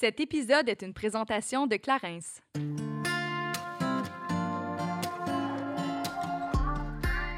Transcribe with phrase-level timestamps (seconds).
[0.00, 2.40] Cet épisode est une présentation de Clarence.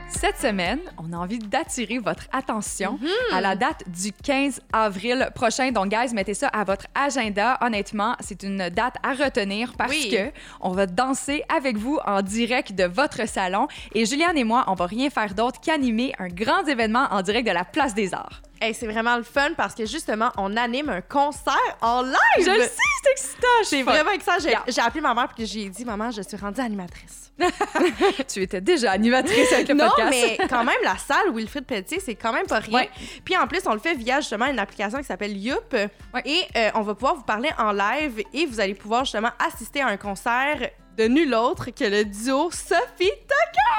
[0.09, 3.01] Cette semaine, on a envie d'attirer votre attention
[3.33, 5.73] à la date du 15 avril prochain.
[5.73, 7.59] Donc, guys, mettez ça à votre agenda.
[7.61, 10.11] Honnêtement, c'est une date à retenir parce Oui.
[10.13, 13.67] que on va danser avec vous en direct de votre salon.
[13.97, 17.49] Et Juliane et moi, on va rien faire d'autre qu'animer un grand événement en direct
[17.49, 18.41] de la Place des Arts.
[18.65, 22.15] Hey, c'est vraiment le fun parce que justement, on anime un concert en live.
[22.39, 22.71] Je le sais,
[23.03, 23.47] c'est excitant.
[23.65, 24.37] C'est vraiment excitant.
[24.41, 24.85] J'ai Yeah.
[24.87, 27.33] appelé ma mère et j'ai dit Maman, je suis rendue animatrice.
[28.29, 30.11] Tu étais déjà animatrice avec le non, podcast.
[30.11, 32.73] mais quand même, la salle Wilfrid Pelletier, c'est quand même pas rien.
[32.83, 32.91] Ouais.
[33.25, 35.75] Puis en plus, on le fait via justement une application qui s'appelle Youp.
[36.15, 36.23] Ouais.
[36.25, 39.81] Et euh, on va pouvoir vous parler en live et vous allez pouvoir justement assister
[39.81, 40.71] à un concert
[41.03, 43.11] de nul autre que le duo Sophie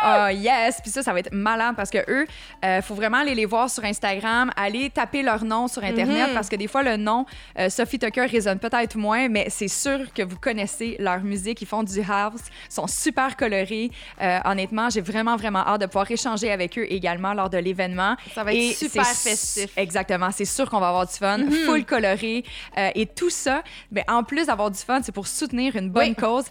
[0.02, 2.26] Ah yes, puis ça, ça va être malade parce que eux,
[2.66, 6.34] euh, faut vraiment aller les voir sur Instagram, aller taper leur nom sur Internet Mhm.
[6.34, 7.26] parce que des fois, le nom
[7.58, 11.62] euh, Sophie Tucker résonne peut-être moins, mais c'est sûr que vous connaissez leur musique.
[11.62, 13.91] Ils font du house, sont super colorés.
[14.21, 18.16] Euh, honnêtement, j'ai vraiment, vraiment hâte de pouvoir échanger avec eux également lors de l'événement.
[18.35, 19.71] Ça va être Et super festif.
[19.77, 22.44] Exactement, c'est sûr qu'on va avoir du fun, full coloré.
[22.77, 26.10] euh, et tout ça, ben, en plus d'avoir du fun, c'est pour soutenir une bonne
[26.10, 26.16] Oui.
[26.16, 26.46] cause,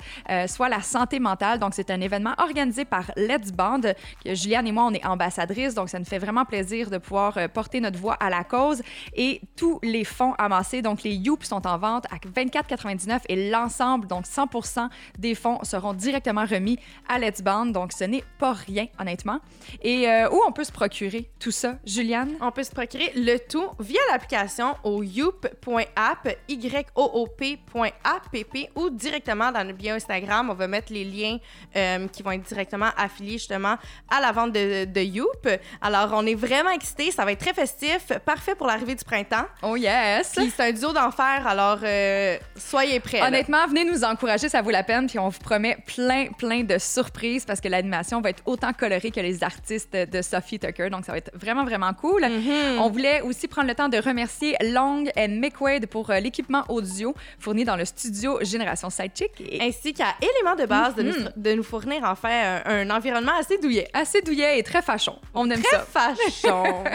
[0.68, 1.58] la santé mentale.
[1.58, 3.80] Donc, c'est un événement organisé par Let's Band.
[4.24, 7.48] Juliane et moi, on est ambassadrices, donc ça nous fait vraiment plaisir de pouvoir euh,
[7.48, 8.82] porter notre voix à la cause.
[9.14, 14.06] Et tous les fonds amassés, donc les Youp sont en vente à 24,99 et l'ensemble,
[14.06, 17.66] donc 100% des fonds seront directement remis à Let's Band.
[17.66, 19.40] Donc, ce n'est pas rien, honnêtement.
[19.82, 22.32] Et euh, où on peut se procurer tout ça, Juliane?
[22.40, 28.36] On peut se procurer le tout via l'application au youp.app, y-o-o-p.app
[28.76, 30.41] ou directement dans le bio Instagram.
[30.50, 31.38] On va mettre les liens
[31.76, 33.76] euh, qui vont être directement affiliés justement
[34.10, 35.48] à la vente de, de Youp.
[35.80, 37.10] Alors, on est vraiment excités.
[37.10, 39.46] Ça va être très festif, parfait pour l'arrivée du printemps.
[39.62, 40.32] Oh yes!
[40.36, 43.20] Puis c'est un duo d'enfer, alors euh, soyez prêts.
[43.20, 43.28] là.
[43.28, 45.06] Honnêtement, venez nous encourager, ça vaut la peine.
[45.06, 49.10] Puis on vous promet plein, plein de surprises parce que l'animation va être autant colorée
[49.10, 50.90] que les artistes de Sophie Tucker.
[50.90, 52.22] Donc, ça va être vraiment, vraiment cool.
[52.22, 52.78] Mhm.
[52.80, 57.14] On voulait aussi prendre le temps de remercier Long and McQuaid pour euh, l'équipement audio
[57.38, 59.32] fourni dans le studio Génération Sidechick.
[59.40, 62.90] Et Ainsi qu'à Éléments de base de, nous, de nous fournir en fait un, un
[62.90, 63.88] environnement assez douillet.
[63.92, 65.18] assez douillet et très fachon.
[65.34, 65.84] On aime Très ça.
[65.86, 66.74] fachon.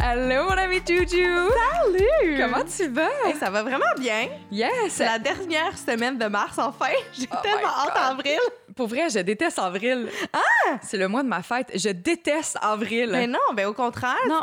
[0.00, 1.08] Allô, mon ami Juju!
[1.50, 2.38] Salut!
[2.40, 3.08] Comment tu vas?
[3.26, 4.28] Hey, ça va vraiment bien.
[4.50, 4.70] Yes!
[4.90, 6.86] C'est la dernière semaine de mars, enfin.
[7.12, 8.38] J'ai Oh tellement hâte en avril.
[8.78, 10.08] Pour vrai, je déteste avril.
[10.32, 10.78] Ah!
[10.82, 11.72] C'est le mois de ma fête.
[11.74, 13.08] Je déteste avril.
[13.10, 14.14] Mais non, ben au contraire.
[14.28, 14.40] non,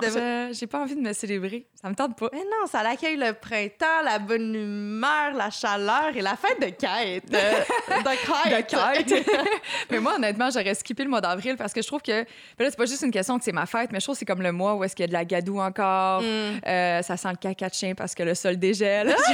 [0.51, 1.65] j'ai pas envie de me célébrer.
[1.81, 2.27] Ça me tente pas.
[2.33, 6.65] Mais non, ça l'accueille le printemps, la bonne humeur, la chaleur et la fête de
[6.65, 7.33] quête.
[7.33, 7.53] Euh,
[7.87, 9.07] de De quête.
[9.07, 9.29] quête.
[9.89, 12.23] mais moi, honnêtement, j'aurais skippé le mois d'avril parce que je trouve que.
[12.23, 14.19] ben là, c'est pas juste une question que c'est ma fête, mais je trouve que
[14.19, 16.21] c'est comme le mois où est-ce qu'il y a de la gadoue encore.
[16.21, 16.25] Mm.
[16.67, 19.15] Euh, ça sent le caca de chien parce que le sol dégèle.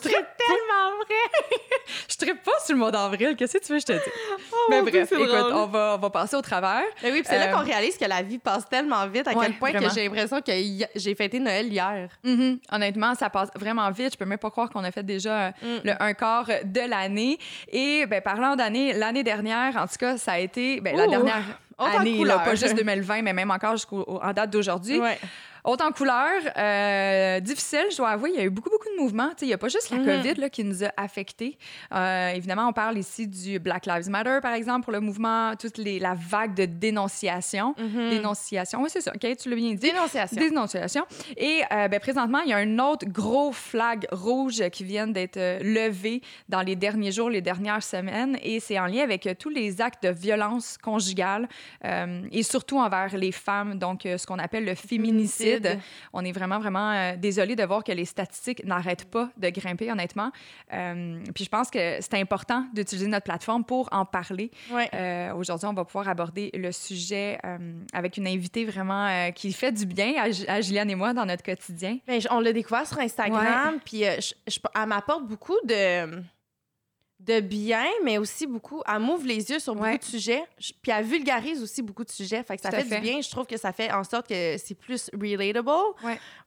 [0.00, 1.58] C'est tellement vrai.
[2.08, 3.34] je trippe pas sur le mois d'avril.
[3.36, 4.12] Qu'est-ce que tu veux que je te dise?
[4.52, 5.52] Oh, mais bref, écoute, drôle.
[5.52, 6.82] on va, on va passer au travers.
[7.02, 9.32] Mais oui, puis c'est là Euh, qu'on réalise que la vie passe tellement vite à
[9.32, 9.88] ouais, quel point vraiment.
[9.88, 10.52] que j'ai l'impression que
[10.94, 12.08] j'ai fêté Noël hier.
[12.22, 12.58] Mhm.
[12.72, 14.12] Honnêtement, ça passe vraiment vite.
[14.12, 15.80] Je peux même pas croire qu'on a fait déjà euh, Mm.
[15.84, 17.38] le un quart de l'année.
[17.72, 21.42] Et ben, parlant d'année, l'année dernière, en tout cas, ça a été ben, la dernière
[21.78, 25.00] année, là, pas juste 2020, mais même encore jusqu'en date d'aujourd'hui.
[25.00, 25.18] Ouais.
[25.64, 29.00] Autant de couleurs, euh, difficile, je dois avouer, il y a eu beaucoup, beaucoup de
[29.00, 29.28] mouvements.
[29.30, 30.04] Tu sais, Il n'y a pas juste la Mhm.
[30.04, 31.56] COVID là, qui nous a affectés.
[31.94, 35.78] Euh, évidemment, on parle ici du Black Lives Matter, par exemple, pour le mouvement, toute
[35.78, 37.74] les, la vague de dénonciation.
[37.78, 38.10] Mhm.
[38.10, 39.76] Dénonciation, oui, c'est ça, OK, tu l'as bien dit.
[39.76, 40.36] Dénonciation.
[40.38, 41.04] Dénonciation.
[41.36, 45.38] Et euh, ben, présentement, il y a un autre gros flag rouge qui vient d'être
[45.62, 48.38] levé dans les derniers jours, les dernières semaines.
[48.42, 51.48] Et c'est en lien avec tous les actes de violence conjugale
[51.82, 55.53] et surtout envers les femmes, donc ce qu'on appelle le féminicide.
[56.12, 59.90] On est vraiment, vraiment euh, désolé de voir que les statistiques n'arrêtent pas de grimper,
[59.90, 60.30] honnêtement.
[60.72, 64.50] Euh, puis je pense que c'est important d'utiliser notre plateforme pour en parler.
[64.70, 64.88] Ouais.
[64.94, 67.58] Euh, Aujourd'hui, on va pouvoir aborder le sujet euh,
[67.92, 71.42] avec une invitée vraiment qui fait du bien à, à Juliane et moi dans notre
[71.42, 71.98] quotidien.
[72.08, 76.22] J- on l'a découvert sur Instagram, puis je- je- elle m'apporte beaucoup de
[77.26, 78.82] de bien, mais aussi beaucoup.
[78.86, 80.44] Elle m'ouvre les yeux sur beaucoup de sujets.
[80.58, 82.42] Puis elle vulgarise aussi beaucoup de sujets.
[82.42, 83.20] Fait que ça fait, du bien.
[83.20, 85.70] Je trouve que ça fait en sorte que c'est plus relatable.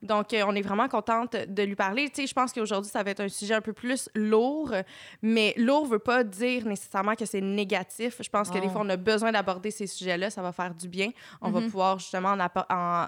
[0.02, 2.10] Donc, euh, on est vraiment contente de lui parler.
[2.10, 4.74] Tu sais, je pense qu'aujourd'hui, ça va être un sujet un peu plus lourd.
[5.22, 8.18] Mais lourd veut pas dire nécessairement que c'est négatif.
[8.20, 10.30] Je pense que des fois, on a besoin d'aborder ces sujets-là.
[10.30, 11.10] Ça va faire du bien.
[11.42, 11.66] On va mm-hmm.
[11.66, 13.06] pouvoir justement en, en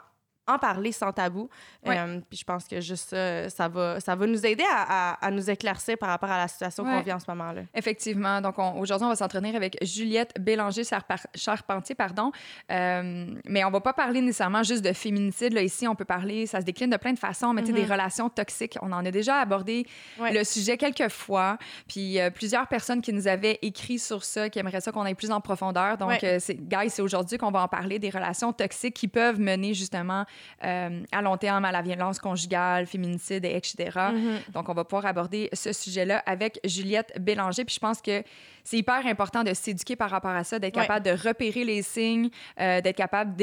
[0.49, 1.49] en parler sans tabou.
[1.87, 5.31] Euh, puis je pense que juste ça, ça va, ça va nous aider à, à,
[5.31, 7.61] nous éclaircir par rapport à la situation qu'on vit en ce moment-là.
[7.73, 8.41] Effectivement.
[8.41, 12.31] Donc aujourd'hui, on va s'entraîner avec Juliette Bélanger-Charpentier, pardon.
[12.71, 15.53] Euh, mais on va pas parler nécessairement juste de féminicide.
[15.53, 17.91] Là, ici, on peut parler, ça se décline de plein de façons, mais des mhm.
[17.91, 18.77] relations toxiques.
[18.81, 19.85] On en a déjà abordé
[20.19, 21.57] le sujet quelques fois.
[21.87, 25.15] Puis euh, plusieurs personnes qui nous avaient écrit sur ça, qui aimeraient ça qu'on aille
[25.15, 25.97] plus en profondeur.
[25.97, 30.25] Donc, guys, c'est aujourd'hui qu'on va en parler des relations toxiques qui peuvent mener justement
[30.63, 33.91] euh, à long terme à la violence conjugale, féminicide, etc.
[33.95, 34.51] Mm-hmm.
[34.53, 37.65] Donc, on va pouvoir aborder ce sujet-là avec Juliette Bélanger.
[37.65, 38.23] Puis je pense que
[38.63, 42.29] c'est hyper important de s'éduquer par rapport à ça, d'être capable de repérer les signes,
[42.59, 43.35] euh, d'être capable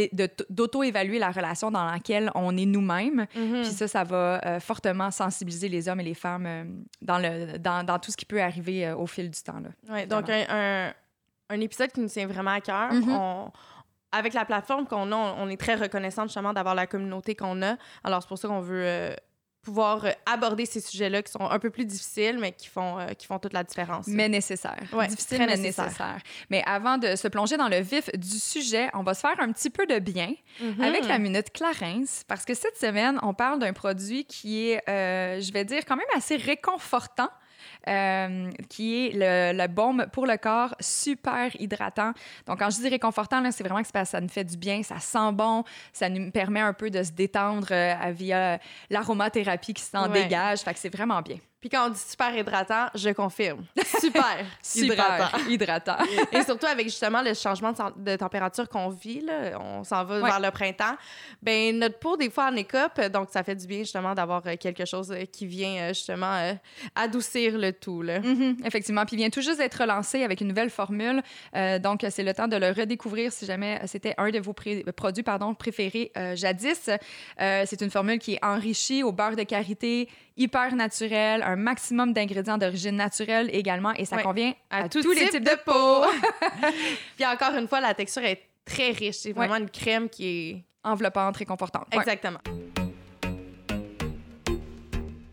[0.50, 3.26] d'auto-évaluer la relation dans laquelle on est nous-mêmes.
[3.34, 3.62] Mm-hmm.
[3.62, 7.84] Puis ça, ça va euh, fortement sensibiliser les hommes et les femmes dans, le, dans,
[7.84, 9.60] dans, tout ce qui peut arriver au fil du temps.
[9.90, 10.92] Oui, donc un,
[11.48, 12.92] un, épisode qui nous tient vraiment à cœur.
[12.92, 13.10] Mm-hmm.
[13.10, 13.52] On
[14.12, 17.76] avec la plateforme qu'on a, on est très reconnaissant justement d'avoir la communauté qu'on a.
[18.04, 19.14] Alors, c'est pour ça qu'on veut euh,
[19.62, 23.08] pouvoir euh, aborder ces sujets-là qui sont un peu plus difficiles, mais qui font, euh,
[23.08, 24.06] qui font toute la différence.
[24.06, 24.82] Mais nécessaire.
[24.92, 26.18] Ouais, Difficile, mais nécessaire.
[26.50, 29.52] Mais avant de se plonger dans le vif du sujet, on va se faire un
[29.52, 30.32] petit peu de bien
[30.62, 30.82] mm-hmm.
[30.82, 35.52] avec la Minute Clarence, parce que cette semaine, on parle d'un produit qui est, je
[35.52, 37.28] vais dire, quand même assez réconfortant
[37.88, 42.12] euh, qui est le, le, baume pour le corps, super hydratant.
[42.46, 45.32] Donc, quand je dis réconfortant, c'est vraiment que ça nous fait du bien, ça sent
[45.32, 48.58] bon, ça nous permet un peu de se détendre euh, via
[48.90, 50.60] l'aromathérapie qui s'en dégage.
[50.60, 51.38] Fait que c'est vraiment bien.
[51.66, 53.64] Puis quand on dit super hydratant, je confirme.
[53.98, 54.44] Super,
[54.76, 55.38] hydratant.
[55.48, 55.96] hydratant.
[56.32, 60.38] Et surtout avec justement le changement de, température qu'on vit, là, on s'en va vers
[60.38, 60.94] le printemps.
[61.42, 64.54] Ben notre peau des fois en écope, donc ça fait du bien justement d'avoir euh,
[64.56, 66.56] quelque chose euh, qui vient euh, justement
[66.94, 68.02] adoucir le tout.
[68.02, 68.20] Là.
[68.20, 71.20] Mm-hmm, effectivement, puis il vient tout juste d'être relancé avec une nouvelle formule.
[71.82, 75.52] donc c'est le temps de le redécouvrir si jamais c'était un de vos produits pardon
[75.54, 76.90] préférés jadis.
[77.38, 82.58] c'est une formule qui est enrichie au beurre de karité, hyper naturelle, un maximum d'ingrédients
[82.58, 86.06] d'origine naturelle également, et ça convient à, tous les types de peau.
[87.16, 89.16] Puis encore une fois, la texture est très riche.
[89.16, 91.86] C'est vraiment une crème qui est enveloppante, réconfortante.
[91.92, 92.40] Exactement.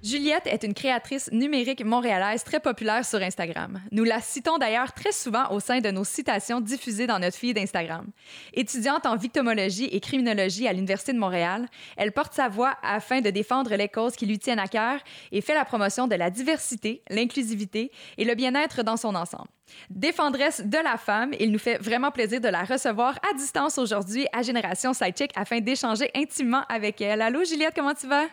[0.03, 3.79] Juliette est une créatrice numérique montréalaise très populaire sur Instagram.
[3.93, 7.55] Nous la citons d'ailleurs très souvent au sein de nos citations diffusées dans notre feed
[7.55, 8.07] d'Instagram.
[8.53, 13.29] Étudiante en victimologie et criminologie à l'Université de Montréal, elle porte sa voix afin de
[13.29, 14.99] défendre les causes qui lui tiennent à cœur
[15.31, 19.47] et fait la promotion de la diversité, l'inclusivité et le bien-être dans son ensemble.
[19.89, 24.27] Défendresse de la femme, il nous fait vraiment plaisir de la recevoir à distance aujourd'hui
[24.33, 27.21] à Génération Sidechick afin d'échanger intimement avec elle.
[27.21, 28.25] Allô Juliette, comment tu vas?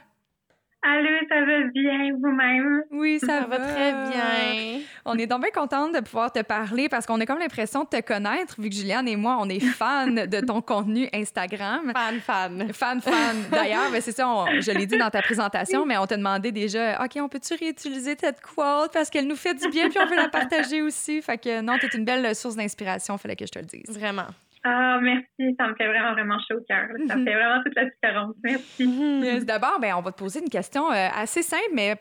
[0.83, 2.85] Allô, ça va bien vous-même?
[2.91, 3.59] Oui, ça, va.
[3.59, 4.81] très bien.
[5.05, 7.89] On est donc bien contente de pouvoir te parler parce qu'on a comme l'impression de
[7.89, 11.93] te connaître, vu que Juliane et moi, on est fans de ton contenu Instagram.
[11.95, 12.73] Fan, fan.
[12.73, 13.37] Fan, fan.
[13.51, 14.27] D'ailleurs, ben, c'est ça,
[14.59, 18.17] je l'ai dit dans ta présentation, mais on t'a demandé déjà, OK, on peut-tu réutiliser
[18.19, 18.93] cette quote?
[18.93, 21.21] Parce qu'elle nous fait du bien puis on veut la partager aussi.
[21.21, 23.99] Fait que non, t'es une belle source d'inspiration, fallait que je te le dise.
[23.99, 24.29] Vraiment.
[24.63, 25.57] Ah, merci.
[25.59, 26.89] Ça me fait vraiment, vraiment chaud au cœur.
[27.09, 28.35] Ça fait vraiment toute la différence.
[28.45, 28.87] Merci.
[28.87, 29.45] Mhm.
[29.45, 31.97] D'abord, ben, on va te poser une question euh, assez simple, mais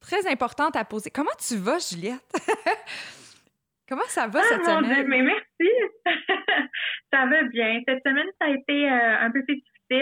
[0.00, 1.10] très importante à poser.
[1.10, 2.20] Comment tu vas, Juliette?
[3.88, 5.06] Comment ça va cette ah, semaine?
[5.08, 5.70] mais merci.
[7.12, 7.82] ça va bien.
[7.86, 9.42] Cette semaine, ça a été euh, un peu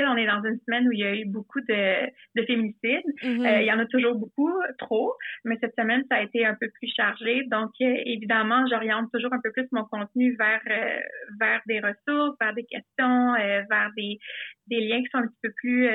[0.07, 2.07] on est dans une semaine où il y a eu beaucoup de,
[2.37, 3.07] de féminicides.
[3.23, 3.47] Mm-hmm.
[3.47, 6.55] Euh, il y en a toujours beaucoup, trop, mais cette semaine, ça a été un
[6.55, 7.45] peu plus chargé.
[7.51, 11.01] Donc, euh, évidemment, j'oriente toujours un peu plus mon contenu vers, euh,
[11.41, 13.35] vers des ressources, vers des questions,
[13.71, 14.19] vers des,
[14.69, 15.89] des liens qui sont un petit peu plus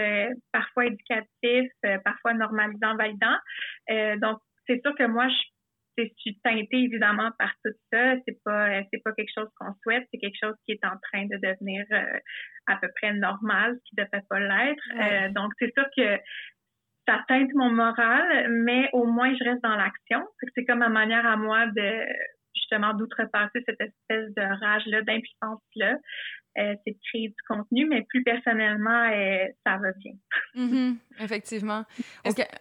[0.51, 1.72] parfois éducatifs,
[2.04, 3.38] parfois normalisants, validants.
[4.22, 5.56] donc, c'est sûr que moi, je
[6.06, 8.16] je suis teintée évidemment par tout ça.
[8.25, 11.25] C'est pas c'est pas quelque chose qu'on souhaite, c'est quelque chose qui est en train
[11.25, 12.20] de devenir euh,
[12.68, 14.84] à peu près normal, ce qui ne devrait pas l'être.
[14.96, 16.18] Euh, donc c'est sûr que
[17.08, 20.25] ça teinte mon moral, mais au moins je reste dans l'action.
[20.56, 22.06] C'est comme ma manière à moi de
[22.69, 25.97] justement d'outrepasser cette espèce de rage-là, d'impuissance-là.
[26.57, 30.13] Euh, c'est de créer du contenu, mais plus personnellement, euh, ça va bien.
[30.55, 30.95] Mm-hmm.
[31.19, 31.83] effectivement.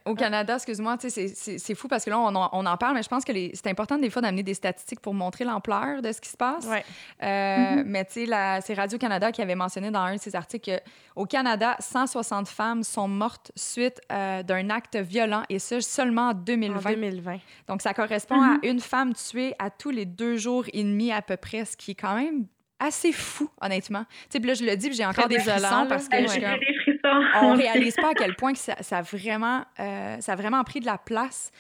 [0.05, 3.33] Au, Canada, excuse-moi, c'est fou parce que là, on, en parle, mais je pense que
[3.33, 6.67] c'est important des fois d'amener des statistiques pour montrer l'ampleur de ce qui se passe.
[6.67, 6.85] Ouais.
[7.23, 7.85] Euh, mm-hmm.
[7.87, 10.79] Mais tu sais, c'est Radio-Canada qui avait mentionné dans un de ses articles
[11.15, 16.79] qu'au Canada, 160 femmes sont mortes suite d'un acte violent, et ce, seulement en 2020.
[16.79, 17.39] En 2020.
[17.67, 18.71] Donc, ça correspond à mm-hmm.
[18.71, 21.93] une femme tuée à tous les deux jours et demi à peu près, ce qui
[21.93, 22.47] est quand même
[22.79, 24.05] assez fou, honnêtement.
[24.31, 26.97] Tu sais, là, je le dis, j'ai encore des frissons parce que je,
[27.43, 30.63] on réalise pas à quel point que ça, ça, a vraiment, euh, ça a vraiment
[30.63, 31.51] pris de la place.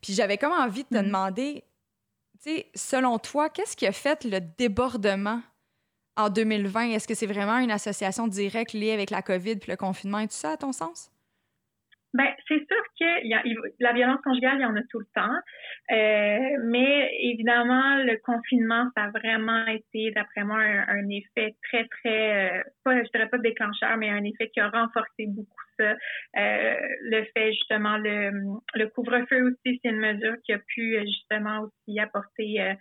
[0.00, 1.06] Puis j'avais comme envie de te mm.
[1.06, 1.64] demander,
[2.42, 5.42] tu sais, selon toi, qu'est-ce qui a fait le débordement
[6.16, 6.90] en 2020?
[6.90, 10.26] Est-ce que c'est vraiment une association directe liée avec la COVID puis le confinement et
[10.26, 11.11] tout ça, à ton sens?
[12.14, 13.42] Ben, c'est sûr que y a,
[13.80, 15.34] la violence conjugale, il y en a tout le temps.
[15.90, 22.58] Euh, mais évidemment, le confinement, ça a vraiment été, d'après moi, un, effet très, très,
[22.58, 25.96] euh, pas, je dirais pas déclencheur, mais un effet qui a renforcé beaucoup ça.
[26.36, 28.30] Euh, le fait, justement, le,
[28.74, 32.76] le couvre-feu aussi, c'est une mesure qui a pu, justement, aussi apporter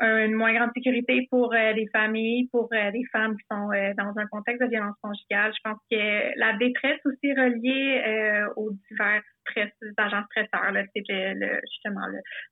[0.00, 3.92] une moins grande sécurité pour euh, les familles, pour euh, les femmes qui sont euh,
[3.96, 5.52] dans un contexte de violence conjugale.
[5.54, 12.06] Je pense que la détresse aussi reliée aux divers stress, agents stresseurs, c'est le, justement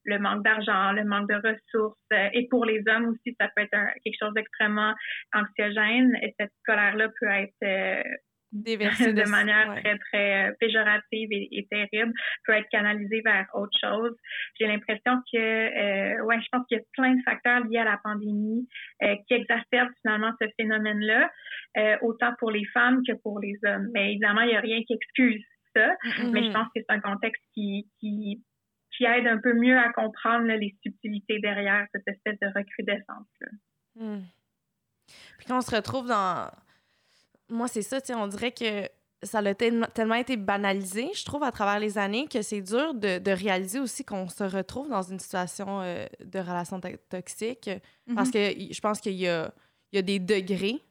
[0.05, 1.99] le, manque d'argent, le manque de ressources.
[2.33, 4.95] et pour les hommes aussi, ça peut être quelque chose d'extrêmement
[5.33, 6.17] anxiogène.
[6.23, 8.05] Et cette colère-là peut être
[8.53, 12.13] de, manière très, très euh, péjorative et, terrible,
[12.45, 14.15] peut être canalisé vers autre chose.
[14.59, 17.85] J'ai l'impression que, euh, ouais, je pense qu'il y a plein de facteurs liés à
[17.85, 18.69] la pandémie
[19.03, 21.31] euh, qui exacerbent finalement ce phénomène-là,
[21.79, 23.89] euh, autant pour les femmes que pour les hommes.
[23.95, 25.45] Mais évidemment, il n'y a rien qui excuse
[25.75, 25.97] ça,
[26.33, 28.43] mais je pense que c'est un contexte qui, qui,
[28.95, 33.49] qui aide un peu mieux à comprendre les subtilités derrière cette espèce de recrudescence-là.
[33.97, 34.23] Mm.
[35.39, 36.51] Puis quand on se retrouve dans
[37.53, 38.89] moi, c'est ça, on dirait que
[39.23, 43.31] ça a tellement été banalisé, je trouve, à travers les années, que c'est dur de,
[43.31, 47.71] réaliser aussi qu'on se retrouve dans une situation euh, de relation toxique.
[48.15, 48.33] Parce mhm.
[48.33, 49.29] que je pense qu'il y
[49.93, 50.83] y a des degrés,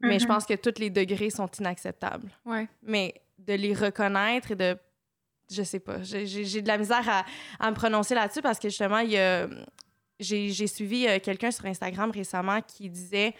[0.00, 0.28] mais je mhm.
[0.28, 2.30] pense que tous les degrés sont inacceptables.
[2.44, 2.68] Ouais.
[2.82, 4.76] Mais de les reconnaître et de.
[5.50, 6.02] Je sais pas.
[6.02, 7.24] J'ai de la misère à,
[7.58, 9.48] à me prononcer là-dessus parce que justement, il y a.
[10.20, 13.34] J'ai suivi euh, quelqu'un sur Instagram récemment qui disait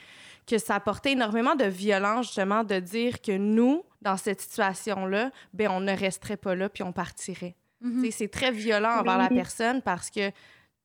[0.48, 5.68] que ça apportait énormément de violence, justement, de dire que nous, dans cette situation-là, ben
[5.70, 7.54] on ne resterait pas là puis on partirait.
[7.84, 8.10] Mm-hmm.
[8.10, 10.30] C'est très violent envers la personne parce que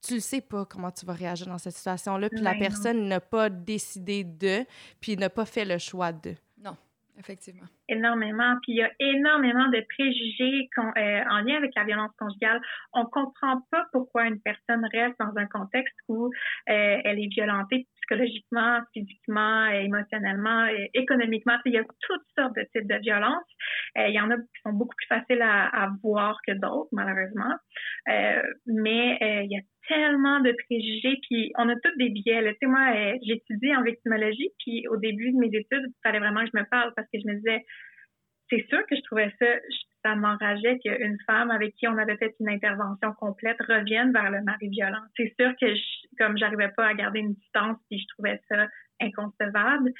[0.05, 3.21] tu ne sais pas comment tu vas réagir dans cette situation-là, puis la personne n'a
[3.21, 4.65] pas décidé de,
[4.99, 6.35] puis n'a pas fait le choix de.
[6.61, 6.75] Non,
[7.17, 7.65] effectivement.
[7.89, 8.55] Énormément.
[8.63, 12.61] Puis il y a énormément de préjugés euh, en lien avec la violence conjugale.
[12.93, 16.29] On comprend pas pourquoi une personne reste dans un contexte où euh,
[16.67, 21.57] elle est violentée psychologiquement, physiquement, émotionnellement, économiquement.
[21.65, 23.43] Il y a toutes sortes de types de violences.
[23.97, 27.53] Euh, il y en a qui sont beaucoup plus faciles à, voir que d'autres, malheureusement.
[28.09, 32.41] Euh, mais euh, il y a tellement de préjugés, puis on a tous des biais.
[32.53, 36.41] Tu sais, moi, j'étudie en victimologie, puis au début de mes études, il fallait vraiment
[36.43, 37.65] que je me parle parce que je me disais,
[38.53, 39.45] c'est sûr que je trouvais ça,
[40.03, 44.41] ça m'enrageait qu'une femme avec qui on avait fait une intervention complète revienne vers le
[44.43, 45.01] mari violent.
[45.15, 45.81] C'est sûr que je,
[46.19, 48.67] comme j'arrivais pas à garder une distance, puis je trouvais ça
[49.01, 49.91] inconcevable.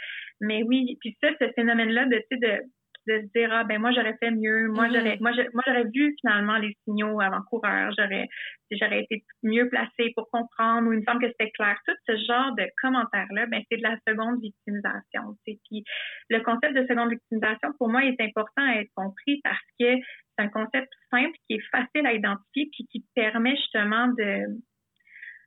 [0.42, 2.62] Mais oui, puis ça, ce phénomène-là de, de
[3.08, 4.94] de se dire ah ben moi j'aurais fait mieux moi mm-hmm.
[4.94, 8.28] j'aurais moi moi j'aurais vu finalement les signaux avant-coureurs j'aurais
[8.72, 12.56] j'aurais été mieux placée pour comprendre ou une femme que c'était clair tout ce genre
[12.56, 15.84] de commentaires là ben c'est de la seconde victimisation puis
[16.30, 19.96] le concept de seconde victimisation pour moi est important à être compris parce que
[20.36, 24.46] c'est un concept simple qui est facile à identifier puis qui permet justement de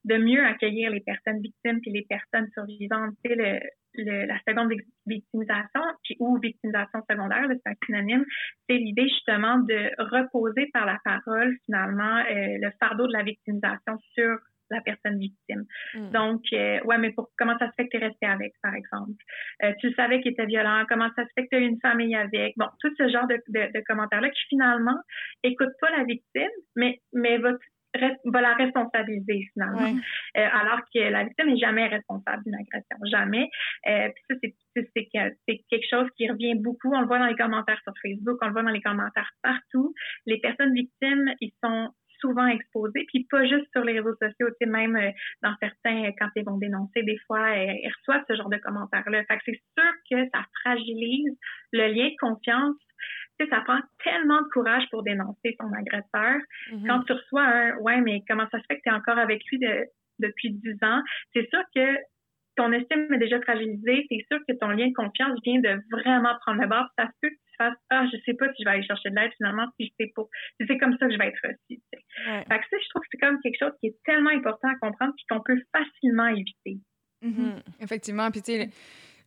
[0.07, 3.15] de mieux accueillir les personnes victimes puis les personnes survivantes.
[3.25, 4.73] Tu sais, le, la seconde
[5.07, 8.25] victimisation puis, ou victimisation secondaire, c'est un synonyme,
[8.69, 13.99] c'est l'idée justement de reposer par la parole finalement euh, le fardeau de la victimisation
[14.13, 14.37] sur
[14.71, 15.65] la personne victime.
[15.95, 16.11] Hmm.
[16.11, 18.75] Donc, euh, ouais, mais pour comment ça se fait que tu es resté avec, par
[18.75, 19.23] exemple?
[19.63, 21.81] Euh, tu savais qu'il était violent, comment ça se fait que tu as eu une
[21.81, 22.55] famille avec?
[22.57, 24.99] Bon, tout ce genre de, de, de commentaires-là qui finalement
[25.45, 27.53] écoutent pas la victime, mais, mais va
[28.25, 29.99] va la responsabiliser finalement.
[30.37, 33.49] Euh, alors que la victime n'est jamais responsable d'une agression, jamais.
[33.87, 34.83] Euh, puis ça,
[35.47, 36.93] c'est quelque chose qui revient beaucoup.
[36.95, 39.95] On le voit dans les commentaires sur Facebook, on le voit dans les commentaires partout.
[40.27, 44.57] Les personnes victimes, ils sont souvent exposés, puis pas juste sur les réseaux sociaux, tu
[44.61, 45.11] sais, même euh,
[45.43, 49.23] dans certains, quand ils vont dénoncer, des fois, ils reçoivent ce genre de commentaires-là.
[49.25, 51.37] Fait que c'est sûr que ça fragilise
[51.73, 52.77] le lien de confiance
[53.45, 56.41] sais, ça prend tellement de courage pour dénoncer son agresseur.
[56.73, 56.87] Mhm.
[56.87, 59.43] Quand tu reçois un Ouais, mais comment ça se fait que tu es encore avec
[59.51, 59.59] lui
[60.19, 61.03] depuis 10 ans?
[61.35, 61.97] C'est sûr que
[62.57, 64.07] ton estime est déjà fragilisée.
[64.11, 66.87] C'est sûr que ton lien de confiance vient de vraiment prendre le bord.
[66.99, 69.11] Ça se peut que tu fasses Ah, je sais pas si je vais aller chercher
[69.11, 70.25] de l'aide finalement, si je sais pas.
[70.59, 71.81] Si c'est comme ça que je vais être reçue.
[72.27, 72.45] Ouais.
[72.49, 74.77] Fait que ça, je trouve que c'est comme quelque chose qui est tellement important à
[74.77, 76.79] comprendre puis qu'on peut facilement éviter.
[77.23, 77.57] Mhm.
[77.81, 78.31] Effectivement.
[78.31, 78.71] Puis, tu sais,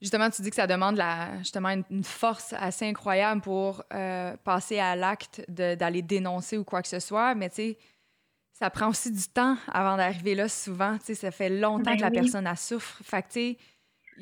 [0.01, 4.35] justement, tu dis que ça demande la, justement une, une force assez incroyable pour euh,
[4.43, 7.35] passer à l'acte de- d'aller dénoncer ou quoi que ce soit.
[7.35, 7.77] Mais, tu sais,
[8.53, 10.97] ça prend aussi du temps avant d'arriver là, souvent.
[10.99, 12.13] Tu sais, ça fait longtemps Ben que la oui.
[12.13, 13.01] personne a souffre.
[13.03, 13.57] Fait que, tu sais,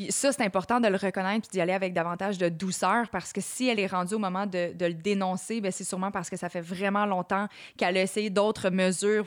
[0.09, 3.41] ça, c'est important de le reconnaître puis d'y aller avec davantage de douceur parce que
[3.41, 6.49] si elle est rendue au moment de, le dénoncer, ben c'est sûrement parce que ça
[6.49, 9.25] fait vraiment longtemps qu'elle a essayé d'autres mesures,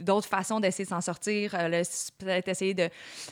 [0.00, 1.54] d'autres façons d'essayer de s'en sortir.
[1.54, 1.82] Elle a
[2.18, 2.88] peut-être essayé de,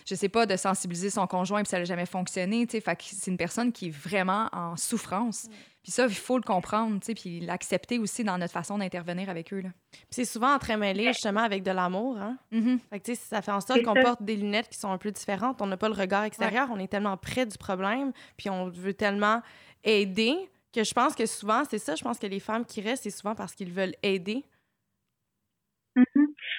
[0.07, 2.67] je sais pas, de sensibiliser son conjoint puis ça n'a jamais fonctionné.
[2.71, 5.49] c'est une personne qui est vraiment en souffrance.
[5.85, 9.29] Puis ça, il faut le comprendre, tu sais, puis l'accepter aussi dans notre façon d'intervenir
[9.29, 9.61] avec eux.
[9.61, 9.69] Là.
[9.93, 12.17] Puis c'est souvent entremêlé justement avec de l'amour.
[12.17, 12.39] Hein?
[12.53, 12.81] Mhm.
[12.89, 14.97] Fait que, tu sais, ça fait en sorte qu'on porte des lunettes qui sont un
[14.97, 15.61] peu différentes.
[15.61, 16.69] On n'a pas le regard extérieur.
[16.73, 18.13] On est tellement près du problème.
[18.39, 19.43] Puis on veut tellement
[19.85, 20.35] aider
[20.73, 21.95] que je pense que souvent, c'est ça.
[21.95, 24.47] Je pense que les femmes qui restent, c'est souvent parce qu'ils veulent aider.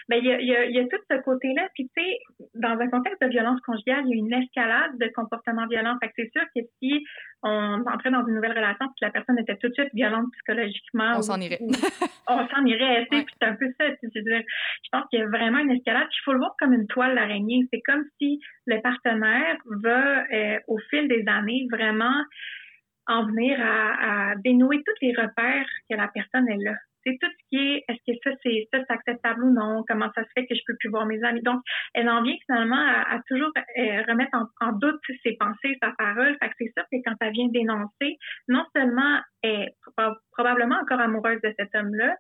[0.08, 1.68] Ben, il y a, il y, a, il y a tout ce côté-là.
[1.74, 2.20] Puis, tu sais,
[2.54, 5.98] dans un contexte de violence conjugale, il y a une escalade de comportements violents.
[6.00, 7.04] Fait que c'est sûr que si
[7.44, 10.26] on entrait dans une nouvelle relation puis que la personne était tout de suite violente
[10.34, 11.14] psychologiquement...
[11.18, 11.60] On s'en irait.
[12.28, 13.26] on s'en irait, tu sais, Ouais.
[13.42, 13.86] c'est un peu ça.
[14.02, 14.44] Je, veux dire,
[14.84, 16.08] je pense qu'il y a vraiment une escalade.
[16.08, 17.68] puis Il faut le voir comme une toile d'araignée.
[17.74, 22.24] C'est comme si le partenaire va, euh, au fil des années, vraiment
[23.08, 26.74] en venir à, à dénouer tous les repères que la personne est là.
[27.06, 30.12] C'est tout ce qui est, est-ce que ça c'est ça c'est acceptable ou non, comment
[30.16, 31.42] ça se fait que je peux plus voir mes amis?
[31.44, 31.62] Donc,
[31.94, 35.92] elle en vient finalement à, à toujours euh, remettre en, en doute ses pensées, sa
[35.98, 36.36] parole.
[36.42, 40.78] Fait que c'est sûr que quand elle vient dénoncer, non seulement elle est proba- probablement
[40.82, 42.16] encore amoureuse de cet homme-là,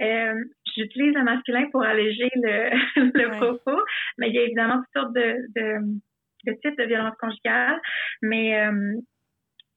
[0.00, 2.70] euh, j'utilise le masculin pour alléger le,
[3.20, 3.36] le Ouais.
[3.36, 3.80] propos,
[4.18, 5.78] mais il y a évidemment toutes sortes de, de,
[6.46, 7.78] de types de violence conjugale,
[8.22, 8.94] mais euh,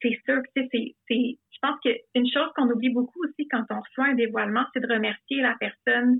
[0.02, 4.06] c'est sûr que c'est, je pense qu'une chose qu'on oublie beaucoup aussi quand on reçoit
[4.06, 6.20] un dévoilement, c'est de remercier la personne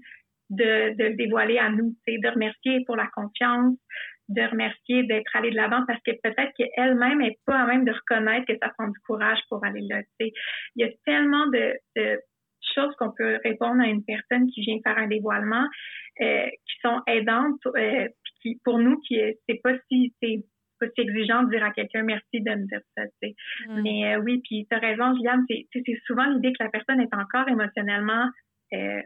[0.50, 3.78] de, le dévoiler à nous, de remercier pour la confiance,
[4.30, 7.92] de remercier d'être allé de l'avant parce que peut-être qu'elle-même n'est pas à même de
[7.92, 10.02] reconnaître que ça prend du courage pour aller là.
[10.20, 10.32] Il
[10.76, 11.74] y a tellement de,
[12.74, 15.66] choses qu'on peut répondre à une personne qui vient faire un dévoilement
[16.20, 18.08] euh, qui sont aidantes euh,
[18.42, 20.44] qui, pour nous qui c'est pas si c'est
[20.86, 23.36] pas si exigeant de dire à quelqu'un merci de me dire ça tu sais.
[23.68, 23.82] Mm.
[23.82, 27.14] Mais euh, oui, puis tu as raison, Juliane, c'est souvent l'idée que la personne est
[27.14, 28.30] encore émotionnellement
[28.74, 29.02] euh,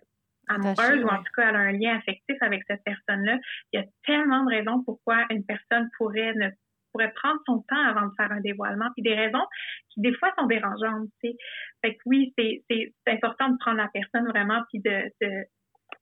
[0.48, 3.38] amoureuse ou en tout cas elle a un lien affectif avec cette personne-là.
[3.72, 6.50] Il y a tellement de raisons pourquoi une personne pourrait ne
[6.92, 9.46] pourrait prendre son temps avant de faire un dévoilement, puis des raisons
[9.90, 11.36] qui des fois sont dérangeantes, tu sais.
[11.84, 15.46] Fait que oui, c'est important de prendre la personne vraiment puis de, de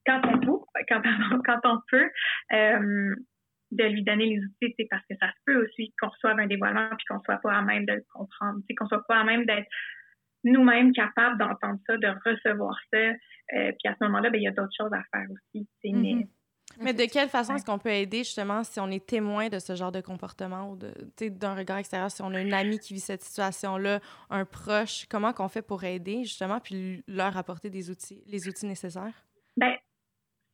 [0.05, 1.01] quand on peut, quand,
[1.45, 2.09] quand on peut,
[2.53, 3.15] euh,
[3.71, 6.47] de lui donner les outils, c'est parce que ça se peut aussi qu'on reçoive un
[6.47, 9.23] dévoilement puis qu'on soit pas à même de le comprendre, c'est qu'on soit pas à
[9.23, 9.67] même d'être
[10.43, 12.97] nous-mêmes capables d'entendre ça, de recevoir ça.
[12.99, 15.67] Euh, puis à ce moment-là, ben, il y a d'autres choses à faire aussi.
[15.81, 16.27] sais, mais-.
[16.81, 19.73] Mais de quelle façon est-ce qu'on peut aider justement si on est témoin de ce
[19.75, 23.23] genre de comportement ou d'un regard extérieur, si on a une amie qui vit cette
[23.23, 23.99] situation-là,
[24.29, 28.65] un proche, comment qu'on fait pour aider justement puis leur apporter des outils, les outils
[28.65, 29.25] nécessaires?
[29.55, 29.75] Ben,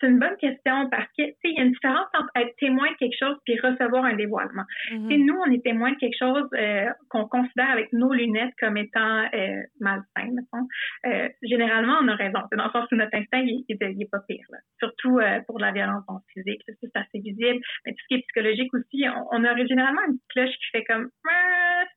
[0.03, 2.53] c'est une bonne question parce que, tu sais, il y a une différence entre être
[2.57, 4.63] témoin de quelque chose puis recevoir un dévoilement.
[4.89, 8.53] Tu sais, nous, on est témoin de quelque chose euh, qu'on considère avec nos lunettes
[8.59, 10.67] comme étant euh, malsain, mettons.
[11.05, 12.39] Euh, généralement, on a raison.
[12.51, 14.45] C'est dans le sens où notre instinct, il, il, est- il est pas pire.
[14.51, 14.57] Là.
[14.79, 16.61] Surtout pour la violence donc, physique.
[16.67, 17.59] c'est assez visible.
[17.85, 20.83] Mais tout ce qui est psychologique aussi, on, on a généralement une cloche qui fait
[20.83, 21.09] comme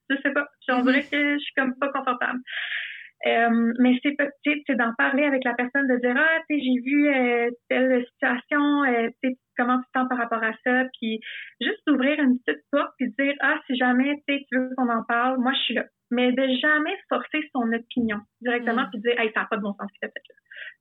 [0.09, 0.85] je sais pas, on Mhm.
[0.87, 2.39] dirait que je suis comme pas confortable.
[3.27, 6.81] Euh, mais c'est c'est d'en parler avec la personne, de dire ah, tu sais, j'ai
[6.81, 10.85] vu euh, telle situation, euh, tu sais, comment tu te sens par rapport à ça,
[10.99, 11.21] puis
[11.61, 15.39] juste d'ouvrir une petite porte puis dire ah, si jamais tu veux qu'on en parle,
[15.39, 15.85] moi je suis là.
[16.13, 18.91] Mais de jamais forcer son opinion directement Mm.
[18.91, 20.35] puis dire hey, ça n'a pas de bon sens ce que tu fait là.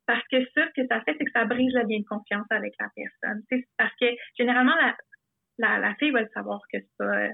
[0.06, 2.46] Parce que ça, ce que ça fait, c'est que ça brise le lien de confiance
[2.52, 3.42] avec la personne.
[3.50, 4.06] Tu sais, parce que
[4.38, 4.96] généralement la,
[5.58, 7.30] la, la fille va le savoir que c'est pas,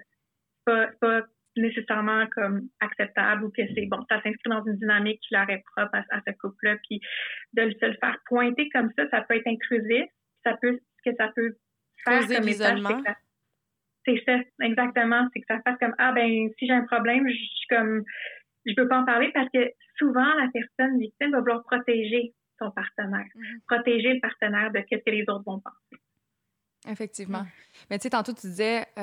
[0.65, 1.21] pas, pas
[1.57, 5.63] nécessairement comme acceptable ou que c'est bon, ça s'inscrit dans une dynamique qui leur est
[5.75, 6.99] propre à, à ce couple-là, puis
[7.53, 10.05] de se le faire pointer comme ça, ça peut être intrusif,
[10.43, 11.57] ça peut, ce que ça peut
[12.05, 13.03] faire Causer comme l'isolement.
[14.05, 17.33] c'est ça- exactement, c'est que ça fasse comme ah ben si j'ai un problème, je
[17.35, 18.03] suis comme
[18.65, 22.71] je peux pas en parler parce que souvent la personne victime va vouloir protéger son
[22.71, 23.59] partenaire, Mhm.
[23.67, 26.01] protéger le partenaire de ce que les autres vont penser.
[26.87, 27.45] Effectivement.
[27.89, 29.01] Mais tu sais, tantôt, tu disais, tu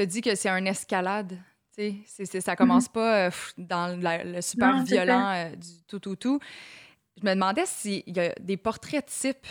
[0.00, 1.38] as dit que c'est un escalade.
[1.76, 2.92] Tu sais, ça commence mm-hmm.
[2.92, 6.40] pas dans le super violent du tout, tout, tout.
[7.20, 9.46] Je me demandais s'il y a des portraits types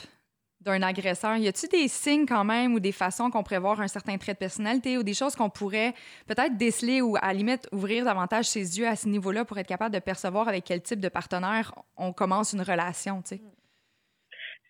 [0.64, 1.36] d'un agresseur.
[1.38, 4.34] Y a-t-il des signes quand même ou des façons qu'on pourrait voir un certain trait
[4.34, 5.94] de personnalité ou des choses qu'on pourrait
[6.28, 9.68] peut-être déceler ou à la limite ouvrir davantage ses yeux à ce niveau-là pour être
[9.68, 13.36] capable de percevoir avec quel type de partenaire on commence une relation, tu?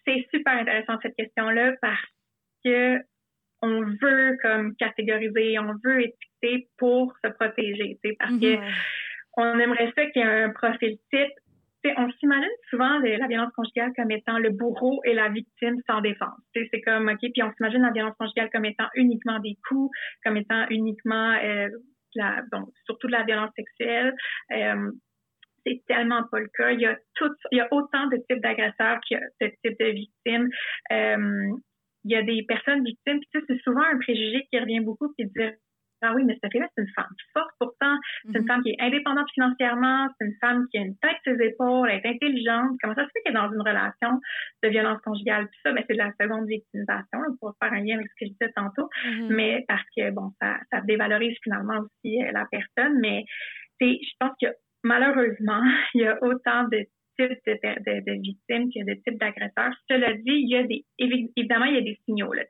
[0.06, 2.02] C'est super intéressant cette question-là parce
[2.66, 2.98] que
[3.64, 8.74] on veut comme catégoriser, on veut étiqueter pour se protéger, parce que mhm.
[9.38, 11.34] on aimerait ça qu'il y ait un profil type
[11.98, 16.40] on s'imagine souvent la violence conjugale comme étant le bourreau et la victime sans défense.
[16.54, 19.92] C'est comme, OK, puis on s'imagine la violence conjugale comme étant uniquement des coups,
[20.24, 21.70] comme étant uniquement, euh,
[22.16, 24.14] la, bon, surtout de la violence sexuelle.
[24.52, 24.92] Euh,
[25.66, 26.72] c'est tellement pas le cas.
[26.72, 29.54] Il y a tout, il y a autant de types d'agresseurs qu'il y a de
[29.64, 30.50] types de victimes.
[30.92, 31.52] Euh,
[32.04, 35.26] il y a des personnes victimes, puis c'est souvent un préjugé qui revient beaucoup, qui
[35.26, 35.54] dire
[36.04, 37.96] ah oui, mais cette fille-là, c'est une femme forte pourtant.
[38.24, 38.48] C'est une mhm.
[38.48, 40.08] femme qui est indépendante financièrement.
[40.20, 42.78] C'est une femme qui a une tête sur ses épaules, elle est intelligente.
[42.82, 44.20] Comment ça se fait qu'elle est dans une relation
[44.64, 45.46] de violence conjugale?
[45.46, 48.26] Tout ça, ben, c'est de la seconde victimisation, pour faire un lien avec ce que
[48.26, 48.90] je disais tantôt.
[49.06, 49.28] Mhm.
[49.34, 53.00] Mais parce que, bon, ça, ça dévalorise finalement aussi euh, la personne.
[53.00, 53.24] Mais,
[53.80, 54.48] je pense que
[54.84, 55.62] malheureusement,
[55.94, 56.86] il y a autant de
[57.18, 59.74] types de, de, victimes que de types d'agresseurs.
[59.90, 62.34] Cela dit, il y a des évidemment il y a des signaux.
[62.34, 62.44] Là.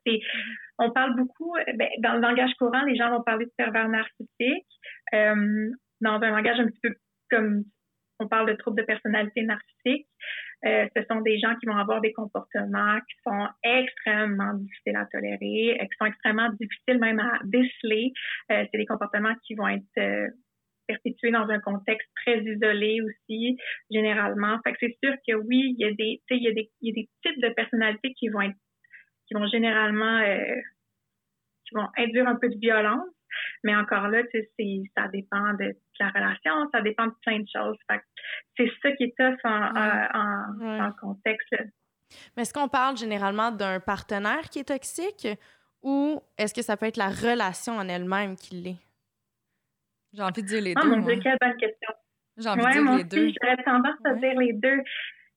[0.80, 4.68] On parle beaucoup ben, dans le langage courant, les gens vont parler de pervers narcissique.
[5.14, 5.70] Euh,
[6.02, 6.96] dans un langage un petit peu
[7.30, 7.64] comme
[8.20, 10.08] on parle de troubles de personnalité narcissique.
[10.66, 15.06] Euh, ce sont des gens qui vont avoir des comportements qui sont extrêmement difficiles à
[15.08, 18.14] tolérer, euh, qui sont extrêmement difficiles même à déceler.
[18.52, 20.32] Euh, c'est des comportements qui vont être
[20.88, 23.58] perpétué dans un contexte très isolé aussi,
[23.92, 24.60] généralement.
[24.64, 26.90] Fait que c'est sûr que oui, il y a des, il y a des, il
[26.90, 28.56] y a des types de personnalités qui vont être,
[29.28, 30.56] qui vont généralement, euh,
[31.66, 33.08] qui vont induire un peu de violence.
[33.64, 37.48] Mais encore là, tu sais, ça dépend de, la relation, ça dépend de plein de
[37.52, 37.78] choses.
[37.90, 38.04] Fait que
[38.58, 41.56] c'est ça qui est tough en, en, en contexte.
[42.36, 45.28] Mais est-ce qu'on parle généralement d'un partenaire qui est toxique
[45.82, 48.78] ou est-ce que ça peut être la relation en elle-même qui l'est?
[50.14, 50.90] J'ai envie de dire les ah, deux.
[50.90, 51.90] mon Dieu, quelle bonne question.
[52.38, 53.34] J'ai envie de dire les deux.
[53.42, 54.80] J'aurais tendance à dire les deux.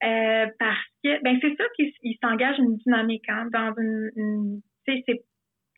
[0.04, 5.02] Euh, parce que, ben, c'est sûr qu'il s'engage une dynamique, hein, dans une, une c'est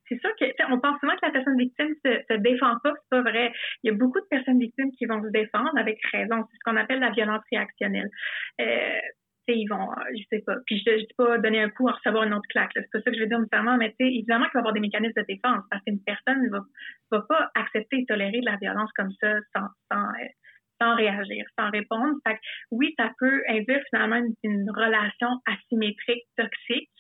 [0.08, 3.11] c'est sûr que on pense souvent que la personne victime se, se défend pas, c'est
[3.11, 3.52] pas vrai.
[3.82, 6.44] Il y a beaucoup de personnes victimes qui vont se défendre avec raison.
[6.50, 8.08] C'est ce qu'on appelle la violence réactionnelle.
[8.61, 9.00] Euh,
[9.54, 10.56] ils vont, je sais pas.
[10.66, 12.70] Puis je, ne dis pas donner un coup en recevoir une autre claque.
[12.74, 14.62] C'est pas ça que je veux dire nécessairement, mais tu sais, évidemment qu'il va y
[14.62, 16.61] avoir des mécanismes de défense parce qu'une personne ne va,
[17.11, 20.28] va pas accepter et tolérer de la violence comme ça sans, sans, euh,
[20.80, 22.14] sans réagir, sans répondre.
[22.26, 26.90] Fait que, oui, ça peut induire finalement une, relation asymétrique, toxique.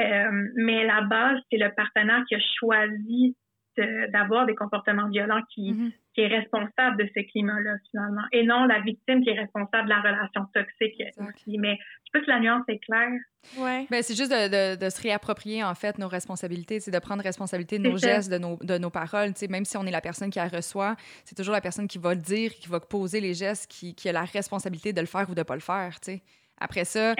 [0.00, 3.36] Euh, mais la base, c'est le partenaire qui a choisi
[3.76, 8.64] d'avoir des comportements violents qui, mm-hmm qui est responsable de ce climat-là, finalement, et non
[8.64, 11.02] la victime qui est responsable de la relation toxique.
[11.46, 13.18] Mais je sais pas si la nuance est claire.
[13.56, 13.86] Ouais.
[13.90, 17.78] Ben, c'est juste de, de, se réapproprier, en fait, nos responsabilités, c'est de prendre responsabilité
[17.78, 19.32] de nos gestes, de nos, de nos paroles.
[19.34, 21.98] sais, même si on est la personne qui la reçoit, c'est toujours la personne qui
[21.98, 25.06] va le dire, qui va poser les gestes, qui, qui a la responsabilité de le
[25.06, 25.96] faire ou de ne pas le faire.
[26.02, 26.22] sais.
[26.62, 27.14] Après ça,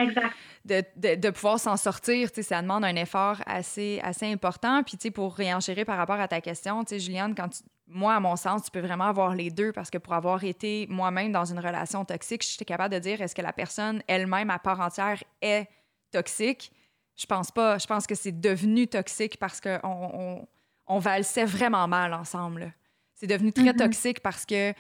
[0.65, 4.83] de, de, de, pouvoir s'en sortir, ça demande un effort assez, assez important.
[4.83, 8.65] Puis, pour réenchérir par rapport à ta question, Juliane, quand tu, moi, à mon sens,
[8.65, 12.05] tu peux vraiment avoir les deux parce que pour avoir été moi-même dans une relation
[12.05, 15.67] toxique, j'étais capable de dire est-ce que la personne elle-même à part entière est
[16.11, 16.73] toxique?
[17.17, 17.79] Je pense pas.
[17.79, 20.49] Je pense que c'est devenu toxique parce qu'on on,
[20.87, 22.73] on valsait vraiment mal ensemble.
[23.15, 23.77] C'est devenu très mm-hmm.
[23.77, 24.73] toxique parce que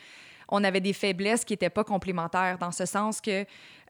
[0.52, 3.46] on avait des faiblesses qui n'étaient pas complémentaires, dans ce sens que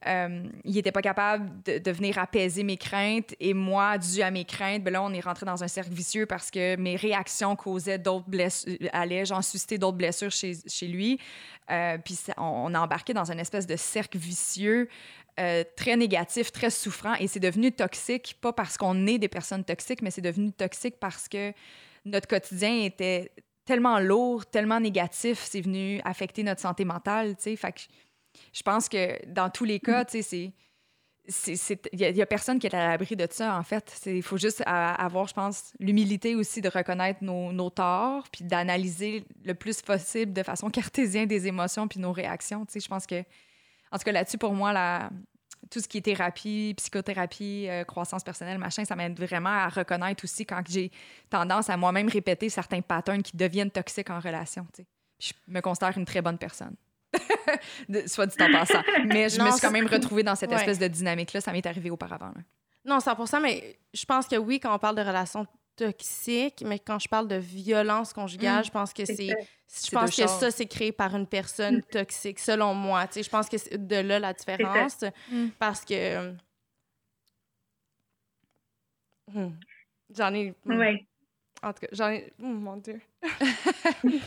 [0.07, 4.45] euh, il n'était pas capable de, venir apaiser mes craintes et moi, dû à mes
[4.45, 7.99] craintes, ben là, on est rentré dans un cercle vicieux parce que mes réactions causaient
[7.99, 11.19] d'autres blessures, allaient, j'en suscité d'autres blessures chez, lui.
[11.71, 14.89] Euh, puis on, a embarqué dans une espèce de cercle vicieux
[15.41, 19.65] euh, très négatif, très souffrant et c'est devenu toxique, pas parce qu'on est des personnes
[19.65, 21.53] toxiques, mais c'est devenu toxique parce que
[22.05, 23.33] notre quotidien était
[23.65, 27.57] tellement lourd, tellement négatif, c'est venu affecter notre santé mentale, tu sais.
[27.57, 27.81] Fait que
[28.53, 30.53] je pense que dans tous les cas, tu sais,
[31.29, 34.01] c'est il y, a personne qui est à l'abri de ça en fait.
[34.07, 39.25] Il faut juste avoir je pense l'humilité aussi de reconnaître nos, nos torts puis d'analyser
[39.45, 42.81] le plus possible de façon cartésienne des émotions puis nos réactions tu sais.
[42.81, 43.23] Je pense que
[43.93, 45.11] en tout cas là-dessus pour moi la
[45.73, 50.23] tout ce qui est thérapie, psychothérapie, euh, croissance personnelle, machin, ça m'aide vraiment à reconnaître
[50.25, 50.91] aussi quand j'ai
[51.31, 54.67] tendance à moi-même répéter certains patterns qui deviennent toxiques en relation.
[55.19, 56.77] Je me considère une très bonne personne.
[58.07, 58.83] soit dit en passant.
[59.07, 61.41] Mais je me suis quand même retrouvée dans cette espèce de dynamique-là.
[61.41, 62.33] Ça m'est arrivé auparavant.
[62.85, 66.99] Non, 100 mais je pense que oui, quand on parle de relations toxique, mais quand
[66.99, 68.65] je parle de violence conjugale, Mm.
[68.65, 70.39] je pense que C'est je pense que choses.
[70.39, 71.83] ça c'est créé par une personne Mm.
[71.91, 75.49] toxique selon moi, tu sais, je pense que c'est de là la différence Mm.
[75.59, 76.35] parce que
[80.15, 80.55] j'en ai.
[80.67, 81.07] Oui.
[81.63, 83.01] en tout cas, j'en ai oh, mon dieu.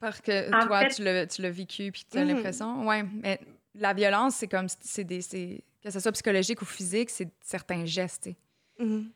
[0.00, 2.86] Parce que En toi, fait- tu l'as tu l'as vécu puis tu as l'impression.
[2.86, 3.38] Ouais, mais
[3.74, 4.66] la violence, c'est comme.
[4.80, 8.22] c'est des c'est- Que ce soit psychologique ou physique, c'est certains gestes.
[8.24, 8.36] tu sais.
[8.80, 9.10] Mhm.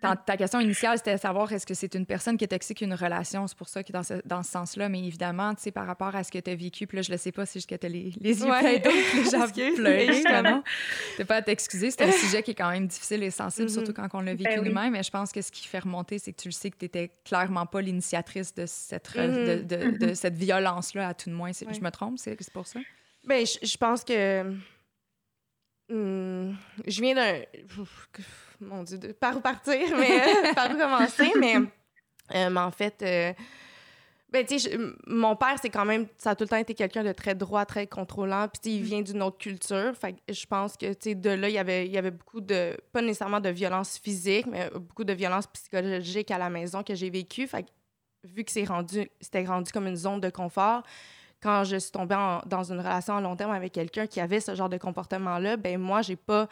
[0.00, 2.82] Ta, ta question initiale, c'était de savoir est-ce que c'est une personne qui est toxique
[2.82, 3.48] une relation?
[3.48, 4.88] C'est pour ça que dans ce, dans ce sens-là.
[4.88, 7.10] Mais évidemment, tu sais, par rapport à ce que tu as vécu, puis là, je
[7.10, 8.78] le sais pas, c'est juste que tu as les, les yeux Ouais.
[8.80, 9.74] pleins Excuse.
[9.74, 10.06] pleurer.
[10.06, 10.40] Justement.
[10.40, 10.62] vraiment.
[11.16, 11.90] T'es pas à t'excuser.
[11.90, 13.74] C'est un sujet qui est quand même difficile et sensible, Mhm.
[13.74, 14.68] surtout quand on l'a vécu Ben oui.
[14.68, 14.92] nous-mêmes.
[14.92, 16.84] Mais je pense que ce qui fait remonter, c'est que tu le sais que tu
[16.84, 19.66] étais clairement pas l'initiatrice de cette, Mhm.
[19.66, 21.48] de, de- de cette violence-là, à tout de moins.
[21.50, 21.74] Ouais.
[21.74, 22.20] Je me trompe?
[22.20, 22.78] C'est c'est pour ça?
[23.24, 24.44] Ben, je, je pense que.
[25.92, 26.54] Hmm,
[26.86, 27.40] je viens d'un.
[28.60, 32.70] Mon Dieu, de- par où partir, mais euh, par où commencer, mais, euh, mais en
[32.70, 33.02] fait.
[33.02, 33.32] euh,
[34.30, 36.06] ben, tu sais, je- mon père, c'est quand même.
[36.16, 38.48] Ça a tout le temps été quelqu'un de très droit, très contrôlant.
[38.48, 39.92] Puis, il vient d'une autre culture.
[39.94, 42.12] Fait que je pense que, tu sais, de là, il y avait, il y avait
[42.12, 42.76] beaucoup de.
[42.92, 47.10] Pas nécessairement de violence physique, mais beaucoup de violence psychologique à la maison que j'ai
[47.10, 47.46] vécue.
[47.46, 47.68] Fait que,
[48.24, 49.10] vu que c'est rendu.
[49.20, 50.82] C'était rendu comme une zone de confort,
[51.42, 54.40] quand je suis tombée en- dans une relation à long terme avec quelqu'un qui avait
[54.40, 56.48] ce genre de comportement-là, ben moi, j'ai pas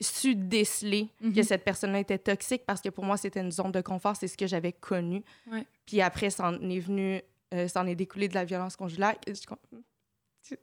[0.00, 1.32] su déceler Mhm.
[1.34, 4.28] que cette personne-là était toxique parce que pour moi, c'était une zone de confort, c'est
[4.28, 5.22] ce que j'avais connu.
[5.50, 5.64] Ouais.
[5.86, 7.20] Puis après, ça en est venu,
[7.54, 9.16] euh, ça en est découlé de la violence conjugale.
[9.26, 9.34] Je,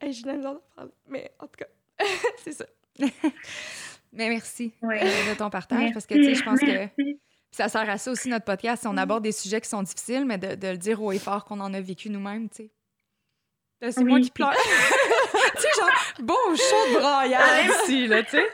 [0.00, 0.42] Hey, j'ai de
[0.74, 1.66] parler, mais en tout cas,
[2.44, 2.64] c'est ça.
[4.12, 5.00] Mais merci Ouais.
[5.02, 7.14] euh, de ton partage, parce que, tu sais, je pense que
[7.50, 8.82] ça sert à ça aussi, notre podcast.
[8.82, 11.18] si On aborde des sujets qui sont difficiles, mais de, de le dire haut et
[11.18, 12.70] fort qu'on en a vécu nous-mêmes, tu sais.
[13.82, 14.04] C'est Oui.
[14.04, 14.52] moi qui pleure.
[14.54, 17.42] tu sais, genre, bon chaud de braillard
[17.84, 18.48] ici, là, tu sais.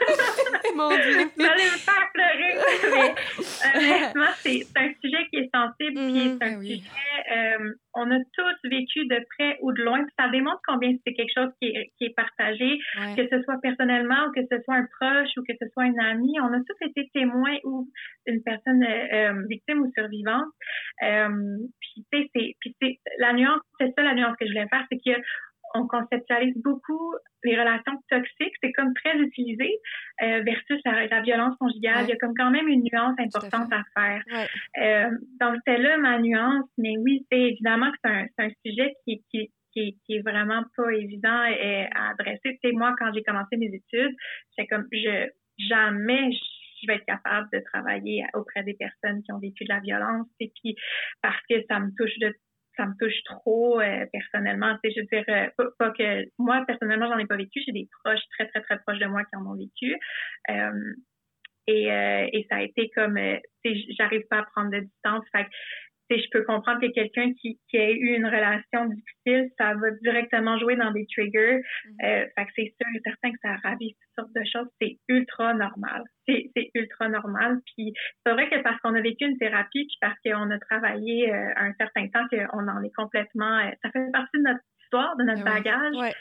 [0.76, 1.18] Mon Dieu.
[1.36, 2.54] Vous allez me faire pleurer.
[2.92, 3.14] Mais
[3.76, 6.38] honnêtement, c'est un sujet qui est sensible, puis Mhm.
[6.40, 6.78] c'est un Ben oui.
[6.78, 7.36] sujet.
[7.36, 11.12] euh, on a tous vécu de près ou de loin, puis ça démontre combien c'est
[11.14, 13.14] quelque chose qui est, qui est partagé, Ouais.
[13.16, 16.00] que ce soit personnellement ou que ce soit un proche ou que ce soit une
[16.00, 16.40] amie.
[16.40, 17.88] On a tous été témoins ou
[18.26, 20.48] une personne euh, euh, victime ou survivante.
[21.02, 21.28] Euh,
[21.80, 24.98] puis, tu sais, c'est la nuance, c'est ça la nuance que je voulais faire, c'est
[24.98, 25.20] que
[25.74, 29.78] on conceptualise beaucoup les relations toxiques, c'est comme très utilisé
[30.22, 31.96] euh, versus la, la violence conjugale.
[31.98, 32.04] Ouais.
[32.04, 34.22] Il y a comme quand même une nuance importante à, faire.
[34.30, 34.46] Ouais.
[34.82, 38.50] Euh, donc c'était là ma nuance, mais oui, c'est évidemment que c'est un, c'est un
[38.64, 41.42] sujet qui, qui, qui, est- qui est vraiment pas évident
[41.94, 42.58] à adresser.
[42.62, 44.14] Tu sais, moi, quand j'ai commencé mes études,
[44.56, 45.28] j'étais comme je
[45.68, 46.30] jamais
[46.82, 50.26] je vais être capable de travailler auprès des personnes qui ont vécu de la violence
[50.40, 50.74] et puis
[51.22, 52.34] parce que ça me touche de
[52.76, 54.76] ça me touche trop euh, personnellement.
[54.82, 57.72] Tu sais, je veux dire, euh, pas, que moi personnellement j'en ai pas vécu, j'ai
[57.72, 59.96] des proches très très très proches de moi qui en ont vécu.
[60.50, 60.94] Euh,
[61.66, 64.80] et, euh, et ça a été comme, euh, tu sais, j'arrive pas à prendre de
[64.80, 65.24] distance.
[65.30, 65.46] Fait
[66.18, 70.58] je peux comprendre que quelqu'un qui, qui a eu une relation difficile, ça va directement
[70.58, 71.62] jouer dans des triggers.
[72.02, 74.68] Euh, fait que c'est sûr et certain que ça ravive toutes sortes de choses.
[74.80, 76.04] C'est ultra normal.
[76.26, 77.60] C'est c'est ultra normal.
[77.74, 77.92] Puis
[78.24, 81.52] c'est vrai que parce qu'on a vécu une thérapie, puis parce qu'on a travaillé euh,
[81.56, 83.58] un certain temps, qu'on en est complètement...
[83.58, 85.50] euh, ça fait partie de notre histoire, de notre oui.
[85.50, 85.94] bagage.
[85.96, 86.12] Ouais.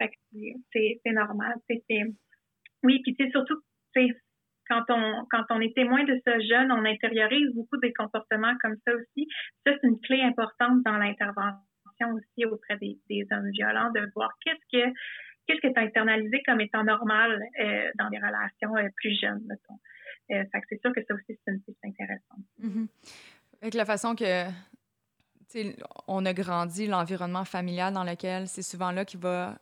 [0.00, 0.14] Fait que
[0.72, 1.54] c'est- c'est normal.
[1.68, 1.82] c'est-
[2.82, 3.56] Oui, puis tu sais, surtout,
[3.94, 4.14] tu sais,
[4.68, 8.76] quand on, quand on est témoin de ça jeune, on intériorise beaucoup des comportements comme
[8.86, 9.28] ça aussi.
[9.66, 11.60] Ça, c'est une clé importante dans l'intervention
[12.14, 14.92] aussi auprès des, des hommes violents, de voir qu'est-ce que
[15.46, 19.42] qu'est-ce que tu as internalisé comme étant normal euh, dans des relations euh, plus jeunes,
[19.46, 19.78] mettons.
[20.30, 22.40] Euh, fait que c'est sûr que ça aussi, c'est une piste intéressante.
[22.58, 22.88] Mhm.
[23.60, 24.46] Avec la façon que
[26.08, 29.56] on a grandi, l'environnement familial dans lequel c'est souvent là qui va,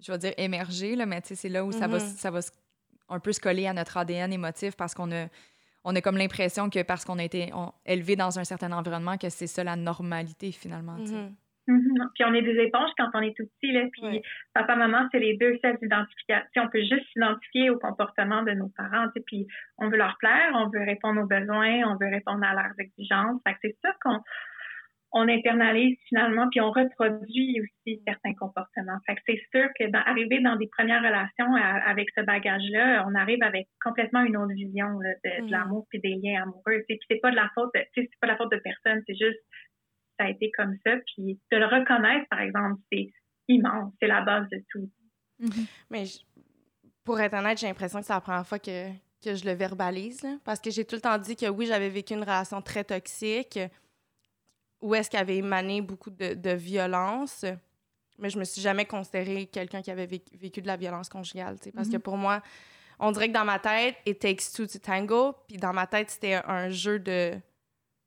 [0.00, 2.00] je vais dire, émerger, là, mais tu sais, c'est là où ça, va, Mhm.
[2.00, 2.52] ça va se-
[3.08, 5.26] un peu se coller à notre ADN émotif parce qu'on a,
[5.84, 9.16] on a comme l'impression que parce qu'on a été on- élevé dans un certain environnement,
[9.16, 10.96] que c'est ça la normalité finalement.
[10.96, 11.34] Mhm.
[11.68, 12.10] Mhm.
[12.14, 13.82] Puis on est des éponges quand on est tout petit, là.
[13.90, 14.22] Puis Ouais.
[14.54, 16.62] papa, maman, c'est les deux seuls d'identification.
[16.64, 19.24] On peut juste s'identifier au comportement de nos parents, tu sais.
[19.26, 19.46] Puis
[19.78, 23.40] on veut leur plaire, on veut répondre aux besoins, on veut répondre à leurs exigences.
[23.44, 24.20] Fait que c'est ça qu'on
[25.18, 28.98] on internalise finalement, puis on reproduit aussi certains comportements.
[29.06, 33.04] Fait que c'est sûr que dans, arriver dans des premières relations à- avec ce bagage-là,
[33.08, 35.50] on arrive avec complètement une autre vision là, de, de Mhm.
[35.50, 36.84] l'amour puis des liens amoureux.
[36.86, 39.40] Puis c'est pas de la faute, c'est pas de la faute de personne, c'est juste
[40.18, 40.92] ça a été comme ça.
[41.06, 43.06] Puis de le reconnaître, par exemple, c'est
[43.48, 44.90] immense, c'est la base de tout.
[45.40, 45.66] Mhm.
[45.90, 46.18] Mais je-
[47.04, 48.88] pour être honnête, j'ai l'impression que c'est la première fois que,
[49.24, 50.22] que je le verbalise.
[50.22, 50.36] là.
[50.44, 53.58] parce que j'ai tout le temps dit que oui, j'avais vécu une relation très toxique,
[54.86, 57.44] où est-ce qu'il avait émané beaucoup de, de violence,
[58.18, 61.58] mais je me suis jamais considérée quelqu'un qui avait vécu, vécu de la violence conjugale.
[61.58, 62.02] tu sais, Parce que Mhm.
[62.02, 62.40] pour moi,
[62.98, 65.34] on dirait que dans ma tête, it takes two to tango.
[65.48, 67.34] Puis dans ma tête, c'était un jeu de.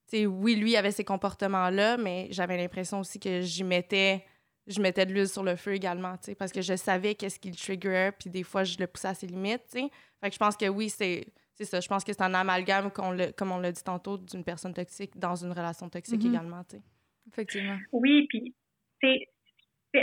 [0.08, 4.26] Sais, oui, lui avait ces comportements-là, mais j'avais l'impression aussi que j'y mettais.
[4.66, 7.40] Je mettais de l'huile sur le feu également, tu sais, parce que je savais qu'est-ce
[7.40, 9.90] qu'il triggerait, puis des fois, je le poussais à ses limites, tu sais.
[10.22, 11.26] Fait que je pense que oui, c'est
[11.60, 11.80] c'est ça.
[11.82, 15.36] Je pense que c'est un amalgame, comme on l'a dit tantôt, d'une personne toxique dans
[15.36, 16.30] une relation toxique mm-hmm.
[16.30, 16.84] également, tu sais.
[17.32, 17.78] Effectivement.
[17.92, 18.56] Oui, puis
[19.02, 19.28] c'est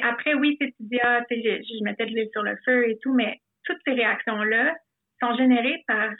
[0.02, 3.14] après, oui, tu dis, ah, je, je mettais de l'huile sur le feu et tout,
[3.14, 4.74] mais toutes ces réactions-là
[5.22, 6.10] sont générées par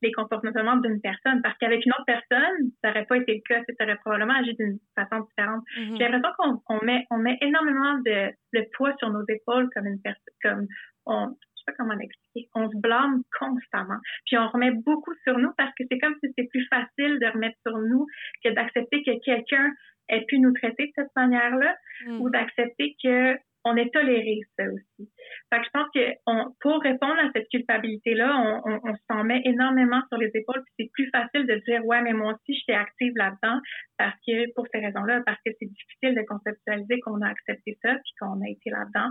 [0.00, 1.42] les comportements d'une personne.
[1.42, 3.62] Parce qu'avec une autre personne, ça n'aurait pas été le cas.
[3.78, 5.64] Ça aurait probablement agi d'une façon différente.
[5.76, 5.98] Mm-hmm.
[5.98, 9.86] J'ai l'impression qu'on on met, on met énormément de, de poids sur nos épaules comme
[9.86, 10.66] une personne, comme
[11.06, 11.36] on,
[11.68, 12.48] sais pas comment l'expliquer?
[12.54, 13.98] On se blâme constamment.
[14.26, 17.26] Puis on remet beaucoup sur nous parce que c'est comme si c'était plus facile de
[17.26, 18.06] remettre sur nous
[18.44, 19.72] que d'accepter que quelqu'un
[20.08, 21.76] ait pu nous traiter de cette manière-là
[22.06, 22.20] mm.
[22.20, 25.10] ou d'accepter que on est toléré ça aussi.
[25.52, 29.24] Fait que je pense que on, pour répondre à cette culpabilité-là, on, on, on s'en
[29.24, 32.58] met énormément sur les épaules, puis c'est plus facile de dire ouais, mais moi aussi
[32.58, 33.60] j'étais active là-dedans
[33.98, 37.94] parce que pour ces raisons-là, parce que c'est difficile de conceptualiser qu'on a accepté ça,
[37.94, 39.10] puis qu'on a été là-dedans,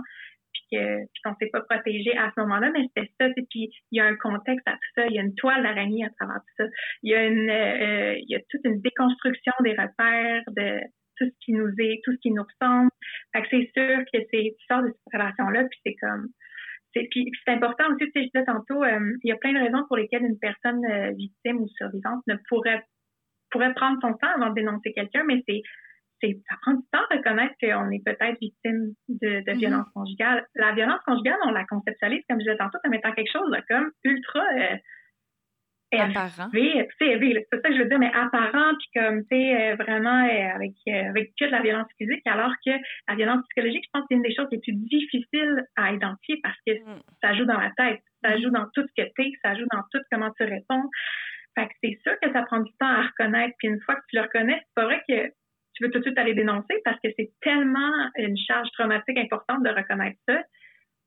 [0.70, 3.28] puis qu'on s'est pas protégé à ce moment-là, mais c'était ça.
[3.50, 6.04] Puis il y a un contexte à tout ça, il y a une toile d'araignée
[6.04, 6.64] à travers tout ça,
[7.02, 10.80] il y a une, euh, il y a toute une déconstruction des repères de
[11.18, 12.90] tout ce qui nous est, tout ce qui nous ressemble.
[13.34, 16.28] Fait que c'est sûr que c'est, tu sors de cette relation-là, puis c'est comme,
[16.94, 19.52] c'est, puis, c'est important aussi, tu sais, je disais tantôt, euh, il y a plein
[19.52, 22.82] de raisons pour lesquelles une personne euh, victime ou survivante ne pourrait,
[23.50, 25.62] pourrait prendre son temps avant de dénoncer quelqu'un, mais c'est,
[26.20, 29.58] ça prend du temps de reconnaître qu'on est peut-être victime de, de mm-hmm.
[29.58, 30.46] violence conjugale.
[30.54, 33.90] La violence conjugale, on la conceptualise, comme je disais tantôt, comme étant quelque chose comme
[34.04, 34.76] ultra euh,
[35.92, 36.50] apparent.
[36.52, 40.54] C'est ça que je veux dire, mais apparent, puis comme, tu sais, euh, vraiment euh,
[40.54, 42.72] avec, euh, avec que de la violence physique, alors que
[43.08, 46.40] la violence psychologique, je pense que c'est une des choses les plus difficiles à identifier
[46.42, 47.00] parce que mm.
[47.22, 48.42] ça joue dans la tête, ça mm.
[48.42, 50.88] joue dans tout ce que tu es, ça joue dans tout comment tu réponds.
[51.58, 54.02] Fait que c'est sûr que ça prend du temps à reconnaître, puis une fois que
[54.08, 55.32] tu le reconnais, c'est pas vrai que
[55.78, 59.62] tu veux tout de suite aller dénoncer parce que c'est tellement une charge traumatique importante
[59.62, 60.42] de reconnaître ça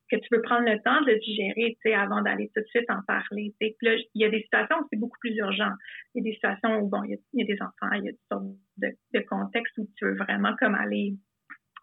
[0.10, 2.90] que tu peux prendre le temps de digérer, tu sais, avant d'aller tout de suite
[2.90, 3.54] en parler.
[3.60, 5.72] Puis là, il y a des situations où c'est beaucoup plus urgent.
[6.14, 8.12] Il y a des situations où, bon, il y a, des enfants, il y a
[8.12, 8.44] toutes sortes
[8.78, 11.14] de, contextes où tu veux vraiment comme aller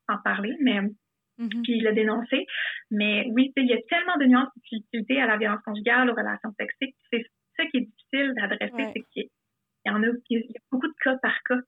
[0.08, 0.80] en parler, mais
[1.38, 1.62] mm-hmm.
[1.62, 2.44] puis le dénoncer.
[2.90, 6.52] Mais oui, il y a tellement de nuances d'utilité à la violence conjugale, aux relations
[6.58, 6.96] toxiques.
[7.10, 7.24] C'est
[7.56, 9.28] ça qui est difficile d'adresser, c'est qu'il
[9.86, 11.60] y en a, il y a beaucoup de cas par cas.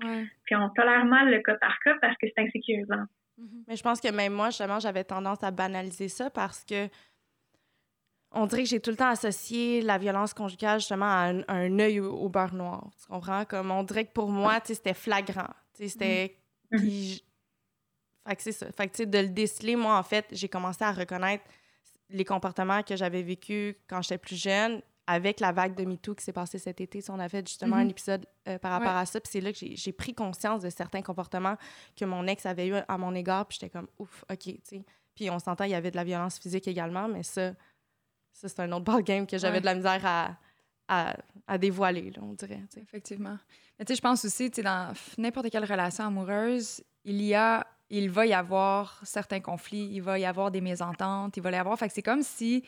[0.00, 3.04] Puis on tolère mal le cas par cas parce que c'est insécurisant.
[3.36, 3.64] Mhm.
[3.66, 6.88] Mais je pense que même moi, justement, j'avais tendance à banaliser ça parce que
[8.30, 12.00] on dirait que j'ai tout le temps associé la violence conjugale justement à un, œil
[12.00, 12.90] au, beurre noir.
[13.00, 13.44] Tu comprends?
[13.46, 15.48] Comme on dirait que pour moi, c'était flagrant.
[15.72, 16.36] C'était.
[16.70, 16.80] Mhm.
[18.28, 18.70] Fait que c'est ça.
[18.72, 21.44] Fait que de le déceler, moi, en fait, j'ai commencé à reconnaître
[22.10, 26.22] les comportements que j'avais vécus quand j'étais plus jeune avec la vague de MeToo qui
[26.22, 27.90] s'est passée cet été, on a fait justement un mm-hmm.
[27.90, 29.18] épisode euh, par rapport à ça.
[29.18, 31.56] Puis c'est là que j'ai pris conscience de certains comportements
[31.96, 33.46] que mon ex avait eu à mon égard.
[33.48, 34.84] Puis j'étais comme, ouf, OK, tu sais.
[35.14, 37.54] Puis on s'entend, il y avait de la violence physique également, mais ça,
[38.34, 40.36] ça c'est un autre ballgame que j'avais de la misère à,
[40.88, 41.16] à,
[41.46, 42.62] à dévoiler, là, on dirait.
[42.76, 43.38] Effectivement.
[43.78, 47.34] Mais tu sais, je pense aussi, tu sais, dans n'importe quelle relation amoureuse, il y
[47.34, 51.50] a, il va y avoir certains conflits, il va y avoir des mésententes, il va
[51.50, 51.78] y avoir.
[51.78, 52.62] Fait que c'est comme si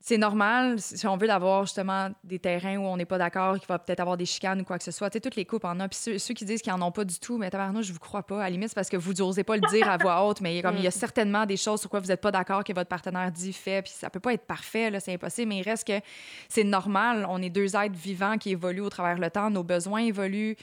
[0.00, 3.66] c'est normal, si on veut d'avoir justement des terrains où on n'est pas d'accord, qu'il
[3.66, 5.10] va peut-être avoir des chicanes ou quoi que ce soit.
[5.10, 5.88] Tu sais, toutes les coupes en ont.
[5.88, 8.22] Puis ceux, qui disent qu'ils n'en ont pas du tout, mais tabarnouche, je vous crois
[8.22, 8.40] pas.
[8.40, 10.62] À la limite, c'est parce que vous n'osez pas le dire à voix haute, mais
[10.62, 10.92] comme il y a mm.
[10.92, 13.92] certainement des choses sur quoi vous n'êtes pas d'accord que votre partenaire dit, fait, puis
[13.92, 16.00] ça peut pas être parfait, là, c'est impossible, mais il reste que
[16.48, 17.26] c'est normal.
[17.28, 20.56] On est deux êtres vivants qui évoluent au travers le temps, nos besoins évoluent.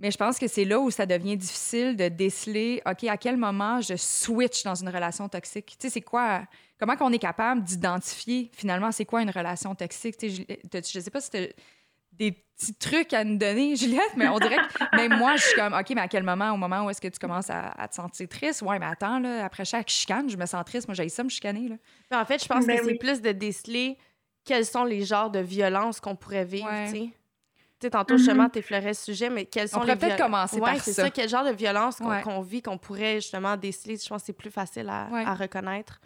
[0.00, 3.36] Mais je pense que c'est là où ça devient difficile de déceler, OK, à quel
[3.36, 5.76] moment je switch dans une relation toxique?
[5.78, 6.42] Tu sais, c'est quoi
[6.78, 10.14] comment qu'on est capable d'identifier finalement c'est quoi une relation toxique?
[10.20, 11.48] Je, je sais pas si tu
[12.18, 15.54] des petits trucs à nous donner, Juliette, mais on dirait que même moi, je suis
[15.54, 17.94] comme, OK, mais à quel moment, au moment où est-ce que tu commences à, te
[17.94, 18.62] sentir triste?
[18.62, 20.88] Ouais, mais attends, là, après chaque chicane, je me sens triste.
[20.88, 21.68] Moi, j'ai ça me chicaner.
[21.68, 22.20] Là.
[22.20, 23.96] en fait, je pense ben que c'est plus de déceler
[24.44, 27.08] quels sont les genres de violences qu'on pourrait vivre, tu sais.
[27.78, 28.18] Tantôt, mm-hmm.
[28.18, 31.10] justement, tu effleurais ce sujet, mais quels sont on les peut-être commencer par c'est ça.
[31.10, 33.96] Quel genre de violence qu'on vit, qu'on pourrait justement déceler?
[33.96, 36.00] Je pense que c'est plus facile à, à reconnaître.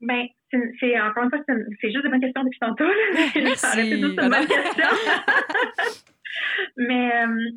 [0.00, 2.88] Ben, c'est encore une fois, c'est juste des bonnes questions depuis tantôt.
[3.34, 3.90] Merci.
[3.90, 4.88] une bonne question.
[6.76, 7.50] Mais euh,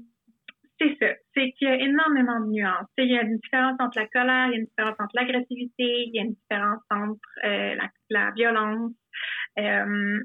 [0.79, 1.13] c'est ça.
[1.33, 2.87] C'est qu'il y a énormément de nuances.
[2.97, 6.05] Il y a une différence entre la colère, il y a une différence entre l'agressivité,
[6.07, 8.91] il y a une différence entre euh, la, la, violence.
[9.59, 10.19] Euh,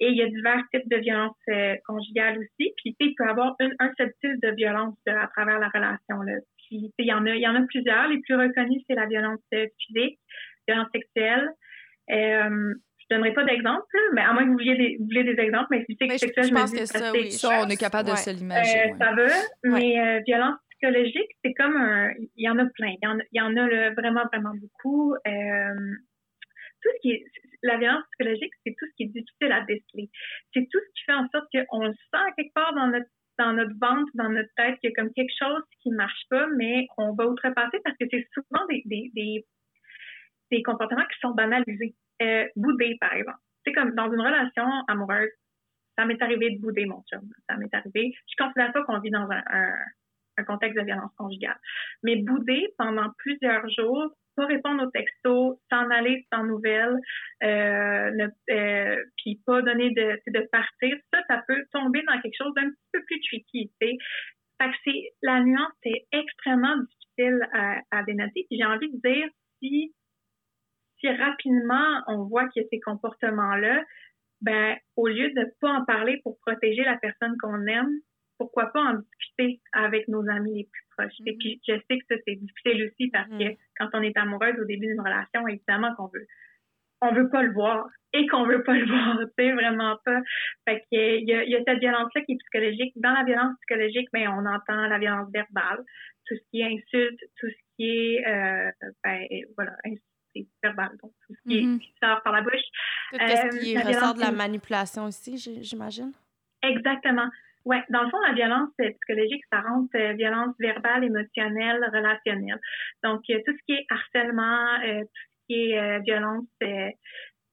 [0.00, 2.72] et il y a divers types de violences euh, conjugales aussi.
[2.76, 6.22] Puis, il peut y avoir un seul type de violence à travers la relation.
[6.22, 6.34] Là.
[6.56, 8.08] Puis, il y en a, il y en a plusieurs.
[8.08, 10.18] Les plus reconnus, c'est la violence physique,
[10.66, 11.50] violence sexuelle.
[12.10, 13.84] Euh, je donnerai pas d'exemple,
[14.14, 16.42] mais à moins que vous vouliez des, vous des exemples, mais si c'est que ça,
[16.42, 17.32] je, pense que ça, oui.
[17.32, 18.94] ça, on est capable de se l'imaginer.
[18.98, 19.26] Ça va,
[19.64, 22.10] mais euh, violence psychologique, c'est comme un...
[22.36, 22.88] Il y en a plein.
[22.88, 25.14] Il y en, il y en a vraiment, vraiment beaucoup.
[25.26, 25.96] Euh,
[26.82, 27.24] tout ce qui est...
[27.62, 30.08] La violence psychologique, c'est tout ce qui est difficile à déceler.
[30.54, 33.08] C'est tout ce qui fait en sorte qu'on le sent quelque part dans notre
[33.38, 36.48] dans notre ventre, dans notre tête, qu'il y a comme quelque chose qui marche pas,
[36.56, 39.46] mais on va outrepasser parce que c'est souvent des, des, des,
[40.50, 41.94] des, comportements qui sont banalisés.
[42.20, 43.38] Euh, bouder, par exemple.
[43.64, 45.30] C'est comme dans une relation amoureuse,
[45.96, 47.28] ça m'est arrivé de bouder mon chum.
[47.48, 48.12] Ça m'est arrivé.
[48.26, 49.72] Je considère pas qu'on vit dans un,
[50.38, 51.58] un, contexte de violence conjugale.
[52.02, 56.96] Mais bouder pendant plusieurs jours, pas répondre aux textos, s'en aller sans nouvelles,
[57.42, 62.54] euh, euh, puis pas donner de, de partir, ça, ça peut tomber dans quelque chose
[62.54, 63.88] d'un petit peu plus tricky, tu.
[64.60, 68.46] Fait que c'est, la nuance est extrêmement difficile à, à dénoter.
[68.50, 69.28] J'ai envie de dire,
[69.60, 69.94] si,
[70.98, 73.84] si rapidement on voit qu'il y a ces comportements-là,
[74.40, 77.90] ben, au lieu de pas en parler pour protéger la personne qu'on aime,
[78.38, 81.20] pourquoi pas en discuter avec nos amis les plus proches.
[81.26, 81.38] Et mm-hmm.
[81.38, 83.56] puis, je sais que ça, c'est difficile aussi parce que mm.
[83.78, 86.26] quand on est amoureuse au début d'une relation, évidemment qu'on veut,
[87.00, 90.20] on veut pas le voir et qu'on veut pas le voir, tu sais, vraiment pas.
[90.66, 92.92] Fait qu'il y a, il y a cette violence-là qui est psychologique.
[92.96, 95.84] Dans la violence psychologique, ben, on entend la violence verbale,
[96.26, 98.70] tout ce qui est insulte, tout ce qui est, euh,
[99.04, 99.26] ben,
[99.56, 99.72] voilà,
[100.34, 101.80] c'est verbal, donc tout ce qui, mm-hmm.
[102.02, 102.54] sort par la bouche.
[103.12, 106.12] Tout ce qui euh, ressort de la manipulation aussi, j'imagine.
[106.62, 107.28] Exactement.
[107.68, 112.58] Ouais, dans le fond, la violence euh, psychologique, ça rentre euh, violence verbale, émotionnelle, relationnelle.
[113.04, 116.46] Donc, euh, tout ce qui est harcèlement, tout ce qui est violence,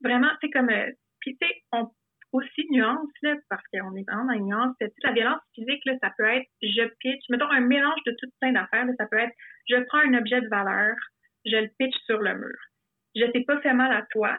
[0.01, 0.71] vraiment, c'est comme,
[1.19, 1.91] puis tu sais, on
[2.31, 3.09] aussi nuance
[3.49, 4.75] parce qu'on est vraiment dans une nuance.
[5.03, 8.85] La violence physique, ça peut être je pitch, mettons un mélange de toutes plein d'affaires.
[8.97, 9.33] Ça peut être
[9.69, 10.95] je prends un objet de valeur,
[11.45, 12.57] je le pitch sur le mur.
[13.15, 14.37] Je t'ai pas fait mal à toi,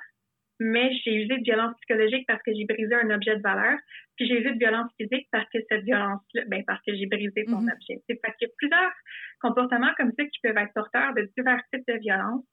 [0.58, 3.78] mais j'ai usé de violence psychologique parce que j'ai brisé un objet de valeur,
[4.16, 7.44] puis j'ai usé de violence physique parce que cette violence-là, ben parce que j'ai brisé
[7.44, 7.72] ton mm-hmm.
[7.72, 8.02] objet.
[8.08, 8.92] C'est parce qu'il y a plusieurs
[9.40, 12.44] comportements comme ça qui peuvent être porteurs de divers types de violence.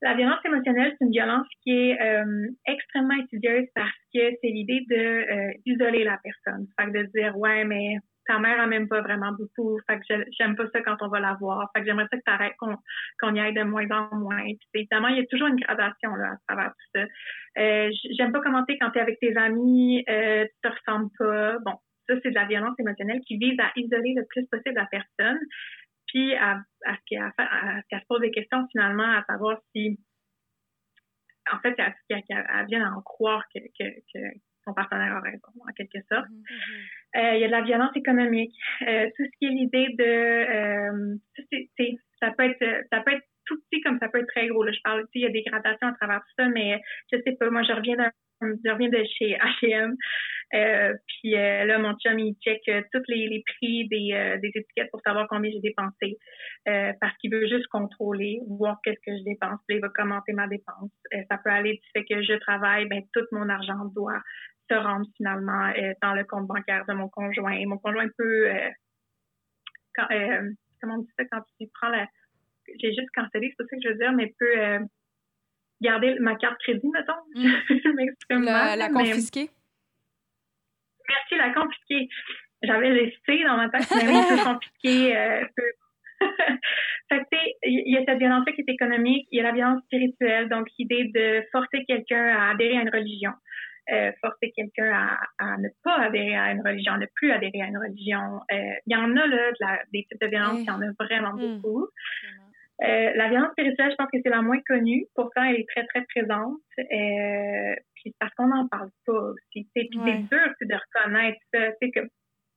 [0.00, 4.84] La violence émotionnelle, c'est une violence qui est euh, extrêmement étudieuse parce que c'est l'idée
[4.88, 6.66] de euh, d'isoler la personne.
[6.78, 7.96] Fait que de dire ouais mais
[8.28, 11.18] ta mère elle m'aime pas vraiment beaucoup, fait que j'aime pas ça quand on va
[11.18, 14.44] la voir, fait que j'aimerais ça que t'arrêtes qu'on y aille de moins en moins.
[14.44, 17.06] Puis évidemment, il y a toujours une gradation là à travers tout ça.
[17.58, 21.58] Euh, j'aime pas commenter quand tu es avec tes amis, euh, tu te ressembles pas.
[21.64, 21.74] Bon,
[22.08, 25.40] ça c'est de la violence émotionnelle qui vise à isoler le plus possible la personne,
[26.06, 29.98] puis à, à ce qu'elle se pose des questions finalement, à savoir si
[31.50, 34.18] en fait, qu'elle vient en croire que, que, que
[34.68, 36.28] son partenaire a raison, en quelque sorte.
[36.28, 37.32] Mm-hmm, mm-hmm.
[37.32, 38.54] Euh, il y a de la violence économique.
[38.86, 40.04] Euh, tout ce qui est l'idée de...
[40.04, 41.16] Euh,
[42.20, 44.62] ça peut être ça peut être tout petit comme ça peut être très gros.
[44.62, 44.72] Là.
[44.72, 46.80] Je parle, il y a des gradations à travers tout ça, mais
[47.12, 47.96] je sais pas, moi, je reviens
[48.40, 49.96] je reviens de chez H&M,
[50.54, 54.48] euh, puis euh, là, mon chum, il check euh, tous les, les prix des, des
[54.54, 56.16] étiquettes pour savoir combien j'ai dépensé,
[56.64, 60.46] parce qu'il veut juste contrôler, voir qu'est-ce que je dépense, puis il va commenter ma
[60.46, 60.90] dépense.
[61.30, 64.20] ça peut aller du fait que je travaille, ben tout mon argent doit
[64.68, 67.58] se rendre finalement dans le compte bancaire de mon conjoint.
[67.66, 68.50] Mon conjoint peut,
[69.94, 70.06] quand,
[70.80, 72.06] comment on dit ça, quand tu prends la
[72.80, 74.78] j'ai juste cancellé, c'est pas ça que je veux dire, mais peut euh,
[75.80, 77.12] garder ma carte crédit, mettons.
[77.34, 78.44] Mm.
[78.44, 79.50] la, la confisquer?
[81.08, 82.08] Merci, la confisquer.
[82.62, 85.16] J'avais laissé dans ma tête, mais oui, peut confisquer.
[85.16, 85.44] Euh,
[87.10, 90.48] fait il y a cette violence qui est économique, il y a la violence spirituelle,
[90.48, 93.32] donc l'idée de forcer quelqu'un à adhérer à une religion.
[93.90, 97.62] Euh, forcer quelqu'un à, à, ne pas adhérer à une religion, à ne plus adhérer
[97.62, 98.40] à une religion.
[98.52, 100.82] Euh, il y en a là, de la, des types de violence, il y en
[100.82, 101.60] a vraiment mm.
[101.62, 101.88] beaucoup.
[102.84, 105.06] Euh, la violence spirituelle, je pense que c'est la moins connue.
[105.14, 106.60] Pourtant, elle est très, très présente.
[106.78, 109.40] Euh, puis parce qu'on n'en parle pas aussi.
[109.50, 110.28] Puis c'est dur
[110.60, 111.70] de reconnaître ça.
[111.80, 112.00] Que,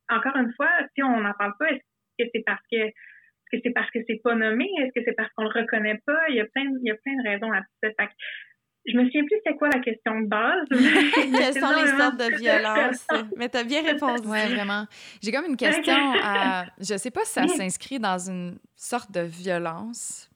[0.10, 3.62] encore une fois, si on n'en parle pas, est-ce que c'est parce que est-ce que
[3.64, 4.70] c'est parce que c'est pas nommé?
[4.80, 6.30] Est-ce que c'est parce qu'on le reconnaît pas?
[6.30, 7.90] Il y a plein, il y a plein de raisons à tout ça.
[8.00, 8.14] Fait que,
[8.86, 10.68] je me souviens plus c'est quoi la question de base.
[10.72, 13.06] Quelles sont les sortes de violences?
[13.38, 14.28] Mais tu as bien répondu.
[14.28, 14.88] Oui, vraiment.
[15.22, 16.66] J'ai comme une question à...
[16.80, 20.30] Je sais pas si ça s'inscrit dans une sorte de violence.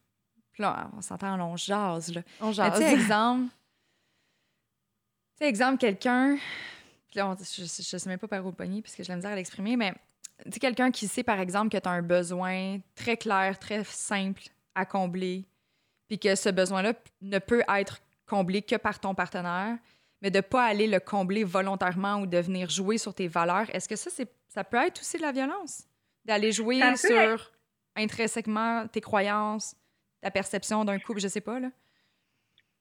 [0.60, 2.14] là, on s'entend, on jase.
[2.14, 2.22] Là.
[2.40, 2.80] On jase.
[2.80, 3.50] Tu sais, exemple...
[5.38, 6.38] Tu sais, exemple, quelqu'un...
[7.16, 9.36] Là, je, je sais même pas par où le pogner puisque j'ai la misère à
[9.36, 9.94] l'exprimer, mais
[10.44, 13.86] tu sais, quelqu'un qui sait, par exemple, que tu as un besoin très clair, très
[13.86, 14.44] simple
[14.76, 15.46] à combler,
[16.08, 19.78] puis que ce besoin-là ne peut être comblé que par ton partenaire,
[20.22, 23.70] mais de ne pas aller le combler volontairement ou de venir jouer sur tes valeurs,
[23.74, 25.88] est-ce que ça, c'est, ça peut être aussi de la violence?
[26.26, 27.52] D'aller jouer sur
[27.96, 29.76] intrinsèquement tes croyances,
[30.22, 31.70] ta perception d'un couple, je sais pas, là?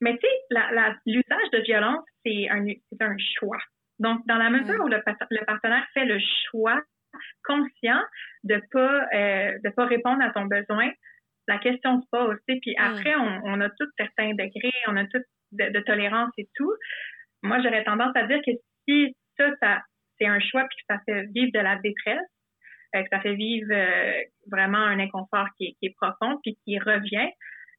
[0.01, 0.57] Mais tu sais,
[1.07, 2.67] l'usage de violence, c'est un,
[3.01, 3.59] un choix.
[3.99, 4.97] Donc, dans la mesure où le,
[5.31, 6.19] le, partenaire fait le
[6.51, 6.81] choix
[7.45, 8.01] conscient
[8.43, 10.91] de pas euh, de pas répondre à ton besoin,
[11.47, 12.37] la question se pose.
[12.47, 15.23] Puis après, on, on, a tous certains degrés, on a tous
[15.55, 16.73] de, tolérance et tout.
[17.43, 18.53] Moi, j'aurais tendance à dire que
[18.87, 19.83] si ça, ça
[20.19, 22.29] c'est un choix puis que ça fait vivre de la détresse,
[22.95, 27.31] euh, que ça fait vivre euh, vraiment un inconfort qui est, profond puis qui revient,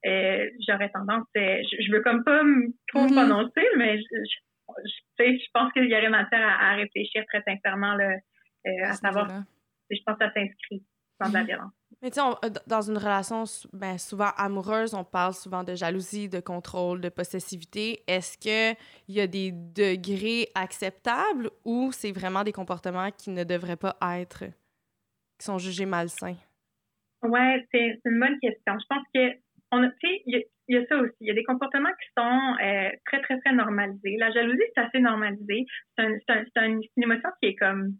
[0.05, 2.41] euh, j'aurais tendance, je, veux comme pas
[2.88, 3.13] trop me mm-hmm.
[3.13, 8.17] prononcer, mais je, je, pense qu'il y aurait matière à, à réfléchir très sincèrement là,
[8.84, 9.28] à savoir
[9.91, 10.84] je pense que ça s'inscrit
[11.19, 11.45] dans de la mm-hmm.
[11.45, 11.73] violence.
[12.06, 16.39] Mais tu sais, dans une relation ben, souvent amoureuse, on parle souvent de jalousie, de
[16.39, 18.03] contrôle, de possessivité.
[18.06, 18.78] Est-ce qu'il
[19.08, 24.43] y a des degrés acceptables ou c'est vraiment des comportements qui ne devraient pas être,
[25.39, 26.36] qui sont jugés malsains?
[27.24, 28.78] Oui, c'est une bonne question.
[28.78, 29.39] Je pense que,
[30.28, 31.16] il y, a ça aussi.
[31.22, 34.18] Il y a des comportements qui sont euh, très, très, très normalisés.
[34.20, 35.66] La jalousie, c'est assez normalisé.
[35.97, 36.22] C'est
[36.58, 37.95] une émotion qui est comme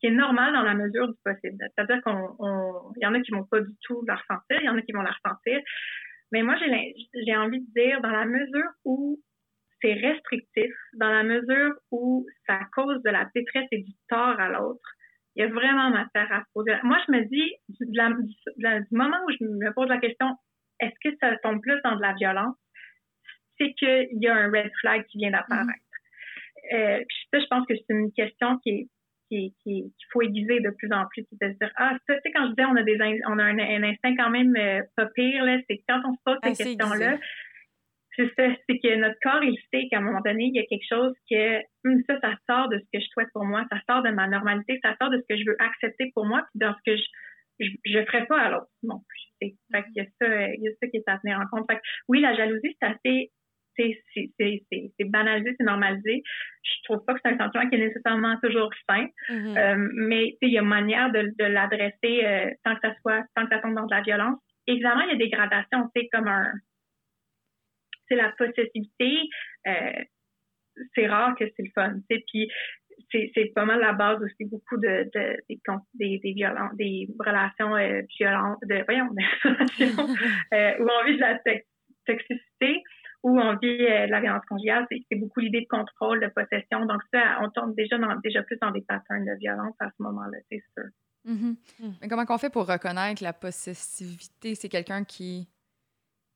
[0.00, 1.56] qui est normal dans la mesure du possible.
[1.58, 4.68] C'est-à-dire qu'on, il y en a qui vont pas du tout la ressentir, il y
[4.68, 5.60] en a qui vont la ressentir.
[6.32, 6.94] Mais moi, j'ai,
[7.24, 9.18] j'ai envie de dire, dans la mesure où
[9.80, 14.48] c'est restrictif, dans la mesure où ça cause de la détresse et du tort à
[14.48, 14.96] l'autre,
[15.34, 16.72] il y a vraiment matière à se poser.
[16.82, 20.34] Moi, je me dis, du, moment où je me pose la question,
[20.80, 22.56] est-ce que ça tombe plus dans de la violence,
[23.58, 25.70] c'est qu'il y a un red flag qui vient d'apparaître.
[26.72, 28.88] Euh, ça, je pense que c'est une question qui est
[29.28, 31.24] qu'il qui, faut aiguiser de plus en plus.
[31.30, 33.44] C'est à dire, ah, ça, tu sais, quand je disais on a des on a
[33.44, 37.18] un, instinct quand même euh, pas pire, là, c'est quand on se pose ces questions-là,
[38.16, 40.66] c'est ça, c'est que notre corps, il sait qu'à un moment donné, il y a
[40.66, 43.78] quelque chose que, hum, ça, ça sort de ce que je souhaite pour moi, ça
[43.88, 46.60] sort de ma normalité, ça sort de ce que je veux accepter pour moi, puis
[46.60, 47.04] dans ce que je,
[47.60, 49.52] je, je ferais pas à l'autre non plus.
[49.70, 51.70] Fait qu'il y a ça, il y a ça qui est à tenir en compte.
[51.70, 53.30] Fait que, oui, la jalousie, c'est assez
[53.76, 56.22] c'est banalisé, c'est normalisé.
[56.62, 59.58] Je trouve pas que c'est un sentiment qui est nécessairement toujours sain, mm-hmm.
[59.58, 63.24] euh, mais il y a une manière de, de l'adresser euh, sans que ça soit,
[63.36, 64.38] sans que ça tombe dans de la violence.
[64.66, 66.52] Évidemment, il y a des gradations, c'est comme un,
[68.08, 69.28] c'est la possessivité.
[69.66, 70.02] Euh,
[70.94, 72.50] c'est rare que c'est le fun, puis
[73.10, 75.58] c'est pas mal la base aussi beaucoup de, de des,
[75.94, 76.34] des, des
[76.74, 77.74] des relations
[78.18, 80.04] violentes, de voyons, des relations
[80.84, 81.38] où on vit de la
[82.06, 82.82] toxicité
[83.26, 86.86] où on vit euh, la violence conjugale, c'est beaucoup l'idée de contrôle, de possession.
[86.86, 90.00] Donc ça, on tombe déjà, dans, déjà plus dans des patterns de violence à ce
[90.04, 90.84] moment-là, c'est sûr.
[91.26, 91.56] Mm-hmm.
[91.80, 91.92] Mm.
[92.00, 94.54] Mais comment on fait pour reconnaître la possessivité?
[94.54, 95.48] C'est quelqu'un qui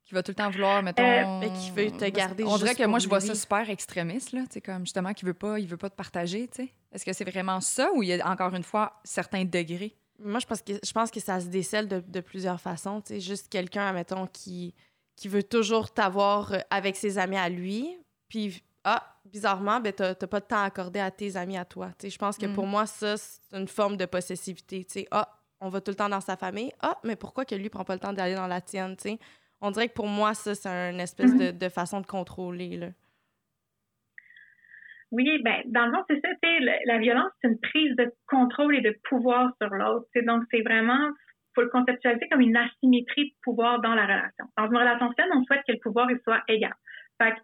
[0.04, 1.04] qui va tout le temps vouloir, mettons...
[1.04, 4.40] Euh, qui veut te garder On dirait que moi, je vois ça super extrémiste, là,
[4.64, 6.72] comme justement, qui veut pas, il veut pas te partager, tu sais.
[6.90, 9.94] Est-ce que c'est vraiment ça ou il y a encore une fois certains degrés?
[10.18, 13.14] Moi, je pense que, je pense que ça se décèle de, de plusieurs façons, tu
[13.14, 13.20] sais.
[13.20, 14.74] Juste quelqu'un, mettons, qui
[15.16, 17.96] qui veut toujours t'avoir euh, avec ses amis à lui.
[18.28, 21.90] Puis, ah, bizarrement, ben, t'as pas de temps à accorder à tes amis à toi.
[22.02, 22.70] je pense que pour mm.
[22.70, 24.84] moi, ça, c'est une forme de possessivité.
[24.88, 25.28] sais ah,
[25.60, 26.72] on va tout le temps dans sa famille.
[26.80, 28.96] Ah, mais pourquoi que lui prend pas le temps d'aller dans la tienne?
[28.98, 29.18] sais?
[29.60, 31.58] On dirait que pour moi, ça, c'est une espèce de, mm-hmm.
[31.58, 32.78] de, façon de contrôler.
[32.78, 32.88] Là.
[35.12, 36.28] Oui, ben dans le fond, c'est ça,
[36.86, 40.06] la violence, c'est une prise de contrôle et de pouvoir sur l'autre.
[40.24, 41.10] Donc, c'est vraiment
[41.54, 44.46] faut le conceptualiser comme une asymétrie de pouvoir dans la relation.
[44.56, 46.74] Dans une relation saine, on souhaite que le pouvoir soit égal.
[47.20, 47.40] Fait que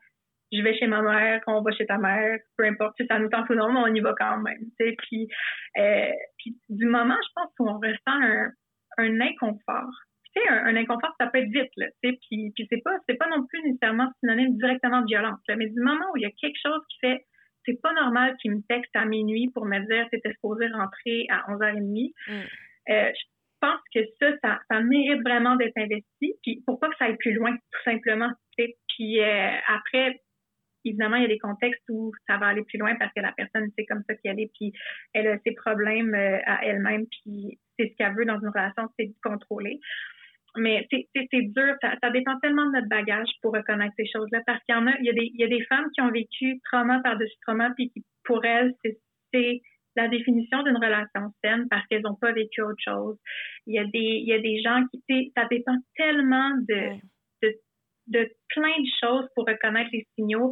[0.53, 3.29] je vais chez ma mère, on va chez ta mère, peu importe si ça nous
[3.29, 4.71] tente ou non, mais on y va quand même.
[4.79, 5.29] Puis,
[5.79, 8.51] euh, puis du moment, je pense, où on ressent un,
[8.99, 9.91] un inconfort.
[10.35, 13.29] Tu sais, un, inconfort, ça peut être vite, là, puis, puis c'est pas, c'est pas
[13.29, 16.31] non plus nécessairement synonyme directement de violence, là, mais du moment où il y a
[16.31, 17.25] quelque chose qui fait,
[17.65, 21.51] c'est pas normal qu'il me texte à minuit pour me dire t'étais supposé rentrer à
[21.51, 22.33] 11h30, mm.
[22.33, 23.25] euh, je
[23.67, 26.35] pense que ça, ça, mérite vraiment d'être investi.
[26.43, 28.31] Puis pourquoi que ça aille plus loin, tout simplement.
[28.57, 30.21] Puis euh, après,
[30.85, 33.33] évidemment, il y a des contextes où ça va aller plus loin parce que la
[33.33, 34.73] personne sait comme ça qu'elle est, puis
[35.13, 38.89] elle a ses problèmes euh, à elle-même, puis c'est ce qu'elle veut dans une relation,
[38.99, 39.81] c'est de contrôler.
[40.59, 44.75] Mais c'est dur, ça, dépend tellement de notre bagage pour reconnaître ces choses-là, parce qu'il
[44.75, 46.59] y en a, il y a des, il y a des femmes qui ont vécu
[46.65, 48.73] trauma par-dessus trauma, puis qui, pour elles,
[49.35, 49.61] c'est
[49.97, 53.17] la définition d'une relation saine parce qu'elles n'ont pas vécu autre chose.
[53.67, 56.97] Il y a des, il y a des gens qui, ça dépend tellement de,
[57.43, 57.55] de,
[58.09, 60.51] de, plein de choses pour reconnaître les signaux,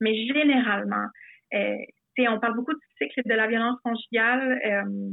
[0.00, 1.06] mais généralement,
[1.54, 1.76] euh,
[2.18, 4.60] on parle beaucoup du cycle de la violence conjugale.
[4.64, 5.10] Euh,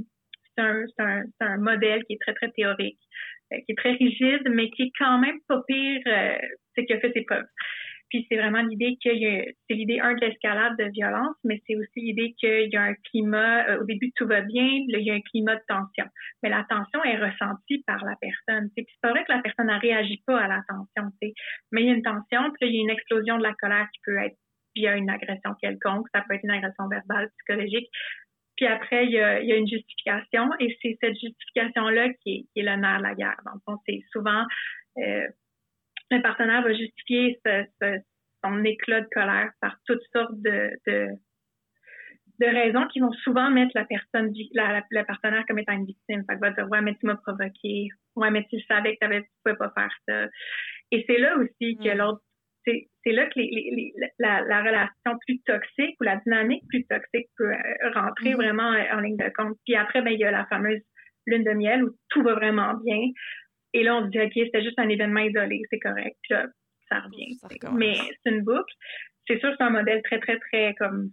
[0.56, 3.00] c'est un, un, un, modèle qui est très, très théorique,
[3.54, 6.38] euh, qui est très rigide, mais qui est quand même pas pire, euh,
[6.76, 7.46] c'est qui a fait ses preuves.
[8.12, 12.02] Puis c'est vraiment l'idée a, c'est l'idée un de l'escalade de violence, mais c'est aussi
[12.02, 15.12] l'idée qu'il y a un climat, euh, au début tout va bien, là, il y
[15.12, 16.06] a un climat de tension.
[16.44, 18.70] Mais la tension est ressentie par la personne.
[18.76, 21.10] C'est vrai que la personne ne réagit pas à la tension,
[21.72, 23.88] mais il y a une tension, puis il y a une explosion de la colère
[23.94, 24.36] qui peut être
[24.76, 27.90] via une agression quelconque, ça peut être une agression verbale, psychologique.
[28.58, 32.64] Puis après, il y a, une justification, et c'est cette justification-là qui est, qui est
[32.64, 33.38] le nerf de la guerre.
[33.46, 33.78] Dans
[34.12, 34.44] souvent
[34.98, 35.28] euh,
[36.12, 37.40] un partenaire va justifier
[38.44, 43.86] son éclat de colère par toutes sortes de, de, raisons qui vont souvent mettre la
[43.86, 46.24] personne, la, la, partenaire comme étant une victime.
[46.28, 47.90] Fait va dire, ouais, mais tu m'as provoqué.
[48.16, 50.28] Ouais, mais tu savais que tu pouvais pas faire ça.
[50.92, 51.98] Et c'est là aussi que mm.
[51.98, 52.22] l'autre,
[52.66, 57.52] c'est, là que les, la, la, relation plus toxique ou la dynamique plus toxique peut
[57.52, 58.38] euh, rentrer mm.
[58.38, 59.58] vraiment en, ligne de compte.
[59.66, 60.82] Puis après, ben, il y a la fameuse
[61.28, 63.00] lune de miel où tout va vraiment bien.
[63.74, 66.18] Et là, on se dit, OK, c'était juste un événement isolé, c'est correct.
[66.24, 66.48] Puis là,
[66.90, 67.38] ça revient.
[67.74, 68.74] Mais c'est une boucle.
[69.28, 71.12] C'est sûr que c'est un modèle très, très, très comme.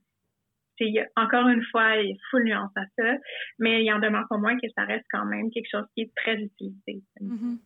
[1.17, 3.17] Encore une fois, il y a full nuance à ça,
[3.59, 6.13] mais il en demeure pas moins que ça reste quand même quelque chose qui est
[6.15, 7.03] très utilisé.
[7.21, 7.59] Mm-hmm.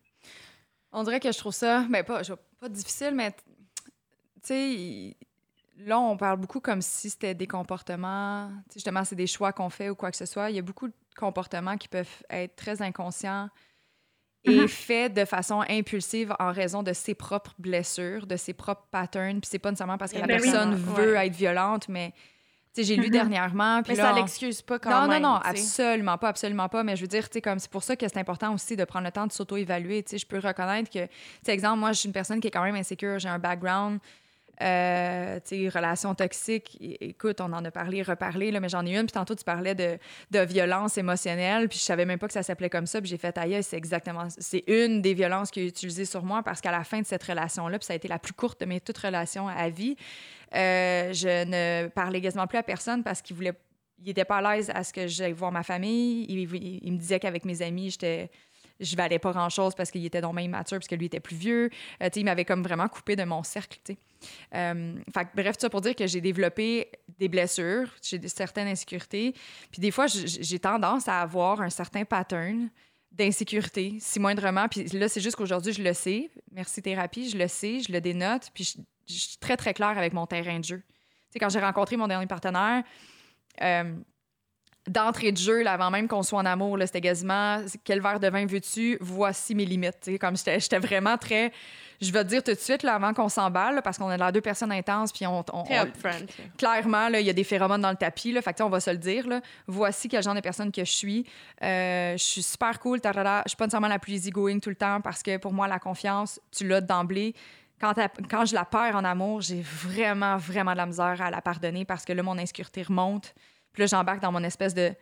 [0.92, 2.22] On dirait que je trouve ça, mais ben, pas,
[2.58, 3.40] pas difficile, mais tu
[4.44, 5.16] sais,
[5.78, 9.90] là, on parle beaucoup comme si c'était des comportements, justement, c'est des choix qu'on fait
[9.90, 10.50] ou quoi que ce soit.
[10.50, 13.48] Il y a beaucoup de comportements qui peuvent être très inconscients,
[14.44, 14.68] et mm-hmm.
[14.68, 19.40] fait de façon impulsive en raison de ses propres blessures, de ses propres patterns.
[19.40, 22.12] Puis c'est pas nécessairement parce que la ben personne veut être violente, mais
[22.76, 23.10] j'ai lu mm-hmm.
[23.10, 23.82] dernièrement.
[23.82, 25.22] Puis mais ça l'excuse pas quand non, même.
[25.22, 26.82] Non, non, non, absolument pas, absolument pas.
[26.82, 29.12] Mais je veux dire, comme c'est pour ça que c'est important aussi de prendre le
[29.12, 30.04] temps de s'auto-évaluer.
[30.10, 31.06] Je peux reconnaître que,
[31.50, 34.00] exemple, moi, je suis une personne qui est quand même insécure, j'ai un background
[34.62, 35.40] euh,
[35.74, 39.06] relations toxiques, écoute, on en a parlé, reparlé, mais j'en ai une.
[39.06, 39.98] Puis tantôt, tu parlais de,
[40.44, 43.00] violence émotionnelle, puis je savais même pas que ça s'appelait comme ça.
[43.00, 46.42] Puis j'ai fait, aïe, c'est exactement, c'est une des violences qu'il a utilisées sur moi
[46.42, 48.66] parce qu'à la fin de cette relation-là, puis ça a été la plus courte de
[48.66, 49.96] mes toutes relations à vie,
[50.54, 53.54] euh, je ne parlais quasiment plus à personne parce qu'il voulait,
[54.04, 56.24] il était pas à l'aise à ce que j'aille voir ma famille.
[56.28, 58.30] il me disait qu'avec mes amis, j'étais
[58.82, 61.36] je valais pas grand-chose parce qu'il était dans même immature, parce que lui était plus
[61.36, 61.70] vieux.
[62.02, 63.78] Euh, il m'avait comme vraiment coupé de mon cercle.
[64.54, 69.34] Euh, fait, bref, ça pour dire que j'ai développé des blessures, j'ai certaines insécurités.
[69.70, 72.68] Puis des fois, j'ai tendance à avoir un certain pattern
[73.10, 74.68] d'insécurité, si moindrement.
[74.68, 76.30] Puis là, c'est juste qu'aujourd'hui, je le sais.
[76.50, 78.50] Merci thérapie, je le sais, je le dénote.
[78.54, 78.74] Puis
[79.06, 80.82] je, suis très, très claire avec mon terrain de jeu.
[81.30, 82.82] sais, quand j'ai rencontré mon dernier partenaire,
[83.60, 83.94] euh,
[84.88, 88.46] d'entrée de jeu, avant même qu'on soit en amour, c'était quasiment quel verre de vin
[88.46, 90.10] veux-tu, voici mes limites.
[90.20, 91.52] Comme j'étais vraiment très.
[92.00, 94.32] Je vais te dire tout de suite, là, avant qu'on s'emballe, parce qu'on est là
[94.32, 95.44] deux personnes intenses, puis on.
[96.58, 98.90] clairement, il y a des phéromones dans le tapis, là, fait que, on va se
[98.90, 99.28] le dire.
[99.28, 101.26] Là, voici quel genre de personne que je suis.
[101.62, 103.42] Euh, je suis super cool, tarara.
[103.44, 105.78] Je suis pas nécessairement la plus easygoing tout le temps, parce que pour moi, la
[105.78, 107.34] confiance, tu l'as d'emblée.
[107.80, 107.94] Quand,
[108.28, 111.84] quand je la perds en amour, j'ai vraiment, vraiment de la misère à la pardonner
[111.84, 113.34] parce que là, mon insécurité remonte.
[113.72, 114.94] Puis là, j'embarque dans mon espèce de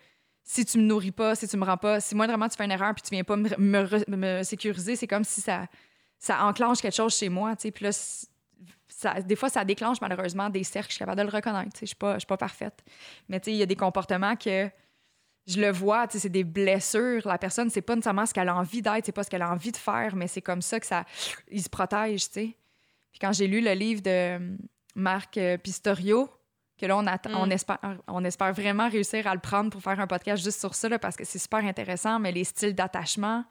[0.43, 2.65] si tu me nourris pas, si tu me rends pas, si moi vraiment tu fais
[2.65, 5.67] une erreur puis tu viens pas me, sécuriser, c'est comme si ça,
[6.19, 7.55] ça enclenche quelque chose chez moi.
[7.57, 7.91] Puis là,
[8.89, 11.77] ça, des fois, ça déclenche malheureusement des cercles, je suis capable de le reconnaître.
[11.81, 12.83] Je suis pas, parfaite.
[13.29, 14.69] Mais il y a des comportements que
[15.47, 17.27] je le vois, c'est des blessures.
[17.27, 19.51] La personne, c'est pas nécessairement ce qu'elle a envie d'être, c'est pas ce qu'elle a
[19.51, 21.05] envie de faire, mais c'est comme ça que ça,
[21.51, 22.57] il se protège, tu sais.
[23.11, 24.57] Puis quand j'ai lu le livre de
[24.95, 26.29] Marc Pistorio,
[26.81, 27.53] que là, on, attend, on, mm.
[27.53, 27.79] espère,
[28.09, 30.99] on espère vraiment réussir à le prendre pour faire un podcast juste sur ça, là,
[30.99, 33.45] parce que c'est super intéressant, mais les styles d'attachement,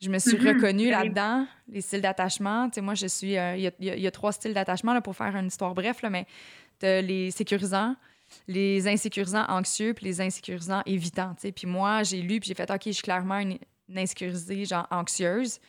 [0.00, 0.54] je me suis mm-hmm.
[0.54, 2.68] reconnue là-dedans, les styles d'attachement.
[2.68, 3.38] Tu sais, moi, je suis...
[3.38, 6.26] Euh, il y, a, trois styles d'attachement, pour faire une histoire bref, là, mais
[6.82, 7.96] les sécurisants,
[8.48, 11.52] les insécurisants anxieux, puis les insécurisants évitants, tu sais.
[11.52, 13.58] Puis moi, j'ai lu, puis j'ai fait, OK, je suis clairement une,
[13.94, 15.60] insécurisée, genre anxieuse.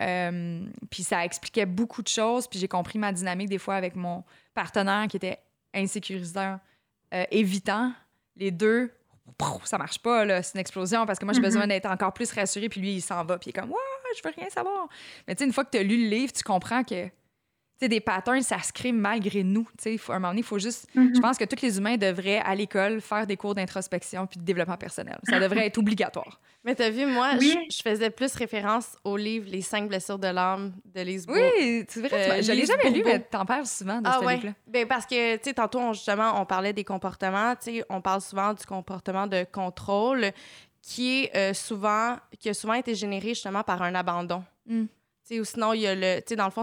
[0.00, 3.94] Euh, puis ça expliquait beaucoup de choses, puis j'ai compris ma dynamique des fois avec
[3.94, 4.24] mon
[4.54, 5.38] partenaire qui était
[5.74, 6.58] insécurisant,
[7.14, 7.92] euh, évitant,
[8.36, 8.90] les deux,
[9.64, 11.68] ça marche pas, là, c'est une explosion parce que moi, j'ai besoin mm-hmm.
[11.68, 13.78] d'être encore plus rassurée, puis lui, il s'en va, puis il est comme, ouais,
[14.16, 14.88] je veux rien savoir.
[15.26, 17.08] Mais tu sais, une fois que tu as lu le livre, tu comprends que
[17.88, 19.66] des patterns, ça se crée malgré nous.
[19.78, 20.88] Tu sais, à un moment donné, il faut juste.
[20.94, 21.20] Je mm-hmm.
[21.20, 24.76] pense que tous les humains devraient, à l'école, faire des cours d'introspection puis de développement
[24.76, 25.18] personnel.
[25.24, 26.40] Ça devrait être obligatoire.
[26.64, 30.72] Mais t'as vu, moi, je, faisais plus référence au livre Les cinq blessures de l'âme
[30.94, 32.38] de Lise Oui, c'est vrai.
[32.38, 34.34] Euh, je l'ai jamais lu, mais t'en parles souvent de ah, ce ouais.
[34.34, 34.54] livre-là.
[34.68, 37.54] Ben, parce que, tu sais, tantôt, justement, on parlait des comportements.
[37.56, 40.30] Tu sais, on parle souvent du comportement de contrôle
[40.82, 44.44] qui est euh, souvent, qui a souvent été généré justement par un abandon.
[44.66, 44.84] Mm.
[44.84, 44.88] Tu
[45.24, 46.20] sais, ou sinon, il y a le.
[46.20, 46.62] Tu sais, dans le fond,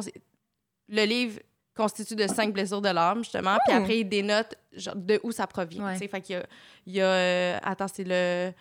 [0.89, 1.39] le livre
[1.75, 3.57] constitue de cinq blessures de l'âme, justement.
[3.65, 3.79] Puis oh!
[3.79, 5.95] après, il dénote genre, de où ça provient.
[5.95, 6.45] Fait qu'il y a.
[6.85, 8.51] Il y a euh, attends, c'est le.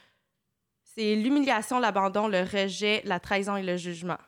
[0.82, 4.18] C'est l'humiliation, l'abandon, le rejet, la trahison et le jugement.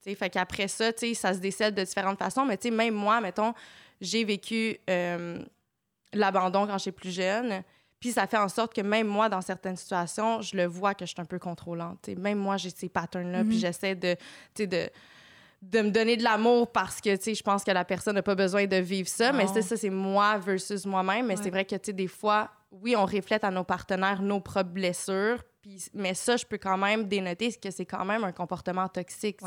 [0.00, 2.44] sais fait qu'après ça, ça se décèle de différentes façons.
[2.44, 3.54] Mais même moi, mettons,
[4.00, 5.42] j'ai vécu euh,
[6.12, 7.62] l'abandon quand j'étais plus jeune.
[8.00, 11.04] Puis ça fait en sorte que même moi, dans certaines situations, je le vois que
[11.04, 12.08] je suis un peu contrôlante.
[12.08, 13.60] Même moi, j'ai ces patterns-là, puis mhm.
[13.60, 14.16] j'essaie de,
[14.56, 14.88] de,
[15.60, 18.22] de me donner de l'amour parce que, tu sais, je pense que la personne n'a
[18.22, 19.32] pas besoin de vivre ça.
[19.32, 21.26] Mais ça, c'est moi versus moi-même.
[21.26, 24.40] Mais c'est vrai que, tu sais, des fois, oui, on reflète à nos partenaires nos
[24.40, 25.42] propres blessures.
[25.60, 29.40] Puis, mais ça, je peux quand même dénoter que c'est quand même un comportement toxique.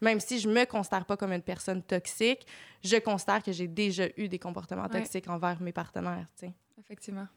[0.00, 2.46] Même si je me considère pas comme une personne toxique,
[2.82, 6.26] je considère que j'ai déjà eu des comportements toxiques envers mes partenaires.
[6.34, 7.28] sais Effectivement.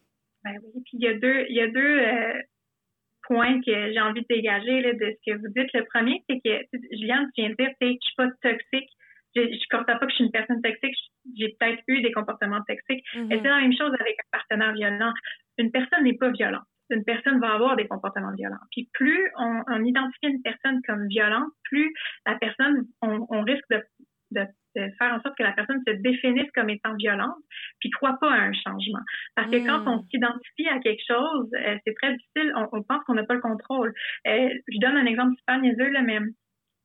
[0.44, 0.82] Ben oui.
[0.86, 2.42] Puis il y a deux, il y a deux euh,
[3.28, 5.72] point que j'ai envie de dégager là, de ce que vous dites.
[5.74, 8.90] Le premier, c'est que, Juliane, tu viens de dire, que je suis pas toxique.
[9.36, 10.96] Je ne constate pas que je suis une personne toxique.
[11.38, 13.04] J'ai peut-être eu des comportements toxiques.
[13.14, 13.34] Mm-hmm.
[13.34, 15.14] Et c'est la même chose avec un partenaire violent.
[15.58, 16.64] Une personne n'est pas violente.
[16.90, 18.62] Une personne va avoir des comportements violents.
[18.72, 21.94] Puis plus on, on identifie une personne comme violente, plus
[22.26, 23.66] la personne, on, on risque
[24.32, 24.46] de
[24.98, 27.36] faire en sorte que la personne se définisse comme étant violente,
[27.80, 29.04] puis croit pas à un changement.
[29.36, 30.08] Parce que quand on hmm.
[30.10, 33.94] s'identifie à quelque chose, euh, c'est très difficile, on, pense qu'on n'a pas le contrôle.
[34.28, 36.20] Euh, je donne un exemple super niaiseux, là, mais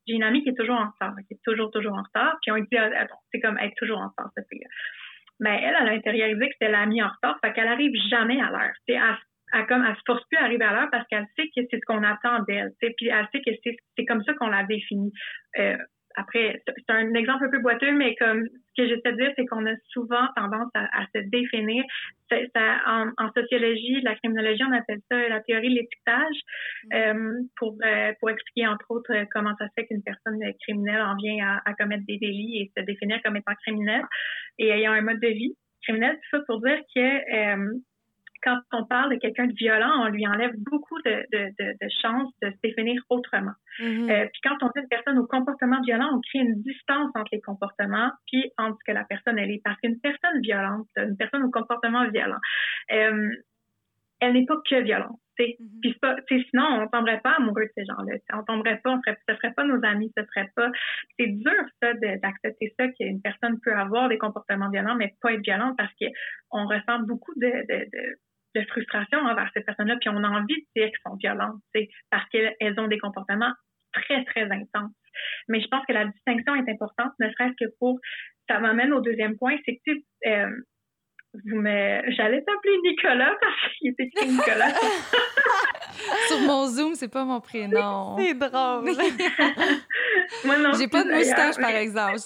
[0.07, 2.53] j'ai une amie qui est toujours en retard, qui est toujours, toujours en retard, puis
[2.53, 4.65] on dit, ah, c'est comme être toujours en retard, cette fille
[5.39, 8.51] Mais elle, elle a intériorisé que c'était l'amie en retard, fait qu'elle arrive jamais à
[8.51, 8.73] l'heure.
[8.89, 9.01] Elle,
[9.53, 11.79] elle, comme, elle se force plus à arriver à l'heure parce qu'elle sait que c'est
[11.79, 13.51] ce qu'on attend d'elle, puis elle sait que
[13.97, 15.13] c'est comme ça qu'on la définit.
[15.59, 15.77] Euh,
[16.17, 19.47] après, c'est un exemple un peu boiteux, mais comme ce que j'essaie de dire, c'est
[19.47, 21.85] qu'on a souvent tendance à, se définir.
[22.31, 22.37] Ça,
[22.87, 26.37] en, sociologie, la criminologie, on appelle ça la théorie de l'étiquetage
[26.85, 26.95] mm.
[26.95, 31.17] euh, pour, euh, pour expliquer, entre autres, comment ça se fait qu'une personne criminelle en
[31.17, 34.05] vient à, commettre des délits et se définir comme étant criminelle
[34.59, 36.17] et ayant un mode de vie criminel.
[36.17, 37.73] Tout ça pour dire que euh,
[38.43, 41.89] quand on parle de quelqu'un de violent, on lui enlève beaucoup de, de, de, de
[42.03, 43.53] chances de se définir autrement.
[43.79, 44.11] Mm-hmm.
[44.11, 47.31] euh, puis quand on dit une personne au comportement violent, on crée une distance entre
[47.33, 49.61] les comportements, puis entre ce que la personne elle est.
[49.65, 52.41] Parce qu'une personne violente, une personne au comportement violent,
[52.93, 53.31] euh,
[54.21, 55.19] elle n'est pas que violente.
[55.39, 55.81] Mm-hmm.
[55.81, 58.15] Puis pas, sinon, on tomberait pas amoureux de ces gens-là.
[58.35, 60.71] On tomberait pas, on ferait, ce serait pas nos amis, ce serait pas.
[61.19, 65.43] C'est dur ça d'accepter ça qu'une personne peut avoir des comportements violents, mais pas être
[65.43, 68.19] violente parce qu'on ressent beaucoup de, de, de
[68.55, 71.61] de frustration envers ces personnes-là, puis on a envie de dire qu'elles sont violentes,
[72.11, 73.53] parce qu'elles ont des comportements
[73.93, 74.93] très, très intenses.
[75.49, 77.99] Mais je pense que la distinction est importante, ne serait-ce que pour...
[78.49, 80.05] Ça m'amène au deuxième point, c'est que tu...
[80.27, 80.51] Euh,
[81.33, 82.11] vous me...
[82.11, 84.73] J'allais t'appeler Nicolas parce qu'il était écrit Nicolas.
[86.29, 88.17] Sur mon Zoom, c'est pas mon prénom.
[88.19, 88.91] C'est drôle.
[90.45, 90.73] Moi non.
[90.73, 92.19] J'ai pas de moustache, par exemple.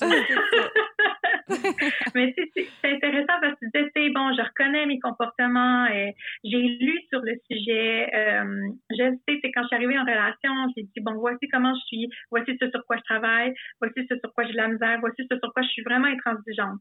[2.15, 6.15] Mais c'est intéressant parce que tu disais, bon, je reconnais mes comportements, et
[6.45, 10.53] j'ai lu sur le sujet, euh, je sais, c'est quand je suis arrivée en relation,
[10.77, 14.17] j'ai dit, bon, voici comment je suis, voici ce sur quoi je travaille, voici ce
[14.19, 16.81] sur quoi j'ai de la misère, voici ce sur quoi je suis vraiment intransigeante.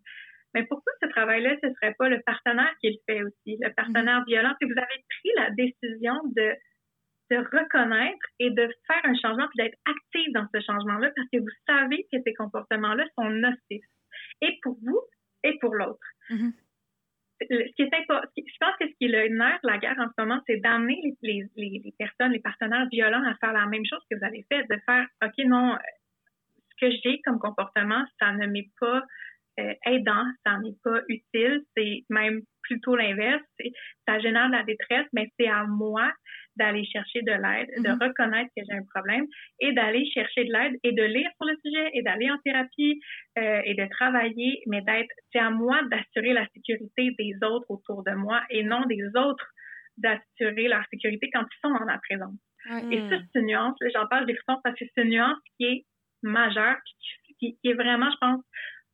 [0.54, 4.22] Mais pourquoi ce travail-là, ce serait pas le partenaire qui le fait aussi, le partenaire
[4.22, 4.28] mm-hmm.
[4.28, 4.54] violent?
[4.62, 6.54] Si vous avez pris la décision de
[7.32, 11.40] de reconnaître et de faire un changement puis d'être actif dans ce changement-là parce que
[11.40, 13.86] vous savez que ces comportements-là sont nocifs
[14.44, 15.02] et pour vous
[15.44, 16.06] et pour l'autre.
[16.30, 16.52] Mm-hmm.
[17.42, 20.08] Ce qui est je pense que ce qui est le nerf de la guerre en
[20.08, 23.86] ce moment, c'est d'amener les, les, les, personnes, les partenaires violents à faire la même
[23.86, 25.78] chose que vous avez fait, de faire, OK, non,
[26.70, 29.04] ce que j'ai comme comportement, ça ne m'est pas
[29.60, 33.44] euh, aidant, ça n'est pas utile, c'est même plutôt l'inverse,
[34.08, 36.12] ça génère de la détresse, mais c'est à moi
[36.56, 38.08] d'aller chercher de l'aide, de mm-hmm.
[38.08, 39.26] reconnaître que j'ai un problème
[39.60, 43.00] et d'aller chercher de l'aide et de lire sur le sujet et d'aller en thérapie
[43.38, 48.04] euh, et de travailler, mais d'être, c'est à moi d'assurer la sécurité des autres autour
[48.04, 49.48] de moi et non des autres
[49.98, 52.40] d'assurer leur sécurité quand ils sont en ma présence.
[52.92, 55.86] Et ça, c'est une nuance, j'en parle des parce que c'est une nuance qui est
[56.22, 56.78] majeure,
[57.40, 58.42] qui, qui est vraiment, je pense,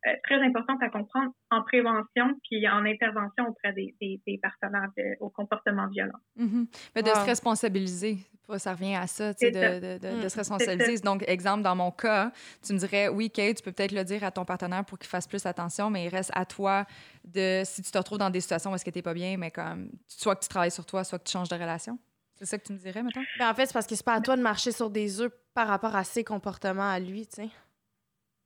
[0.07, 4.89] euh, très importante à comprendre en prévention puis en intervention auprès des, des, partenaires
[5.19, 6.19] au comportement violent.
[6.37, 6.67] Mm-hmm.
[6.95, 8.17] Mais de se responsabiliser,
[8.57, 10.39] ça revient à ça, de, de, de, de, se mm.
[10.39, 11.03] responsabiliser.
[11.03, 12.31] Donc, exemple, dans mon cas,
[12.65, 15.09] tu me dirais, oui, Kate, tu peux peut-être le dire à ton partenaire pour qu'il
[15.09, 16.85] fasse plus attention, mais il reste à toi
[17.25, 19.37] de, si tu te retrouves dans des situations où est-ce que tu n'es pas bien,
[19.37, 21.99] mais comme, soit que tu travailles sur toi, soit que tu changes de relation.
[22.35, 23.23] C'est ça que tu me dirais, maintenant?
[23.41, 25.67] En fait, c'est parce que c'est pas à toi de marcher sur des œufs par
[25.67, 27.49] rapport à ses comportements à lui, tu sais,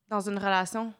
[0.08, 0.92] dans une relation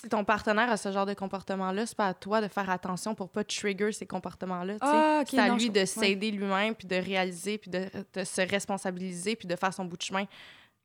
[0.00, 3.14] si ton partenaire a ce genre de comportement-là, c'est pas à toi de faire attention
[3.14, 4.74] pour pas trigger ces comportements-là.
[4.80, 9.46] Ah, c'est à lui de s'aider lui-même, puis de réaliser, puis de, se responsabiliser, puis
[9.46, 10.24] de faire son bout de chemin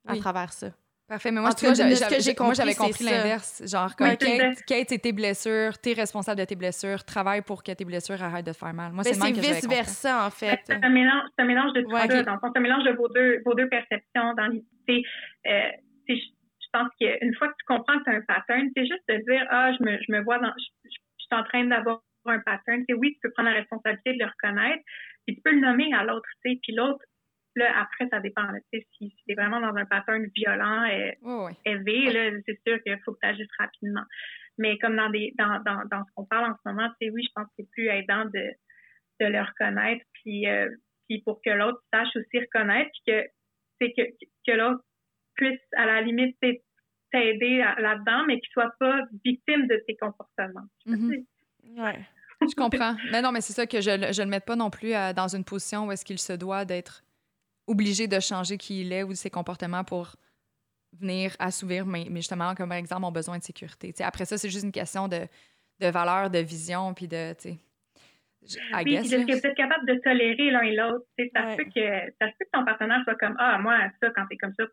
[0.08, 0.68] à travers ça.
[1.08, 1.50] Parfait, mais moi,
[2.54, 3.64] j'avais compris l'inverse.
[3.66, 7.72] Genre, comme Kate, Kate, c'est tes blessures, t'es responsable de tes blessures, travaille pour que
[7.72, 8.92] tes blessures arrêtent de te faire mal.
[8.92, 10.60] Moi, c'est vice-versa, en fait.
[10.66, 13.56] C'est un mélange, un mélange de tout ça, C'est un mélange de vos deux, vos
[13.56, 15.04] deux perceptions dans l'idée.
[15.48, 15.72] Euh,
[16.72, 19.46] pense qu'une fois que tu comprends que tu as un pattern, c'est juste de dire,
[19.50, 22.84] ah, je me, je me vois dans, je, suis en train d'avoir un pattern.
[22.88, 24.84] C'est oui, tu peux prendre la responsabilité de le reconnaître,
[25.26, 27.04] puis tu peux le nommer à l'autre, tu sais, puis l'autre,
[27.56, 28.48] là, après, ça dépend.
[28.74, 31.18] si, si tu es vraiment dans un pattern violent et
[31.66, 34.04] élevé, là, c'est sûr qu'il faut que tu agisses rapidement.
[34.58, 37.24] Mais comme dans des dans, dans, dans ce qu'on parle en ce moment, c'est oui,
[37.24, 38.52] je pense que c'est plus aidant de,
[39.22, 40.70] de le reconnaître, puis, euh,
[41.08, 43.28] puis pour que l'autre sache aussi reconnaître, puis que
[43.80, 44.02] c'est que,
[44.46, 44.84] que l'autre
[45.40, 50.68] puisse à la limite t'aider là-dedans, mais qu'il soit pas victime de tes comportements.
[50.86, 51.26] Mm-hmm.
[51.78, 52.00] Ouais.
[52.42, 52.96] Je comprends.
[53.12, 55.28] Mais non, mais c'est ça que je ne le mette pas non plus euh, dans
[55.28, 57.04] une position où est-ce qu'il se doit d'être
[57.68, 60.16] obligé de changer qui il est ou ses comportements pour
[60.94, 63.94] venir assouvir, mais, mais justement, comme par exemple, mon besoin de sécurité.
[64.00, 65.28] après ça, c'est juste une question de,
[65.80, 67.50] de valeur, de vision, puis de, tu
[68.42, 71.06] oui, guess, puis être capable de tolérer l'un et l'autre.
[71.36, 74.26] Ça, fait que, ça se peut que ton partenaire soit comme Ah, moi, ça, quand
[74.28, 74.64] t'es comme ça,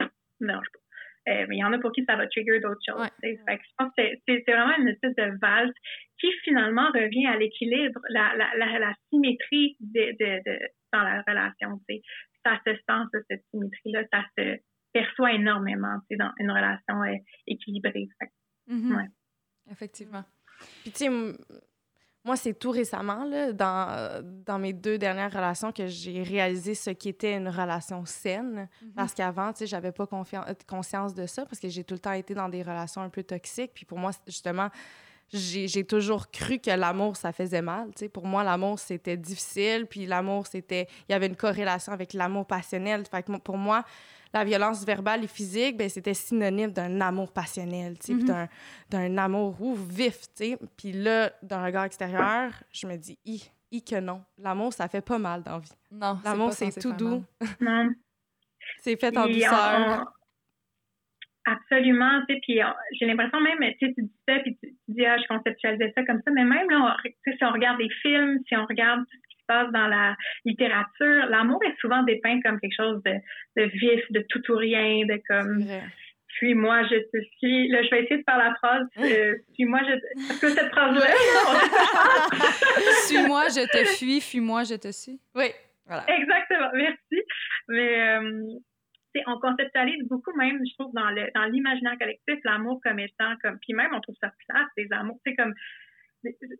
[0.41, 0.87] non, je pas.
[1.29, 3.09] Euh, mais il y en a pour qui ça va trigger d'autres choses.
[3.21, 5.75] Fait que je pense que c'est vraiment une espèce de valse
[6.21, 10.59] qui finalement revient à l'équilibre, la, la, la, la, symétrie de, de, de,
[10.93, 11.79] dans la relation.
[11.81, 12.01] T'sais.
[12.45, 14.57] Ça se sent, cette symétrie-là, ça se
[14.93, 17.17] perçoit énormément dans une relation euh,
[17.49, 18.07] équilibrée.
[18.69, 18.97] Mm-hmm.
[18.97, 19.09] ouais.
[19.73, 20.25] Effectivement.
[20.83, 21.09] Puis tu sais,
[22.27, 26.91] moi, c'est tout récemment, là, dans, dans mes deux dernières relations, que j'ai réalisé ce
[26.91, 28.69] qu'était une relation saine.
[28.83, 28.91] Mhm.
[28.97, 30.09] Parce qu'avant, tu sais, j'avais pas
[30.67, 33.23] conscience de ça, parce que j'ai tout le temps été dans des relations un peu
[33.23, 33.71] toxiques.
[33.73, 34.71] Puis pour moi, justement,
[35.33, 37.91] j'ai toujours cru que l'amour, ça faisait mal.
[37.95, 38.09] Tu sais.
[38.09, 39.87] Pour moi, l'amour, c'était difficile.
[39.87, 40.89] Puis l'amour, c'était...
[41.09, 43.05] Il y avait une corrélation avec l'amour passionnel.
[43.09, 43.85] Fait que pour moi,
[44.33, 48.49] la violence verbale et physique, ben, c'était synonyme d'un amour passionnel, tu sais,
[48.91, 50.59] d'un amour ouf, vif, tu sais.
[50.77, 54.23] Puis là, d'un regard extérieur, je me dis, i, i que non.
[54.39, 55.73] L'amour, ça fait pas mal dans vie.
[55.91, 57.25] Non, L'amour, c'est tout doux.
[57.61, 57.91] Non.
[58.81, 60.13] c'est fait en douceur.
[61.49, 62.61] Absolument, tu sais, puis
[62.99, 66.05] j'ai l'impression même, tu sais, tu dis ça, puis tu, dis, ah, je conceptualisais ça
[66.05, 69.05] comme ça, mais même là, si on regarde des films, si on regarde
[69.47, 73.15] passe dans la littérature, l'amour est souvent dépeint comme quelque chose de,
[73.57, 75.65] de vif, de tout ou rien, de comme
[76.37, 77.69] suis-moi, je te suis.
[77.69, 80.33] Là, je vais essayer de faire la phrase euh, suis-moi, je te.
[80.33, 81.07] Est-ce que cette phrase-là?
[83.07, 85.19] suis-moi, je te fuis, fuis-moi, je te suis.
[85.35, 85.47] Oui,
[85.87, 86.05] voilà.
[86.09, 87.23] Exactement, merci.
[87.69, 88.43] Mais euh,
[89.27, 93.59] on conceptualise beaucoup même, je trouve, dans le dans l'imaginaire collectif, l'amour comme étant comme.
[93.61, 95.19] Puis même, on trouve ça place, des amours.
[95.25, 95.55] C'est comme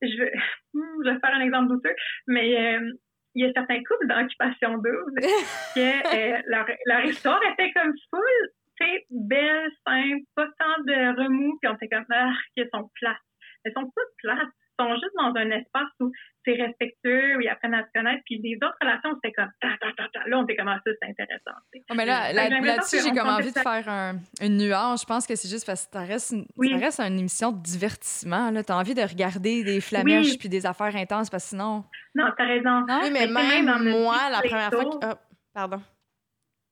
[0.03, 0.33] je vais,
[0.75, 1.95] hmm, je vais faire un exemple douteux,
[2.27, 2.93] mais euh,
[3.35, 5.15] il y a certains couples d'occupation double
[5.75, 8.49] que euh, leur, leur, histoire était comme full,
[8.81, 12.91] tu sais, belle, simple, pas tant de remous, puis on était comme, ah, qu'elles sont
[12.95, 13.17] plates.
[13.65, 16.13] Elles sont toutes plates sont juste dans un espace où
[16.47, 18.23] c'est respectueux, ils apprennent à se connaître.
[18.25, 20.29] Puis les autres relations, c'était comme ta, ta, ta, ta.
[20.29, 21.59] Là, on était comme ah, ça, c'est intéressant.
[21.91, 25.03] Oh, mais là, là-dessus, j'ai comme envie de faire un, une nuance.
[25.03, 27.63] Je pense que c'est juste parce que ça reste une, ça reste une émission de
[27.63, 28.53] divertissement.
[28.53, 31.85] Tu as envie de regarder des flamèches puis des affaires intenses parce que sinon.
[32.15, 32.87] Non, t'as raison.
[32.87, 35.07] Non, oui, mais, même, moi, la première fois que.
[35.07, 35.15] Oh,
[35.53, 35.83] pardon.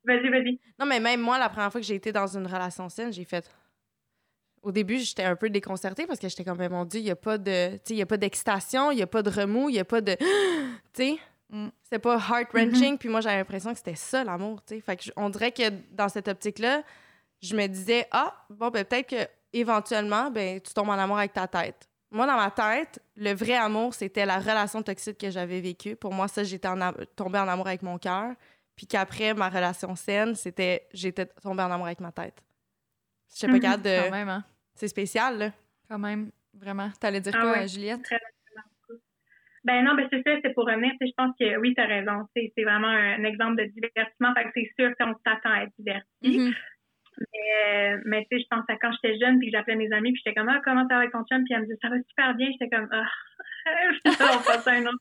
[0.06, 0.60] Vas-y, vas-y.
[0.78, 3.24] Non, mais même moi, la première fois que j'ai été dans une relation saine, j'ai
[3.24, 3.50] fait
[4.64, 7.16] au début, j'étais un peu déconcertée parce que j'étais comme, mon Dieu, il n'y a
[7.16, 9.84] pas de, il a pas d'excitation, il n'y a pas de remous, il n'y a
[9.84, 10.24] pas de, tu
[10.94, 11.18] sais,
[11.50, 11.68] mm.
[11.82, 12.94] c'est pas heart-wrenching.
[12.94, 12.98] Mm-hmm.
[12.98, 14.80] Puis moi, j'avais l'impression que c'était ça, l'amour, tu sais.
[14.80, 16.82] Fait que on dirait que dans cette optique-là,
[17.42, 21.34] je me disais, ah, bon, ben, peut-être que éventuellement, ben, tu tombes en amour avec
[21.34, 21.88] ta tête.
[22.10, 25.94] Moi, dans ma tête, le vrai amour, c'était la relation toxique que j'avais vécue.
[25.94, 26.68] Pour moi, ça, j'étais
[27.16, 28.34] tombée en amour avec mon cœur.
[28.76, 32.42] Puis qu'après, ma relation saine, c'était j'étais tombée en amour avec ma tête.
[33.32, 33.82] Je sais pas mm-hmm.
[33.82, 34.04] de.
[34.04, 34.44] Quand même, hein?
[34.74, 35.50] C'est spécial, là.
[35.88, 36.88] Quand même, vraiment.
[37.00, 38.08] T'allais dire ah quoi, Juliette?
[39.64, 40.92] Ben non, ben c'est ça, c'est pour revenir.
[41.00, 42.28] Je pense que oui, tu as raison.
[42.34, 44.34] C'est vraiment un exemple de divertissement.
[44.34, 46.04] Fait que c'est sûr qu'on s'attend à être diverti.
[46.22, 46.54] Mm-hmm.
[47.32, 50.12] Mais, mais tu sais, je pense à quand j'étais jeune, puis que j'appelais mes amis,
[50.12, 51.44] puis j'étais comme, ah, comment ça va avec ton chum?
[51.44, 52.50] Puis elle me dit, ça va super bien.
[52.52, 53.08] J'étais comme, ah,
[54.04, 54.98] on passe à un autre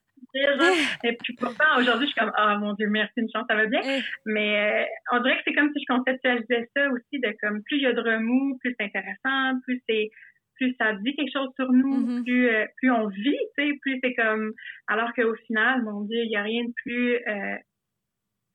[1.03, 3.65] Et puis pourtant, aujourd'hui, je suis comme, ah, mon Dieu, merci, une chance, ça va
[3.65, 3.81] bien.
[4.25, 7.77] Mais euh, on dirait que c'est comme si je conceptualisais ça aussi, de comme, plus
[7.77, 10.09] il y a de remous, plus c'est intéressant, plus c'est
[10.55, 12.23] plus ça dit quelque chose sur nous, mm-hmm.
[12.23, 14.53] plus, euh, plus on vit, tu sais, plus c'est comme...
[14.87, 17.15] Alors qu'au final, mon Dieu, il n'y a rien de plus...
[17.27, 17.57] Euh,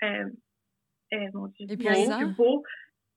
[0.04, 2.62] euh, mon Dieu, plus beau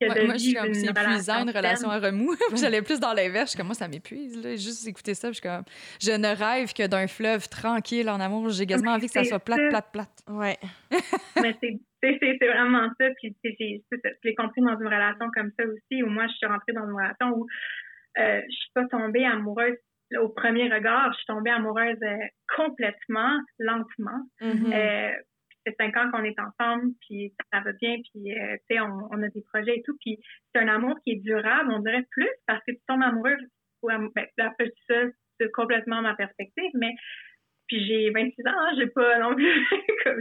[0.08, 2.36] moi, je suis comme, c'est épuisant, une relation à remous.
[2.56, 3.48] J'allais plus dans l'inverse.
[3.48, 4.42] Je suis comme, moi, ça m'épuise.
[4.58, 5.64] Juste écouter ça, je suis comme,
[6.02, 8.50] je ne rêve que d'un fleuve tranquille en amour.
[8.50, 10.24] J'ai quasiment envie que ça soit plate, plate, plate.
[10.28, 10.58] Ouais.
[11.42, 13.06] Mais c'est vraiment ça.
[13.22, 16.74] Puis, je l'ai compris dans une relation comme ça aussi, où moi, je suis rentrée
[16.74, 17.48] dans une relation où
[18.20, 19.78] euh, je suis pas tombée amoureuse
[20.20, 21.12] au premier regard.
[21.14, 22.18] Je suis tombée amoureuse euh,
[22.56, 24.26] complètement, lentement.
[24.42, 24.74] Mm-hmm.
[24.74, 25.12] euh,
[25.64, 29.08] fait cinq ans qu'on est ensemble, puis ça va bien, puis euh, tu sais, on,
[29.12, 30.18] on, a des projets et tout, puis
[30.54, 33.38] c'est un amour qui est durable, on dirait plus, parce que tu tombes amoureux,
[33.84, 34.96] ou ben, après ça,
[35.40, 36.94] c'est complètement ma perspective, mais
[37.72, 39.68] puis j'ai 26 ans, hein, j'ai pas non plus,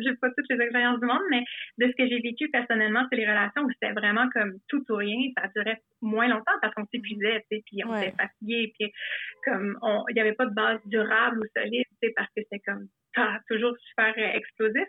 [0.04, 1.42] j'ai pas toutes les expériences du monde, mais
[1.78, 4.94] de ce que j'ai vécu personnellement, c'est les relations où c'était vraiment comme tout ou
[4.94, 5.18] rien.
[5.36, 8.92] Ça durait moins longtemps parce qu'on s'épuisait, tu sais, puis on était fatigué, puis
[9.44, 9.76] comme
[10.10, 12.86] il y avait pas de base durable ou solide, sais, parce que c'était comme
[13.48, 14.88] toujours super euh, explosif.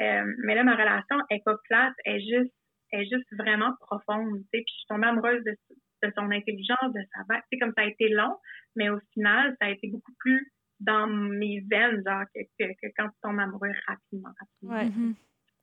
[0.00, 2.54] Euh, mais là, ma relation est pas plate, elle est juste,
[2.92, 4.62] est juste vraiment profonde, tu sais.
[4.64, 5.56] Puis je suis tombée amoureuse de,
[6.02, 7.42] de son intelligence, de sa vague.
[7.50, 8.36] Tu sais, comme ça a été long,
[8.76, 13.08] mais au final, ça a été beaucoup plus dans mes veines, genre, que, que, quand
[13.08, 14.30] tu tombes amoureux rapidement.
[14.62, 15.14] Mm-hmm.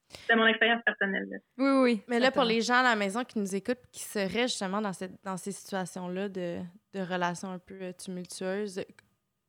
[0.09, 1.27] C'est mon expérience personnelle.
[1.57, 2.01] Oui, oui.
[2.07, 4.93] Mais là, pour les gens à la maison qui nous écoutent, qui seraient justement dans,
[4.93, 6.59] cette, dans ces situations-là de,
[6.93, 8.85] de relations un peu euh, tumultueuses,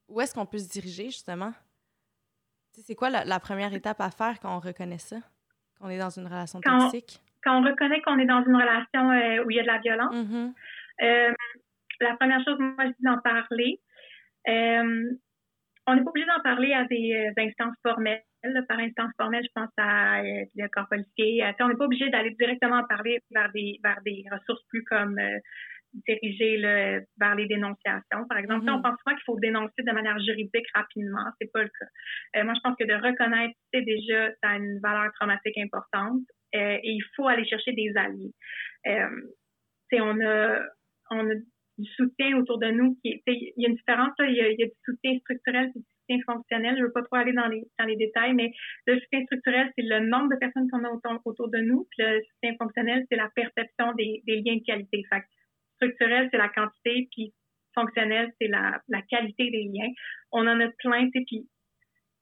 [0.08, 1.52] où est-ce qu'on peut se diriger, justement?
[2.72, 5.16] C'est quoi la, première étape à faire quand on reconnaît ça?
[5.80, 7.20] Qu'on est dans une relation toxique?
[7.44, 9.78] quand on reconnaît qu'on est dans une relation euh, où il y a de la
[9.78, 10.52] violence, mm-hmm.
[11.02, 11.32] euh,
[12.00, 13.80] la première chose, moi, je dis d'en parler
[15.88, 18.22] on n'est pas obligé d'en parler à des euh, instances formelles.
[18.68, 21.44] Par instance formelle, je pense à euh, le corps policier.
[21.44, 24.84] Euh, on n'est pas obligé d'aller directement en parler vers des, vers des ressources plus
[24.84, 25.18] comme
[25.94, 26.58] euh, dirigées
[27.18, 28.26] vers les dénonciations.
[28.28, 28.82] Par exemple, on mm-hmm.
[28.82, 31.24] pense pas qu'il faut dénoncer de manière juridique rapidement.
[31.40, 32.44] C'est pas le cas.
[32.44, 36.22] moi, je pense que de reconnaître, c'est déjà, ça a une valeur traumatique importante
[36.52, 38.32] et il faut aller chercher des alliés.
[39.92, 40.60] on a,
[41.10, 41.34] on a
[41.78, 42.98] du soutien autour de nous.
[43.02, 45.70] Qui, il y a une différence, il, y a, il y a, du soutien structurel
[45.74, 46.74] et du soutien fonctionnel.
[46.76, 48.52] Je ne veux pas trop aller dans les, dans les détails, mais
[48.86, 51.86] le soutien structurel, c'est le nombre de personnes qu'on a autour, autour, de nous.
[51.90, 55.04] Puis le soutien fonctionnel, c'est la perception des, des, liens de qualité.
[55.08, 55.22] Fait
[55.78, 57.32] structurel, c'est la quantité, puis
[57.74, 59.90] fonctionnel, c'est la, la qualité des liens.
[60.32, 61.48] On en a plein, puis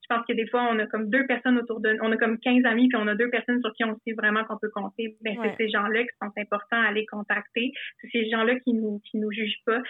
[0.09, 2.39] je pense que des fois, on a comme deux personnes autour de on a comme
[2.39, 5.17] 15 amis, puis on a deux personnes sur qui on sait vraiment qu'on peut compter.
[5.21, 7.71] Ben, c'est ces gens-là qui sont importants à aller contacter.
[7.99, 9.81] C'est ces gens-là qui nous, qui nous jugent pas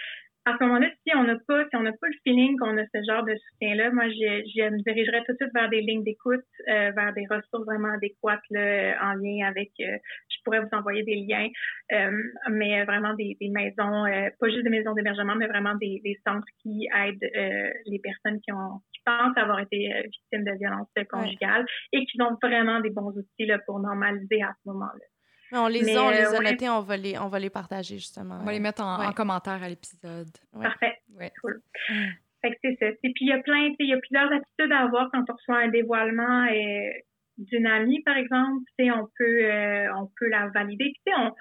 [0.48, 2.84] à ce moment-là, si on n'a pas, si on n'a pas le feeling qu'on a
[2.84, 6.04] ce genre de soutien-là, moi, je, je, me dirigerais tout de suite vers des lignes
[6.04, 9.70] d'écoute, euh, vers des ressources vraiment adéquates là, en lien avec.
[9.80, 9.98] Euh,
[10.30, 11.48] je pourrais vous envoyer des liens,
[11.92, 16.00] euh, mais vraiment des, des maisons, euh, pas juste des maisons d'hébergement, mais vraiment des,
[16.02, 17.30] des centres qui aident
[17.86, 22.36] les personnes qui ont, qui pensent avoir été victimes de violences conjugales et qui ont
[22.42, 25.04] vraiment des bons outils là, pour normaliser à ce moment-là
[25.52, 28.38] on les a, on les a notés, on va les, on va les partager justement.
[28.40, 30.28] On va les mettre en, commentaire à l'épisode.
[30.52, 30.98] Parfait.
[31.40, 31.60] Cool.
[31.90, 32.06] Mm.
[32.42, 32.86] Fait que c'est ça.
[32.88, 35.32] Et puis il y a plein, il y a plusieurs attitudes à avoir quand on
[35.32, 36.90] reçoit un dévoilement euh,
[37.38, 38.64] d'une amie, par exemple.
[38.78, 40.92] on peut, euh, on peut la valider.
[41.04, 41.32] Puis on,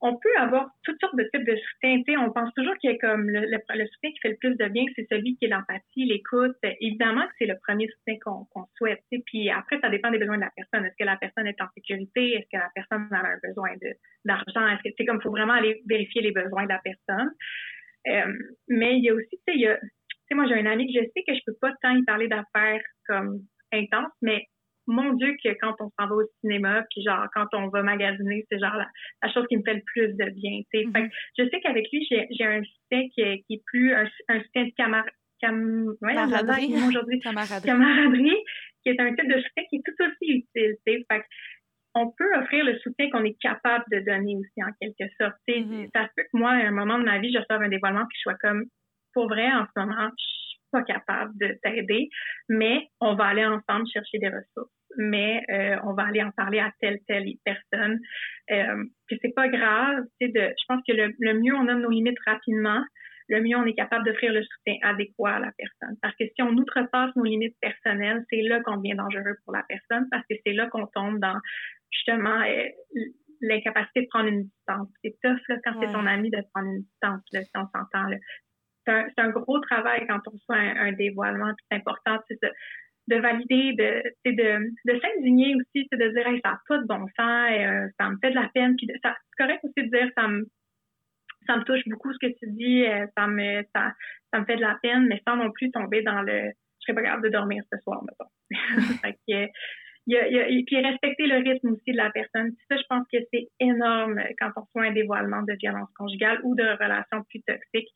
[0.00, 2.20] on peut avoir toutes sortes de types de soutien.
[2.24, 4.68] on pense toujours qu'il y a comme le, le, soutien qui fait le plus de
[4.68, 6.56] bien, c'est celui qui est l'empathie, l'écoute.
[6.80, 9.02] Évidemment que c'est le premier soutien qu'on souhaite.
[9.26, 10.84] Puis après, ça dépend des besoins de la personne.
[10.84, 12.34] Est-ce que la personne est en sécurité?
[12.34, 13.70] Est-ce que la personne a un besoin
[14.24, 14.68] d'argent?
[14.68, 17.30] Est-ce que c'est comme faut vraiment aller vérifier les besoins de la personne?
[18.06, 18.32] Euh,
[18.68, 21.34] mais il y a aussi, tu sais, moi j'ai un ami que je sais que
[21.34, 23.40] je peux pas tant y parler d'affaires comme
[23.72, 24.46] intenses, mais
[24.88, 28.44] mon Dieu, que quand on s'en va au cinéma, puis genre, quand on va magasiner,
[28.50, 30.84] c'est genre la, chose qui me fait le plus de bien, tu sais.
[30.84, 31.10] Mm-hmm.
[31.38, 34.64] je sais qu'avec lui, j'ai un soutien qui est, qui est plus un, un soutien
[34.64, 35.04] de camar
[35.40, 38.36] cam camaraderie, aujourd'hui, camaraderie.
[38.82, 41.06] qui est un type de soutien qui est tout aussi utile, tu sais.
[41.10, 41.24] Fait
[41.94, 45.36] on peut offrir le soutien qu'on est capable de donner aussi, en quelque sorte.
[45.48, 45.88] Mm-hmm.
[45.94, 48.06] Ça se peut que moi, à un moment de ma vie, je reçoive un dévoilement,
[48.08, 48.64] puis je sois comme,
[49.14, 52.08] pour vrai, en ce moment, je suis pas capable de t'aider,
[52.48, 56.60] mais on va aller ensemble chercher des ressources mais euh, on va aller en parler
[56.60, 58.00] à telle, telle personne.
[58.50, 61.90] Euh, puis c'est pas grave, de, je pense que le, le mieux on nomme nos
[61.90, 62.82] limites rapidement,
[63.28, 65.96] le mieux on est capable d'offrir le soutien adéquat à la personne.
[66.00, 69.64] Parce que si on outrepasse nos limites personnelles, c'est là qu'on devient dangereux pour la
[69.68, 71.38] personne parce que c'est là qu'on tombe dans
[71.90, 72.68] justement euh,
[73.40, 74.88] l'incapacité de prendre une distance.
[75.04, 78.08] C'est tough là, quand c'est ton ami de prendre une distance, là, si on s'entend.
[78.86, 81.52] C'est un, un, gros travail quand on reçoit un, un dévoilement.
[81.70, 82.38] C'est important c'est
[83.08, 87.50] de valider, de, de, de s'indigner aussi, de dire ça n'a pas de bon sens,
[87.50, 88.76] euh, ça me fait de la peine.
[88.76, 90.46] Puis c'est correct aussi de dire ça me
[91.46, 93.94] ça me touche beaucoup ce que tu dis, euh, ça me ça,
[94.32, 96.50] ça, me fait de la peine, mais sans non plus tomber dans le
[96.80, 98.30] je serais pas capable de dormir ce soir, mettons.
[99.02, 99.50] fait que,
[100.06, 102.52] il y a, y a, puis respecter le rythme aussi de la personne.
[102.70, 106.54] Ça, je pense que c'est énorme quand on reçoit un dévoilement de violence conjugale ou
[106.54, 107.90] de relations plus toxiques.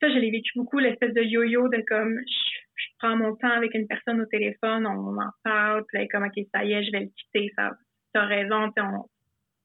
[0.00, 2.61] Ça, je l'ai vécu beaucoup, l'espèce de yo-yo de comme je
[3.02, 6.44] prends mon temps avec une personne au téléphone, on, en parle, puis là, comme, OK,
[6.54, 7.72] ça y est, je vais le quitter, ça,
[8.14, 9.04] as raison, on,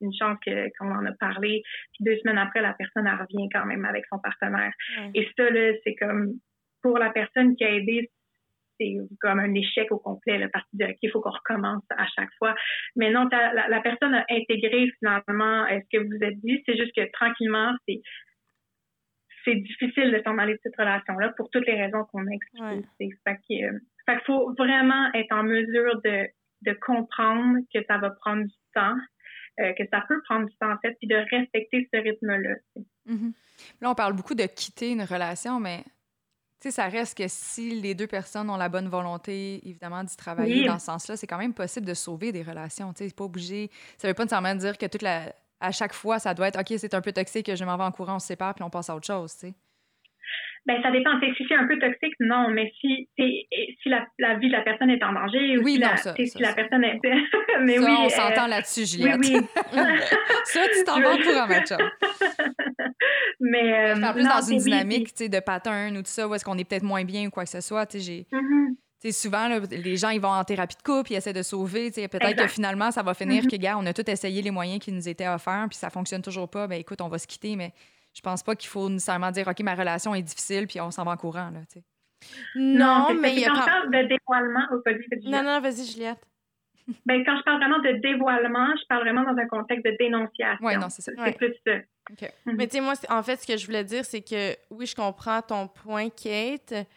[0.01, 0.38] une chance
[0.77, 1.61] qu'on en a parlé.
[1.93, 4.71] Puis deux semaines après, la personne, elle revient quand même avec son partenaire.
[5.13, 6.33] Et ça, là, c'est comme,
[6.81, 8.09] pour la personne qui a aidé,
[8.79, 12.29] c'est comme un échec au complet, le parti de il faut qu'on recommence à chaque
[12.38, 12.53] fois.
[12.95, 16.61] Mais non, la, la, personne a intégré finalement ce que vous êtes dit?
[16.65, 18.01] C'est juste que tranquillement, c'est
[19.47, 22.33] c'est difficile de s'en aller de cette relation-là pour toutes les raisons qu'on a
[22.99, 23.69] expliquées.
[24.05, 26.27] Fait qu'il faut vraiment être en mesure de,
[26.63, 28.95] de comprendre que ça va prendre du temps,
[29.61, 32.55] euh, que ça peut prendre du temps en fait, puis de respecter ce rythme-là.
[33.07, 33.33] Mm-hmm.
[33.81, 35.83] Là, on parle beaucoup de quitter une relation, mais
[36.59, 40.17] tu sais, ça reste que si les deux personnes ont la bonne volonté, évidemment, d'y
[40.17, 42.91] travailler dans ce sens-là, c'est quand même possible de sauver des relations.
[42.93, 43.69] Tu sais, pas obligé.
[43.97, 46.78] Ça veut pas nécessairement dire que toute la, à chaque fois, ça doit être OK,
[46.78, 48.89] c'est un peu toxique, je m'en vais en courant, on se sépare, puis on passe
[48.89, 49.53] à autre chose, tu sais.
[50.66, 51.12] Ben, ça dépend.
[51.22, 52.49] Si c'est un peu toxique, non.
[52.49, 55.88] Mais si, si la, la, vie de la personne est en danger, oui, si, non,
[55.88, 56.99] la, ça, si la personne est.
[57.62, 58.10] mais ça, oui, on euh...
[58.10, 59.18] s'entend là-dessus, Juliette.
[59.22, 59.47] Oui, oui.
[60.43, 61.78] ça, tu t'en vas en courant, ma chum.
[63.39, 63.91] Mais.
[63.91, 66.58] Euh, parle plus non, dans une dynamique de pattern ou tout ça, où est-ce qu'on
[66.58, 67.86] est peut-être moins bien ou quoi que ce soit.
[67.86, 68.38] Tu sais, j'ai.
[68.38, 71.43] Mm -hmm souvent, là, les gens ils vont en thérapie de couple, ils essaient de
[71.43, 71.91] sauver.
[71.91, 73.51] Peut-être que finalement, ça va finir mm -hmm.
[73.51, 76.21] que, gars, on a tout essayé les moyens qui nous étaient offerts, puis ça fonctionne
[76.21, 76.67] toujours pas.
[76.67, 77.71] Ben écoute, on va se quitter, mais
[78.13, 81.03] je pense pas qu'il faut nécessairement dire, OK, ma relation est difficile, puis on s'en
[81.03, 81.51] va en courant.
[81.51, 81.61] Là,
[82.55, 86.23] non, mais il y a quand je parle de dévoilement au Non, non, vas-y, Juliette.
[87.05, 90.65] Ben, quand je parle vraiment de dévoilement, je parle vraiment dans un contexte de dénonciation.
[90.65, 91.11] Oui, non, c'est ça.
[91.15, 91.33] C'est ouais.
[91.33, 91.73] plus ça.
[92.11, 92.29] Okay.
[92.45, 92.55] Mm -hmm.
[92.57, 94.95] Mais tu sais, moi, en fait, ce que je voulais dire, c'est que oui, je
[94.95, 96.87] comprends ton point, Kate,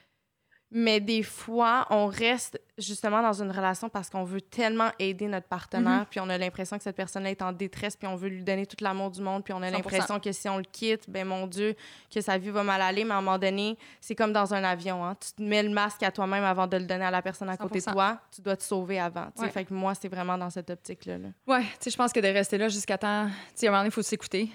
[0.73, 5.49] mais des fois, on reste justement dans une relation parce qu'on veut tellement aider notre
[5.49, 6.11] partenaire, mm -hmm.
[6.11, 8.67] puis on a l'impression que cette personne est en détresse, puis on veut lui donner
[8.67, 11.47] tout l'amour du monde, puis on a l'impression que si on le quitte, ben mon
[11.47, 11.75] Dieu,
[12.13, 13.05] que sa vie va mal aller.
[13.05, 15.17] Mais à un moment donné, c'est comme dans un avion, hein?
[15.21, 17.57] tu te mets le masque à toi-même avant de le donner à la personne à
[17.57, 17.59] 100%.
[17.59, 19.29] côté de toi, tu dois te sauver avant.
[19.37, 19.51] Ouais.
[19.51, 21.19] Fait que moi, c'est vraiment dans cette optique-là.
[21.19, 21.29] Là.
[21.47, 23.81] Ouais, sais, je pense que de rester là jusqu'à temps, tu sais, à un moment
[23.81, 24.51] donné, il faut s'écouter.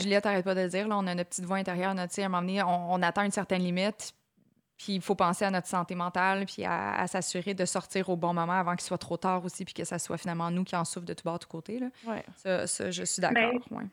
[0.00, 2.24] Juliette, arrête pas de le dire, là, on a notre petite voix intérieure, notre, à
[2.24, 4.14] un moment donné, on, on atteint une certaine limite,
[4.78, 8.16] puis il faut penser à notre santé mentale, puis à, à s'assurer de sortir au
[8.16, 10.76] bon moment avant qu'il soit trop tard aussi, puis que ça soit finalement nous qui
[10.76, 11.80] en souffrent de tout bord, de tout côté.
[11.80, 11.88] Là.
[12.06, 12.22] Ouais.
[12.36, 13.60] Ça, ça, je suis d'accord.
[13.70, 13.84] Ben, ouais.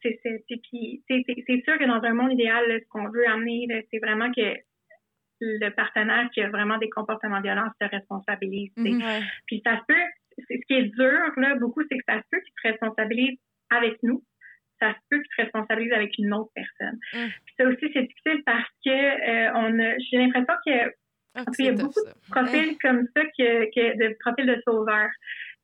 [0.00, 4.54] C'est sûr que dans un monde idéal, là, ce qu'on veut amener, c'est vraiment que
[5.40, 8.70] le partenaire qui a vraiment des comportements violents se responsabilise.
[8.76, 9.20] Ouais.
[9.46, 9.94] Puis ça se peut,
[10.38, 13.38] ce qui est dur, là, beaucoup, c'est que ça se peut qu'il se responsabilise
[13.70, 14.22] avec nous,
[14.80, 16.98] ça se peut qu'il se responsabilise avec une autre personne.
[17.12, 17.28] Mm.
[17.44, 20.92] Puis ça aussi, c'est difficile parce que euh, on a, j'ai l'impression que
[21.34, 22.10] ah, il y a beaucoup ça.
[22.10, 25.10] de profils comme ça que, que de profils de sauveurs.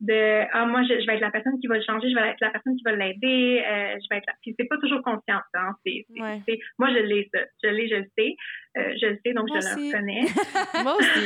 [0.01, 2.29] De ah moi je, je, vais être la personne qui va le changer, je vais
[2.29, 4.35] être la personne qui va l'aider, euh, je vais être la...
[4.43, 6.43] puis c'est pas toujours conscient hein, c'est, ouais.
[6.47, 8.35] c'est, moi je l'ai ça, je l'ai, je le sais,
[8.77, 9.93] euh, je le sais donc moi je aussi.
[9.93, 10.23] le reconnais.
[10.83, 11.21] moi aussi.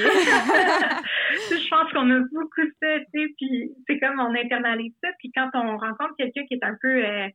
[1.50, 5.32] je pense qu'on a beaucoup ça, tu sais, puis c'est comme on internalise ça, puis
[5.34, 7.28] quand on rencontre quelqu'un qui est un peu euh,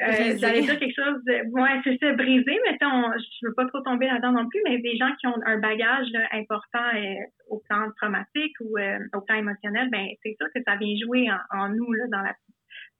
[0.00, 1.50] euh, J'allais dire quelque chose de.
[1.52, 4.78] Ouais, c'est ça, brisé, mais on, je veux pas trop tomber là-dedans non plus, mais
[4.78, 7.14] des gens qui ont un bagage là, important euh,
[7.48, 11.28] au plan traumatique ou euh, au plan émotionnel, ben c'est sûr que ça vient jouer
[11.30, 12.34] en, en nous, là, dans la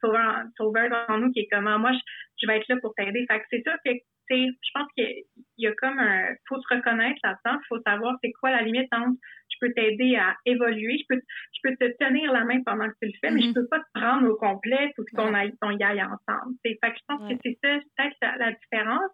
[0.00, 1.98] sauveur, sauveur dans nous qui est comme ah, moi, je,
[2.42, 3.26] je vais être là pour t'aider.
[3.30, 3.90] Fait que c'est sûr que
[4.30, 5.24] je pense qu'il
[5.58, 6.28] y a comme un.
[6.48, 9.18] faut se reconnaître là-dedans, il faut savoir c'est quoi la limite entre
[9.62, 11.20] peux t'aider à évoluer, je peux,
[11.54, 13.40] je peux te tenir la main pendant que tu le fais, mm -hmm.
[13.40, 16.52] mais je peux pas te prendre au complet ou qu'on aille, qu'on y aille ensemble.
[16.62, 17.34] Fait que je pense ouais.
[17.34, 19.12] que c'est ça, peut-être la, la différence.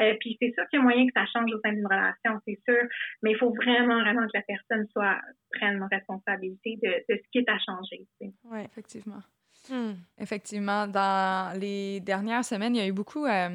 [0.00, 2.32] Euh, puis c'est sûr qu'il y a moyen que ça change au sein d'une relation,
[2.46, 2.82] c'est sûr,
[3.22, 5.18] mais il faut vraiment, vraiment que la personne soit
[5.56, 8.00] prenne responsabilité de, de ce qui est à changer.
[8.20, 9.22] Oui, effectivement.
[9.68, 9.94] Hmm.
[10.18, 13.48] Effectivement, dans les dernières semaines, il y a eu beaucoup, euh,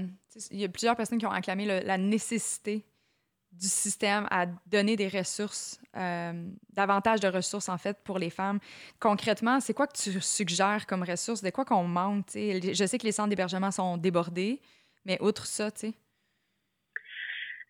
[0.52, 2.84] il y a plusieurs personnes qui ont acclamé le, la nécessité
[3.52, 6.32] du système à donner des ressources, euh,
[6.74, 8.60] davantage de ressources en fait pour les femmes.
[9.00, 11.42] Concrètement, c'est quoi que tu suggères comme ressources?
[11.42, 12.28] De quoi qu'on manque?
[12.28, 12.74] T'sais?
[12.74, 14.60] Je sais que les centres d'hébergement sont débordés,
[15.06, 15.94] mais outre ça, tu sais?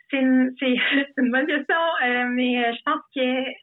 [0.10, 0.54] C'est une,
[1.32, 3.62] bonne question, euh, mais euh, je pense que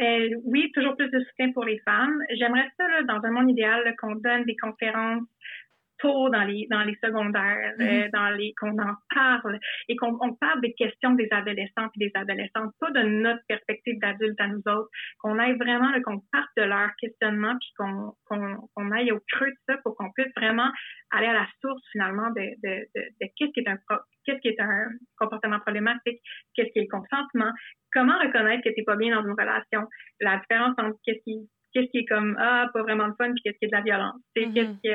[0.00, 2.18] euh, oui, toujours plus de soutien pour les femmes.
[2.36, 5.22] J'aimerais ça, là, dans un monde idéal, qu'on donne des conférences
[6.04, 7.88] tôt dans les dans les secondaires, -hmm.
[7.88, 9.56] euh, dans les qu'on en parle
[9.88, 13.96] et qu'on on parle des questions des adolescents et des adolescentes, pas de notre perspective
[14.02, 14.90] d'adulte à nous autres,
[15.20, 17.94] qu'on aille vraiment qu'on parte de leur questionnement puis qu'on
[18.26, 18.42] qu'on
[18.72, 20.70] qu'on aille au creux de ça pour qu'on puisse vraiment
[21.14, 23.78] aller à la source finalement de de, de, de qu'est-ce qui est un
[24.24, 24.88] qu'est-ce qui est un
[25.20, 26.20] comportement problématique,
[26.54, 27.52] qu'est-ce qui est le consentement,
[27.94, 29.82] comment reconnaître que t'es pas bien dans une relation,
[30.20, 31.36] la différence entre qu'est-ce qui
[31.72, 33.82] qu'est-ce qui est comme ah pas vraiment de fun puis qu'est-ce qui est de la
[33.82, 34.54] violence, mm -hmm.
[34.54, 34.88] qu'est-ce qui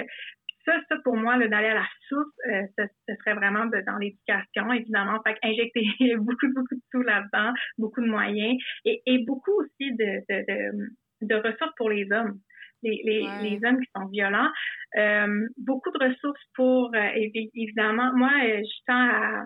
[0.66, 3.98] ça, ça pour moi, d'aller à la source, euh, ce, ce, serait vraiment de, dans
[3.98, 5.22] l'éducation, évidemment.
[5.26, 5.82] Fait injecter
[6.18, 11.28] beaucoup, beaucoup de sous là-dedans, beaucoup de moyens et, et beaucoup aussi de, de, de,
[11.28, 12.40] de, ressources pour les hommes.
[12.82, 13.50] Les, les, ouais.
[13.50, 14.50] les hommes qui sont violents.
[14.98, 17.10] Euh, beaucoup de ressources pour, euh,
[17.54, 19.46] évidemment, moi, je tends à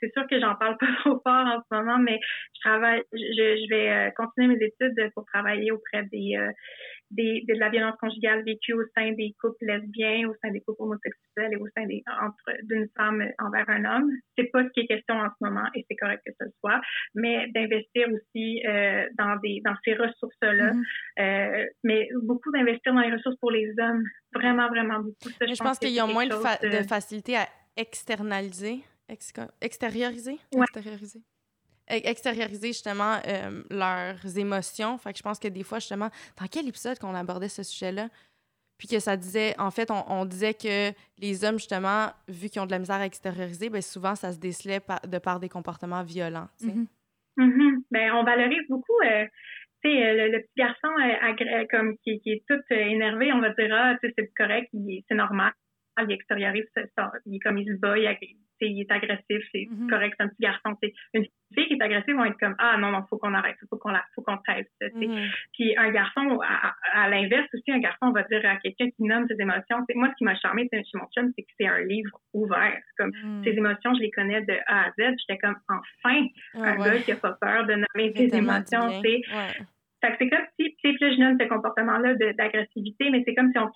[0.00, 2.18] c'est sûr que j'en parle pas trop fort en ce moment, mais
[2.54, 6.50] je travaille, je, je vais euh, continuer mes études pour travailler auprès des, euh,
[7.10, 10.82] des, de la violence conjugale vécue au sein des couples lesbiens, au sein des couples
[10.82, 14.10] homosexuels et au sein des entre d'une femme envers un homme.
[14.36, 16.80] C'est pas ce qui est question en ce moment et c'est correct que ce soit,
[17.14, 20.84] mais d'investir aussi euh, dans des dans ces ressources-là, mm-hmm.
[21.20, 24.04] euh, mais beaucoup d'investir dans les ressources pour les hommes,
[24.34, 25.30] vraiment vraiment beaucoup.
[25.40, 27.46] je, pense, qu'il y a moins de, de, facilité à
[27.76, 28.80] externaliser,
[29.60, 31.22] extérioriser, extérioriser
[31.90, 34.96] extérioriser justement euh, leurs émotions.
[34.98, 36.08] Fait que je pense que des fois, justement,
[36.38, 38.08] dans quel épisode qu'on abordait ce sujet-là?
[38.78, 42.66] Puis que ça disait, en fait, on, disait que les hommes, justement, vu qu'ils ont
[42.66, 46.48] de la misère à extérioriser, bien, souvent, ça se décelait de par des comportements violents.
[46.62, 46.84] Mm
[47.90, 49.00] ben, on valorise beaucoup.
[49.04, 49.24] Euh,
[49.82, 50.88] tu sais, euh, le, petit garçon
[51.70, 54.68] comme qui, qui, est tout énervé, on va dire, ah, c'est correct,
[55.08, 55.52] c'est normal,
[55.98, 59.88] il extériorise ça, il est comme il se bat, il, il est agressif, c'est mm-hmm.
[59.88, 60.74] correct, c'est un petit garçon.
[60.76, 60.92] T'sais.
[61.14, 63.76] Une fille qui est agressive va être comme ah non non faut qu'on arrête, faut
[63.76, 64.66] qu'on faut qu'on trêve.
[64.80, 65.30] Mm-hmm.
[65.54, 69.40] Puis un garçon à, l'inverse aussi un garçon va dire à quelqu'un qui nomme ses
[69.40, 69.84] émotions.
[69.94, 72.80] moi ce qui m'a charmé chez mon chum c'est que c'est un livre ouvert.
[72.96, 73.44] Comme mm.
[73.44, 75.16] ses émotions je les connais de A à Z.
[75.20, 79.00] J'étais comme enfin ah un gars qui a pas peur de nommer ses émotions.
[79.02, 80.16] C'est ouais.
[80.18, 83.70] c'est comme si, tu sais, je nomme ce comportement-là d'agressivité, mais c'est comme si on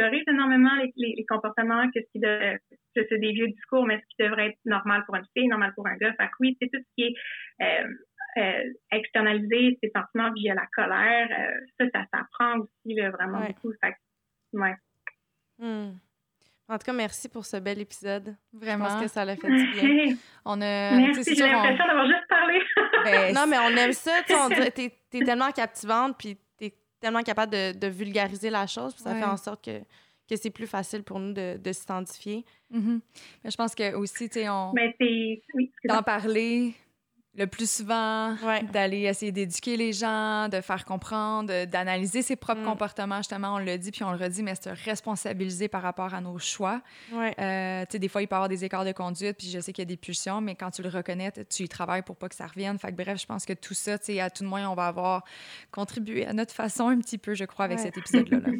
[0.00, 2.58] catégorisait énormément les, les, comportements que ce qui de,
[2.94, 5.86] c'est des vieux discours, mais ce qui devrait être normal pour une fille, normal pour
[5.86, 6.12] un gars.
[6.14, 7.14] Fait que oui, c'est tout ce qui est
[7.62, 7.88] euh,
[8.38, 13.72] euh, externalisé, ces sentiments via la colère, euh, ça, ça s'apprend aussi vraiment beaucoup.
[13.82, 14.74] Fait que, ouais.
[15.58, 15.92] Hmm.
[16.68, 18.36] En tout cas, merci pour ce bel épisode.
[18.52, 18.84] Vraiment.
[18.84, 20.16] Je pense que ça l'a fait du bien.
[20.44, 22.60] On a, merci, j'ai l'impression d'avoir juste parlé.
[23.04, 24.22] Ben, non, mais on aime ça.
[24.24, 24.32] Tu
[24.80, 26.38] es, es, tellement captivante, puis
[27.00, 29.80] tellement capable de, de, vulgariser la chose, puis ça fait en sorte que,
[30.28, 32.44] que c'est plus facile pour nous de, de s'identifier.
[32.70, 34.72] Mais je pense que aussi, tu sais, on...
[34.74, 36.74] Mais oui, d'en parler,
[37.36, 38.34] le plus souvent,
[38.72, 42.64] d'aller essayer d'éduquer les gens, de faire comprendre, d'analyser ses propres mm.
[42.64, 43.18] comportements.
[43.18, 46.38] Justement, on le dit puis on le redit, mais c'est responsabiliser par rapport à nos
[46.38, 46.82] choix.
[47.12, 49.60] Euh, tu sais, des fois, il peut y avoir des écarts de conduite, puis je
[49.60, 52.16] sais qu'il y a des pulsions, mais quand tu le reconnais, tu y travailles pour
[52.16, 52.78] pas que ça revienne.
[52.78, 54.74] Fait que, bref, je pense que tout ça, tu sais, à tout de moins, on
[54.74, 55.24] va avoir
[55.70, 58.40] contribué à notre façon un petit peu, je crois, avec cet épisode-là.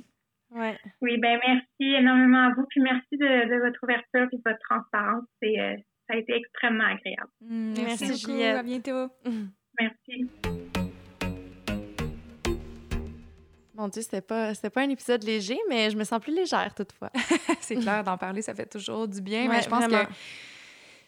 [0.50, 0.76] Ouais.
[1.00, 5.22] Oui, ben merci énormément à vous, puis merci de, votre ouverture et de votre transparence.
[5.40, 5.76] C'est euh,
[6.10, 7.30] ça a été extrêmement agréable.
[7.40, 8.56] Mm, merci, merci Juliette.
[8.56, 9.08] À bientôt.
[9.78, 10.28] Merci.
[13.74, 17.10] Mon Dieu, c'était pas, pas un épisode léger, mais je me sens plus légère toutefois.
[17.60, 19.48] c'est clair, d'en parler, ça fait toujours du bien.
[19.48, 19.96] mais je pense que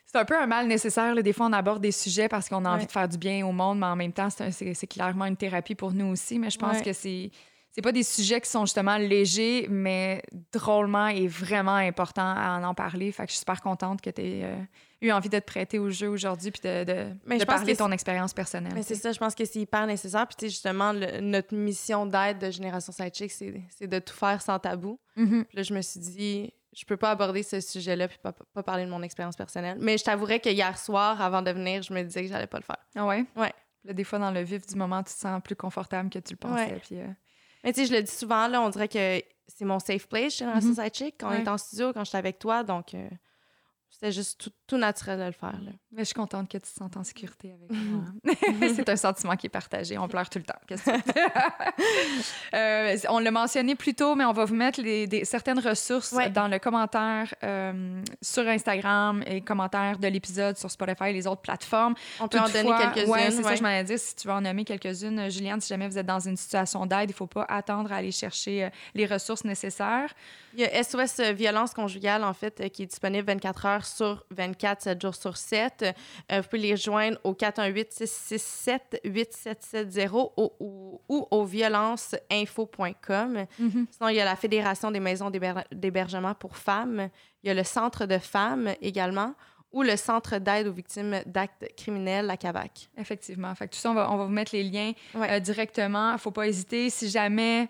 [0.06, 1.14] c'est un peu un mal nécessaire.
[1.22, 3.52] Des fois, on aborde des sujets parce qu'on a envie de faire du bien au
[3.52, 6.38] monde, mais en même temps, c'est clairement une thérapie pour nous aussi.
[6.38, 7.30] Mais je pense que c'est
[7.72, 10.22] c'est pas des sujets qui sont justement légers, mais
[10.52, 13.10] drôlement et vraiment important à en, parler.
[13.12, 14.56] Fait que je suis super contente que tu aies euh,
[15.02, 18.32] eu envie de te prêter au jeu aujourd'hui puis de, de, parler de ton expérience
[18.32, 18.72] personnelle.
[18.74, 20.26] Mais c'est ça, je pense que c'est hyper nécessaire.
[20.26, 24.98] Puis justement, notre mission d'aide de Génération Sidechick, c'est de tout faire sans tabou.
[25.16, 25.44] Mm-hmm.
[25.44, 28.62] Puis là, je me suis dit, je peux pas aborder ce sujet-là puis pas, pas,
[28.62, 29.76] parler de mon expérience personnelle.
[29.80, 32.58] Mais je t'avouerais que hier soir, avant de venir, je me disais que j'allais pas
[32.58, 32.84] le faire.
[32.94, 33.24] Ah ouais?
[33.36, 33.52] Ouais.
[33.84, 36.38] des fois, dans le vif du moment, tu te sens plus confortable que tu le
[36.38, 36.80] pensais.
[36.86, 37.06] Puis, euh,
[37.64, 40.34] mais tu sais, je le dis souvent, là, on dirait que c'est mon safe place
[40.34, 41.12] chez Génération mm -hmm.
[41.18, 42.62] quand on est en studio, quand je suis avec toi.
[42.62, 43.08] Donc, euh,
[43.92, 45.52] c'était juste tout, naturel de le faire.
[45.52, 45.70] Là.
[45.92, 48.04] Mais je suis contente que tu te sentes en sécurité avec moi.
[48.74, 49.98] c'est un sentiment qui est partagé.
[49.98, 50.58] On pleure tout le temps.
[50.66, 50.90] Qu'est-ce
[52.54, 56.14] euh, on l'a mentionné plus tôt, mais on va vous mettre les, des, certaines ressources
[56.34, 61.42] dans le commentaire euh, sur Instagram et commentaire de l'épisode sur Spotify et les autres
[61.42, 61.94] plateformes.
[62.18, 63.12] On peut en donner quelques-unes.
[63.12, 63.98] Oui, c'est ça que je m'allais dire.
[63.98, 67.10] Si tu veux en nommer quelques-unes, Juliane, si jamais vous êtes dans une situation d'aide,
[67.10, 70.12] il ne faut pas attendre à aller chercher euh, les ressources nécessaires.
[70.54, 74.82] Il y a SOS Violence conjugale, en fait, qui est disponible 24 heures sur 24,
[74.82, 75.94] 7 jours sur 7.
[76.30, 83.46] Euh, vous pouvez les rejoindre au 418-667-8770 ou, ou, ou, au violenceinfo.com.
[83.60, 83.86] Mm-hmm.
[83.90, 85.30] Sinon, il y a la Fédération des maisons
[85.72, 87.10] d'hébergement pour femmes.
[87.42, 89.34] Il y a le Centre de femmes également
[89.72, 92.90] ou le Centre d'aide aux victimes d'actes criminels, la CAVAC.
[92.98, 93.54] Effectivement.
[93.54, 96.10] Fait tout ça, on va, on va vous mettre les liens euh, directement.
[96.10, 96.90] Il ne faut pas hésiter.
[96.90, 97.68] Si jamais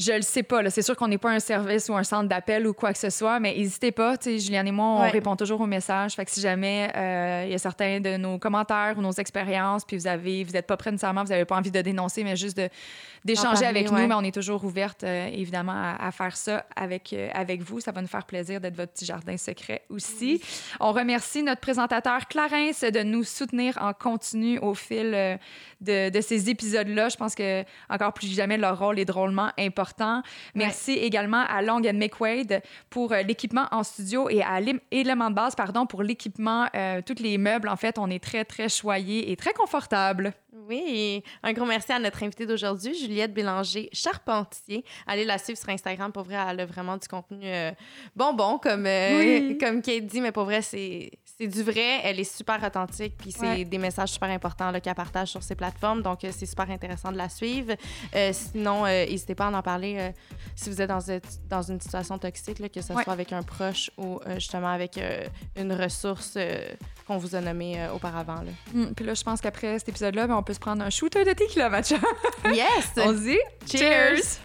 [0.00, 0.68] je le sais pas.
[0.70, 3.10] C'est sûr qu'on n'est pas un service ou un centre d'appel ou quoi que ce
[3.10, 4.14] soit, mais n'hésitez pas.
[4.24, 6.14] Juliane et moi, on répond toujours aux messages.
[6.14, 9.84] Fait que si jamais euh, il y a certains de nos commentaires ou nos expériences,
[9.84, 12.34] puis vous avez, vous n'êtes pas prêt nécessairement, vous n'avez pas envie de dénoncer, mais
[12.34, 12.60] juste
[13.24, 17.28] d'échanger avec nous, mais on est toujours ouverte, euh, évidemment, à, faire ça avec, euh,
[17.34, 17.80] avec vous.
[17.80, 20.40] Ça va nous faire plaisir d'être votre petit jardin secret aussi.
[20.80, 25.38] On remercie notre présentateur Clarence de nous soutenir en continu au fil
[25.80, 27.10] de, de ces épisodes-là.
[27.10, 30.22] Je pense que encore plus jamais, leur rôle est drôlement important important.
[30.54, 34.60] Merci également à Long McQuaid pour l'équipement en studio et à
[34.90, 36.66] Élément de base, pardon, pour l'équipement,
[37.06, 37.68] tous les meubles.
[37.68, 40.34] En fait, on est très, très choyés et très confortables.
[40.68, 44.84] Oui, un gros merci à notre invitée d'aujourd'hui, Juliette Bélanger Charpentier.
[45.06, 46.12] Allez la suivre sur Instagram.
[46.12, 47.72] Pour vrai, elle a vraiment du contenu euh,
[48.14, 51.10] bonbon, comme, euh, comme Kate dit, mais pour vrai, c'est
[51.46, 52.00] du vrai.
[52.02, 56.02] Elle est super authentique, puis c'est des messages super importants qu'elle partage sur ses plateformes.
[56.02, 57.74] Donc, euh, c'est super intéressant de la suivre.
[58.32, 60.12] sinon, n'hésitez pas à en parler
[60.54, 61.00] si vous êtes dans,
[61.48, 65.00] dans une situation toxique, que ce soit avec un proche ou justement avec
[65.56, 66.36] une ressource
[67.06, 68.42] qu'on vous a nommée auparavant.
[68.74, 71.24] Hum, puis là, je pense qu'après cet épisode-là, ben, on peut se prendre un shooter
[71.24, 71.96] de tequila, matcha.
[72.44, 72.90] Yes!
[72.96, 74.40] On se dit cheers.